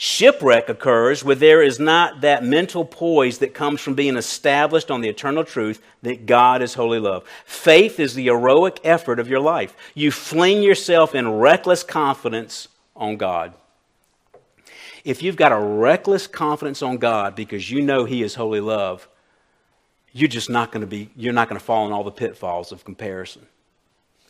Shipwreck 0.00 0.68
occurs 0.68 1.24
where 1.24 1.34
there 1.34 1.60
is 1.60 1.80
not 1.80 2.20
that 2.20 2.44
mental 2.44 2.84
poise 2.84 3.38
that 3.38 3.52
comes 3.52 3.80
from 3.80 3.94
being 3.94 4.16
established 4.16 4.92
on 4.92 5.00
the 5.00 5.08
eternal 5.08 5.42
truth 5.42 5.82
that 6.02 6.24
God 6.24 6.62
is 6.62 6.74
holy 6.74 7.00
love. 7.00 7.24
Faith 7.44 7.98
is 7.98 8.14
the 8.14 8.26
heroic 8.26 8.78
effort 8.84 9.18
of 9.18 9.26
your 9.28 9.40
life. 9.40 9.76
You 9.96 10.12
fling 10.12 10.62
yourself 10.62 11.16
in 11.16 11.28
reckless 11.28 11.82
confidence 11.82 12.68
on 12.94 13.16
God. 13.16 13.54
If 15.02 15.20
you've 15.20 15.34
got 15.34 15.50
a 15.50 15.58
reckless 15.58 16.28
confidence 16.28 16.80
on 16.80 16.98
God 16.98 17.34
because 17.34 17.68
you 17.68 17.82
know 17.82 18.04
He 18.04 18.22
is 18.22 18.36
holy 18.36 18.60
love, 18.60 19.08
you're 20.12 20.28
just 20.28 20.48
not 20.48 20.70
going 20.70 20.82
to 20.82 20.86
be, 20.86 21.10
you're 21.16 21.32
not 21.32 21.48
going 21.48 21.58
to 21.58 21.64
fall 21.64 21.86
in 21.88 21.92
all 21.92 22.04
the 22.04 22.12
pitfalls 22.12 22.70
of 22.70 22.84
comparison 22.84 23.46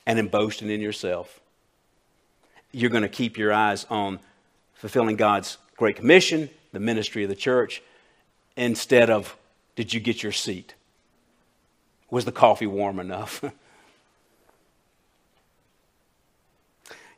and 0.07 0.19
in 0.19 0.29
boasting 0.29 0.71
in 0.71 0.81
yourself. 0.81 1.41
You're 2.73 2.89
going 2.89 3.03
to 3.03 3.09
keep 3.11 3.37
your 3.37 3.53
eyes 3.53 3.85
on 3.91 4.21
fulfilling 4.79 5.17
God's 5.17 5.59
Great 5.77 5.97
Commission, 5.97 6.49
the 6.73 6.81
ministry 6.81 7.25
of 7.25 7.29
the 7.29 7.37
church, 7.37 7.83
instead 8.57 9.11
of 9.11 9.37
did 9.77 9.93
you 9.93 10.01
get 10.01 10.23
your 10.23 10.33
seat? 10.33 10.75
Was 12.11 12.25
the 12.25 12.33
coffee 12.33 12.67
warm 12.67 12.99
enough? 12.99 13.45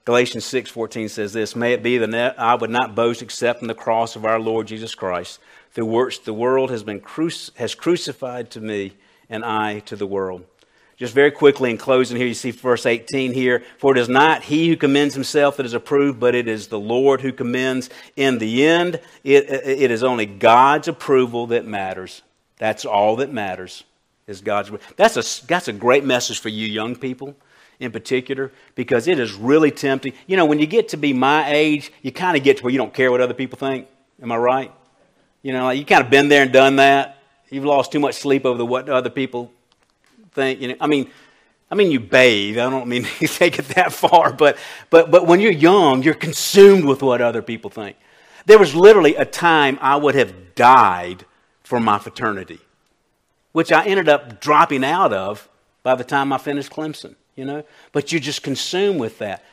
Galatians 0.05 0.45
6:14 0.45 1.09
says 1.09 1.33
this, 1.33 1.55
"May 1.55 1.75
it 1.75 1.83
be 1.83 1.99
that 1.99 2.41
I 2.41 2.55
would 2.55 2.71
not 2.71 2.95
boast 2.95 3.23
except 3.23 3.63
in 3.63 3.69
the 3.69 3.75
cross 3.75 4.17
of 4.17 4.25
our 4.25 4.41
Lord 4.41 4.67
Jesus 4.67 4.95
Christ, 4.95 5.39
through 5.71 5.87
which 5.87 6.25
the 6.25 6.35
world 6.35 6.71
has 6.71 6.83
been 6.83 7.01
cruci- 7.01 7.55
has 7.57 7.75
crucified 7.75 8.51
to 8.53 8.61
me 8.61 8.95
and 9.29 9.45
I 9.45 9.81
to 9.81 9.97
the 9.97 10.07
world." 10.07 10.47
Just 11.01 11.15
very 11.15 11.31
quickly 11.31 11.71
in 11.71 11.79
closing 11.79 12.19
here, 12.19 12.27
you 12.27 12.35
see 12.35 12.51
verse 12.51 12.85
18 12.85 13.33
here. 13.33 13.63
For 13.79 13.97
it 13.97 13.99
is 13.99 14.11
not 14.11 14.43
he 14.43 14.69
who 14.69 14.77
commends 14.77 15.15
himself 15.15 15.57
that 15.57 15.65
is 15.65 15.73
approved, 15.73 16.21
but 16.21 16.35
it 16.35 16.47
is 16.47 16.69
the 16.69 16.79
Lord 16.79 17.23
who 17.23 17.33
commends. 17.33 17.89
In 18.17 18.37
the 18.37 18.67
end, 18.67 19.01
it, 19.25 19.49
it 19.49 19.91
is 19.91 20.03
only 20.03 20.27
God's 20.27 20.89
approval 20.89 21.47
that 21.47 21.65
matters. 21.65 22.21
That's 22.59 22.85
all 22.85 23.17
that 23.17 23.33
matters 23.33 23.83
is 24.27 24.43
God's. 24.43 24.71
That's 24.97 25.17
a, 25.17 25.47
that's 25.47 25.69
a 25.69 25.73
great 25.73 26.05
message 26.05 26.39
for 26.39 26.51
you 26.51 26.67
young 26.67 26.95
people 26.95 27.35
in 27.79 27.93
particular 27.93 28.53
because 28.75 29.09
it 29.09 29.19
is 29.19 29.33
really 29.33 29.71
tempting. 29.71 30.13
You 30.27 30.37
know, 30.37 30.45
when 30.45 30.59
you 30.59 30.67
get 30.67 30.91
to 30.91 30.99
be 30.99 31.15
my 31.15 31.51
age, 31.51 31.91
you 32.03 32.13
kind 32.13 32.37
of 32.37 32.45
get 32.45 32.59
to 32.59 32.63
where 32.63 32.73
you 32.73 32.79
don't 32.79 32.93
care 32.93 33.11
what 33.11 33.23
other 33.23 33.33
people 33.33 33.57
think. 33.57 33.89
Am 34.21 34.31
I 34.31 34.37
right? 34.37 34.73
You 35.41 35.55
know, 35.55 35.71
you 35.71 35.87
kind 35.87 36.05
of 36.05 36.11
been 36.11 36.29
there 36.29 36.43
and 36.43 36.53
done 36.53 36.77
that. 36.77 37.23
You've 37.49 37.65
lost 37.65 37.91
too 37.91 38.01
much 38.01 38.17
sleep 38.17 38.45
over 38.45 38.59
the, 38.59 38.67
what 38.67 38.91
other 38.91 39.09
people 39.09 39.51
think. 40.33 40.61
You 40.61 40.69
know, 40.69 40.77
I 40.81 40.87
mean, 40.87 41.11
I 41.71 41.75
mean, 41.75 41.91
you 41.91 42.01
bathe. 42.01 42.59
I 42.59 42.69
don't 42.69 42.89
mean 42.89 43.07
you 43.21 43.29
take 43.29 43.59
it 43.59 43.67
that 43.69 43.93
far, 43.93 44.33
but, 44.33 44.59
but, 44.91 45.11
but 45.11 45.27
when 45.27 45.41
you're 45.41 45.53
young, 45.53 46.03
you're 46.03 46.15
consumed 46.15 46.85
with 46.85 47.03
what 47.03 47.21
other 47.21 47.43
people 47.43 47.71
think. 47.71 47.97
There 48.47 48.59
was 48.59 48.75
literally 48.75 49.15
a 49.15 49.25
time 49.25 49.79
I 49.81 49.97
would 49.97 50.15
have 50.15 50.55
died 50.55 51.25
for 51.63 51.79
my 51.79 51.99
fraternity, 51.99 52.59
which 53.53 53.71
I 53.71 53.85
ended 53.85 54.09
up 54.09 54.41
dropping 54.41 54.85
out 54.85 55.13
of 55.13 55.49
by 55.83 55.95
the 55.95 56.05
time 56.05 56.33
I 56.33 56.39
finished 56.39 56.73
Clemson, 56.73 57.15
you 57.37 57.45
know? 57.45 57.65
But 57.93 58.11
you're 58.11 58.21
just 58.21 58.43
consumed 58.43 58.99
with 58.99 59.19
that. 59.19 59.45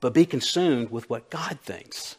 But 0.00 0.14
be 0.14 0.24
consumed 0.24 0.90
with 0.90 1.10
what 1.10 1.28
God 1.28 1.58
thinks 1.62 2.16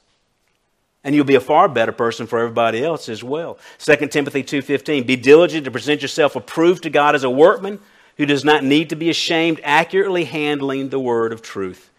and 1.03 1.15
you'll 1.15 1.25
be 1.25 1.35
a 1.35 1.41
far 1.41 1.67
better 1.67 1.91
person 1.91 2.27
for 2.27 2.39
everybody 2.39 2.83
else 2.83 3.09
as 3.09 3.23
well. 3.23 3.57
2 3.79 4.07
timothy 4.07 4.43
2.15 4.43 5.05
be 5.05 5.15
diligent 5.15 5.65
to 5.65 5.71
present 5.71 6.01
yourself 6.01 6.35
approved 6.35 6.83
to 6.83 6.89
god 6.89 7.15
as 7.15 7.23
a 7.23 7.29
workman 7.29 7.79
who 8.17 8.25
does 8.25 8.45
not 8.45 8.63
need 8.63 8.89
to 8.89 8.95
be 8.95 9.09
ashamed 9.09 9.59
accurately 9.63 10.25
handling 10.25 10.89
the 10.89 10.99
word 10.99 11.33
of 11.33 11.41
truth. 11.41 11.89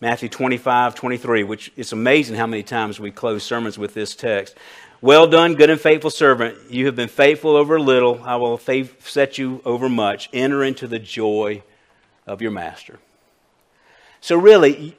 Matthew 0.00 0.28
25 0.28 0.94
23 0.94 1.44
which 1.44 1.72
it's 1.76 1.92
amazing 1.92 2.36
how 2.36 2.46
many 2.46 2.62
times 2.62 3.00
we 3.00 3.10
close 3.10 3.42
sermons 3.42 3.78
with 3.78 3.94
this 3.94 4.14
text. 4.14 4.56
Well 5.00 5.26
done 5.26 5.54
good 5.54 5.70
and 5.70 5.80
faithful 5.80 6.10
servant. 6.10 6.70
You 6.70 6.86
have 6.86 6.94
been 6.94 7.08
faithful 7.08 7.56
over 7.56 7.80
little. 7.80 8.22
I 8.22 8.36
will 8.36 8.56
set 8.58 9.36
you 9.36 9.60
over 9.64 9.88
much. 9.88 10.28
Enter 10.32 10.62
into 10.62 10.86
the 10.86 11.00
joy 11.00 11.64
of 12.24 12.40
your 12.40 12.52
master. 12.52 13.00
So 14.20 14.36
really 14.36 14.96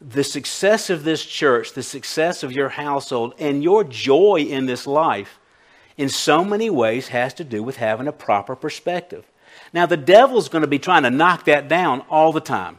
the 0.00 0.24
success 0.24 0.90
of 0.90 1.04
this 1.04 1.24
church, 1.24 1.72
the 1.72 1.82
success 1.82 2.42
of 2.42 2.52
your 2.52 2.70
household, 2.70 3.34
and 3.38 3.62
your 3.62 3.84
joy 3.84 4.40
in 4.40 4.66
this 4.66 4.86
life, 4.86 5.38
in 5.96 6.08
so 6.08 6.44
many 6.44 6.68
ways, 6.70 7.08
has 7.08 7.34
to 7.34 7.44
do 7.44 7.62
with 7.62 7.76
having 7.76 8.08
a 8.08 8.12
proper 8.12 8.56
perspective. 8.56 9.24
Now, 9.72 9.86
the 9.86 9.96
devil's 9.96 10.48
going 10.48 10.62
to 10.62 10.68
be 10.68 10.78
trying 10.78 11.04
to 11.04 11.10
knock 11.10 11.44
that 11.44 11.68
down 11.68 12.02
all 12.10 12.32
the 12.32 12.40
time. 12.40 12.78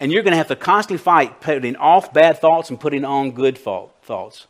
And 0.00 0.12
you're 0.12 0.22
going 0.22 0.32
to 0.32 0.38
have 0.38 0.48
to 0.48 0.56
constantly 0.56 1.02
fight 1.02 1.40
putting 1.40 1.76
off 1.76 2.12
bad 2.12 2.38
thoughts 2.38 2.70
and 2.70 2.78
putting 2.78 3.04
on 3.04 3.32
good 3.32 3.58
thoughts. 3.58 4.46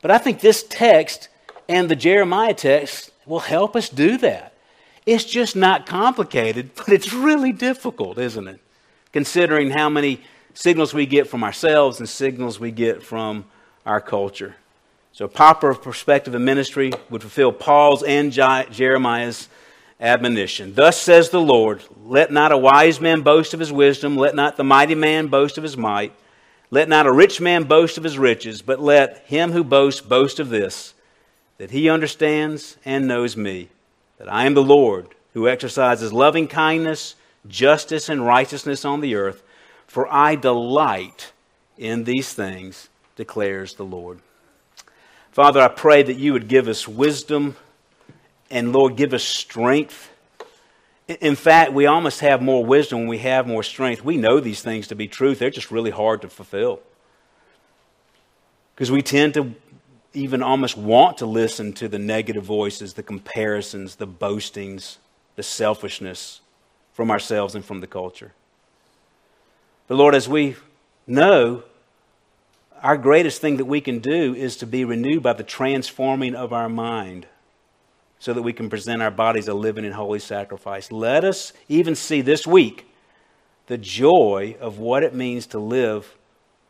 But 0.00 0.10
I 0.10 0.18
think 0.18 0.40
this 0.40 0.62
text 0.62 1.28
and 1.68 1.88
the 1.88 1.96
Jeremiah 1.96 2.54
text 2.54 3.10
will 3.26 3.40
help 3.40 3.76
us 3.76 3.88
do 3.88 4.16
that. 4.18 4.54
It's 5.06 5.24
just 5.24 5.56
not 5.56 5.86
complicated, 5.86 6.70
but 6.76 6.88
it's 6.88 7.12
really 7.12 7.52
difficult, 7.52 8.18
isn't 8.18 8.48
it? 8.48 8.60
Considering 9.12 9.70
how 9.70 9.88
many 9.88 10.22
signals 10.54 10.94
we 10.94 11.06
get 11.06 11.28
from 11.28 11.44
ourselves 11.44 11.98
and 11.98 12.08
signals 12.08 12.60
we 12.60 12.70
get 12.70 13.02
from 13.02 13.44
our 13.86 14.00
culture. 14.00 14.56
So, 15.12 15.24
a 15.24 15.28
proper 15.28 15.74
perspective 15.74 16.34
of 16.34 16.40
ministry 16.40 16.92
would 17.10 17.22
fulfill 17.22 17.52
Paul's 17.52 18.02
and 18.02 18.32
Jeremiah's 18.32 19.48
admonition. 20.00 20.74
Thus 20.74 21.00
says 21.00 21.30
the 21.30 21.40
Lord 21.40 21.82
Let 22.04 22.32
not 22.32 22.52
a 22.52 22.58
wise 22.58 23.00
man 23.00 23.22
boast 23.22 23.52
of 23.54 23.60
his 23.60 23.72
wisdom, 23.72 24.16
let 24.16 24.34
not 24.34 24.56
the 24.56 24.64
mighty 24.64 24.94
man 24.94 25.26
boast 25.26 25.58
of 25.58 25.64
his 25.64 25.76
might, 25.76 26.12
let 26.70 26.88
not 26.88 27.06
a 27.06 27.12
rich 27.12 27.40
man 27.40 27.64
boast 27.64 27.98
of 27.98 28.04
his 28.04 28.18
riches, 28.18 28.62
but 28.62 28.80
let 28.80 29.18
him 29.26 29.52
who 29.52 29.64
boasts 29.64 30.00
boast 30.00 30.38
of 30.38 30.48
this, 30.48 30.94
that 31.58 31.72
he 31.72 31.90
understands 31.90 32.76
and 32.84 33.08
knows 33.08 33.36
me, 33.36 33.68
that 34.18 34.32
I 34.32 34.46
am 34.46 34.54
the 34.54 34.62
Lord 34.62 35.08
who 35.34 35.48
exercises 35.48 36.12
loving 36.12 36.48
kindness, 36.48 37.14
justice, 37.46 38.08
and 38.08 38.24
righteousness 38.24 38.84
on 38.84 39.00
the 39.00 39.14
earth, 39.14 39.42
for 39.90 40.06
I 40.08 40.36
delight 40.36 41.32
in 41.76 42.04
these 42.04 42.32
things, 42.32 42.88
declares 43.16 43.74
the 43.74 43.84
Lord. 43.84 44.20
Father, 45.32 45.60
I 45.60 45.66
pray 45.66 46.04
that 46.04 46.14
you 46.16 46.32
would 46.32 46.46
give 46.46 46.68
us 46.68 46.86
wisdom 46.86 47.56
and, 48.52 48.72
Lord, 48.72 48.94
give 48.94 49.12
us 49.12 49.24
strength. 49.24 50.08
In 51.08 51.34
fact, 51.34 51.72
we 51.72 51.86
almost 51.86 52.20
have 52.20 52.40
more 52.40 52.64
wisdom 52.64 53.00
when 53.00 53.08
we 53.08 53.18
have 53.18 53.48
more 53.48 53.64
strength. 53.64 54.04
We 54.04 54.16
know 54.16 54.38
these 54.38 54.62
things 54.62 54.86
to 54.86 54.94
be 54.94 55.08
truth, 55.08 55.40
they're 55.40 55.50
just 55.50 55.72
really 55.72 55.90
hard 55.90 56.22
to 56.22 56.28
fulfill. 56.28 56.78
Because 58.76 58.92
we 58.92 59.02
tend 59.02 59.34
to 59.34 59.56
even 60.14 60.40
almost 60.40 60.76
want 60.76 61.18
to 61.18 61.26
listen 61.26 61.72
to 61.72 61.88
the 61.88 61.98
negative 61.98 62.44
voices, 62.44 62.94
the 62.94 63.02
comparisons, 63.02 63.96
the 63.96 64.06
boastings, 64.06 64.98
the 65.34 65.42
selfishness 65.42 66.42
from 66.92 67.10
ourselves 67.10 67.56
and 67.56 67.64
from 67.64 67.80
the 67.80 67.88
culture. 67.88 68.34
But 69.90 69.96
Lord, 69.96 70.14
as 70.14 70.28
we 70.28 70.54
know, 71.08 71.64
our 72.80 72.96
greatest 72.96 73.40
thing 73.40 73.56
that 73.56 73.64
we 73.64 73.80
can 73.80 73.98
do 73.98 74.36
is 74.36 74.56
to 74.58 74.66
be 74.66 74.84
renewed 74.84 75.24
by 75.24 75.32
the 75.32 75.42
transforming 75.42 76.36
of 76.36 76.52
our 76.52 76.68
mind 76.68 77.26
so 78.20 78.32
that 78.32 78.42
we 78.42 78.52
can 78.52 78.70
present 78.70 79.02
our 79.02 79.10
bodies 79.10 79.48
a 79.48 79.52
living 79.52 79.84
and 79.84 79.92
holy 79.92 80.20
sacrifice. 80.20 80.92
Let 80.92 81.24
us 81.24 81.52
even 81.68 81.96
see 81.96 82.20
this 82.20 82.46
week 82.46 82.86
the 83.66 83.78
joy 83.78 84.56
of 84.60 84.78
what 84.78 85.02
it 85.02 85.12
means 85.12 85.48
to 85.48 85.58
live 85.58 86.16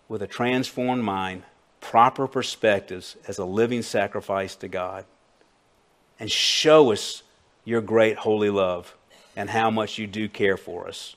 with 0.08 0.22
a 0.22 0.26
transformed 0.26 1.04
mind, 1.04 1.42
proper 1.82 2.26
perspectives 2.26 3.18
as 3.28 3.36
a 3.36 3.44
living 3.44 3.82
sacrifice 3.82 4.56
to 4.56 4.68
God. 4.68 5.04
And 6.18 6.32
show 6.32 6.90
us 6.90 7.22
your 7.66 7.82
great 7.82 8.16
holy 8.16 8.48
love 8.48 8.96
and 9.36 9.50
how 9.50 9.70
much 9.70 9.98
you 9.98 10.06
do 10.06 10.26
care 10.26 10.56
for 10.56 10.88
us. 10.88 11.16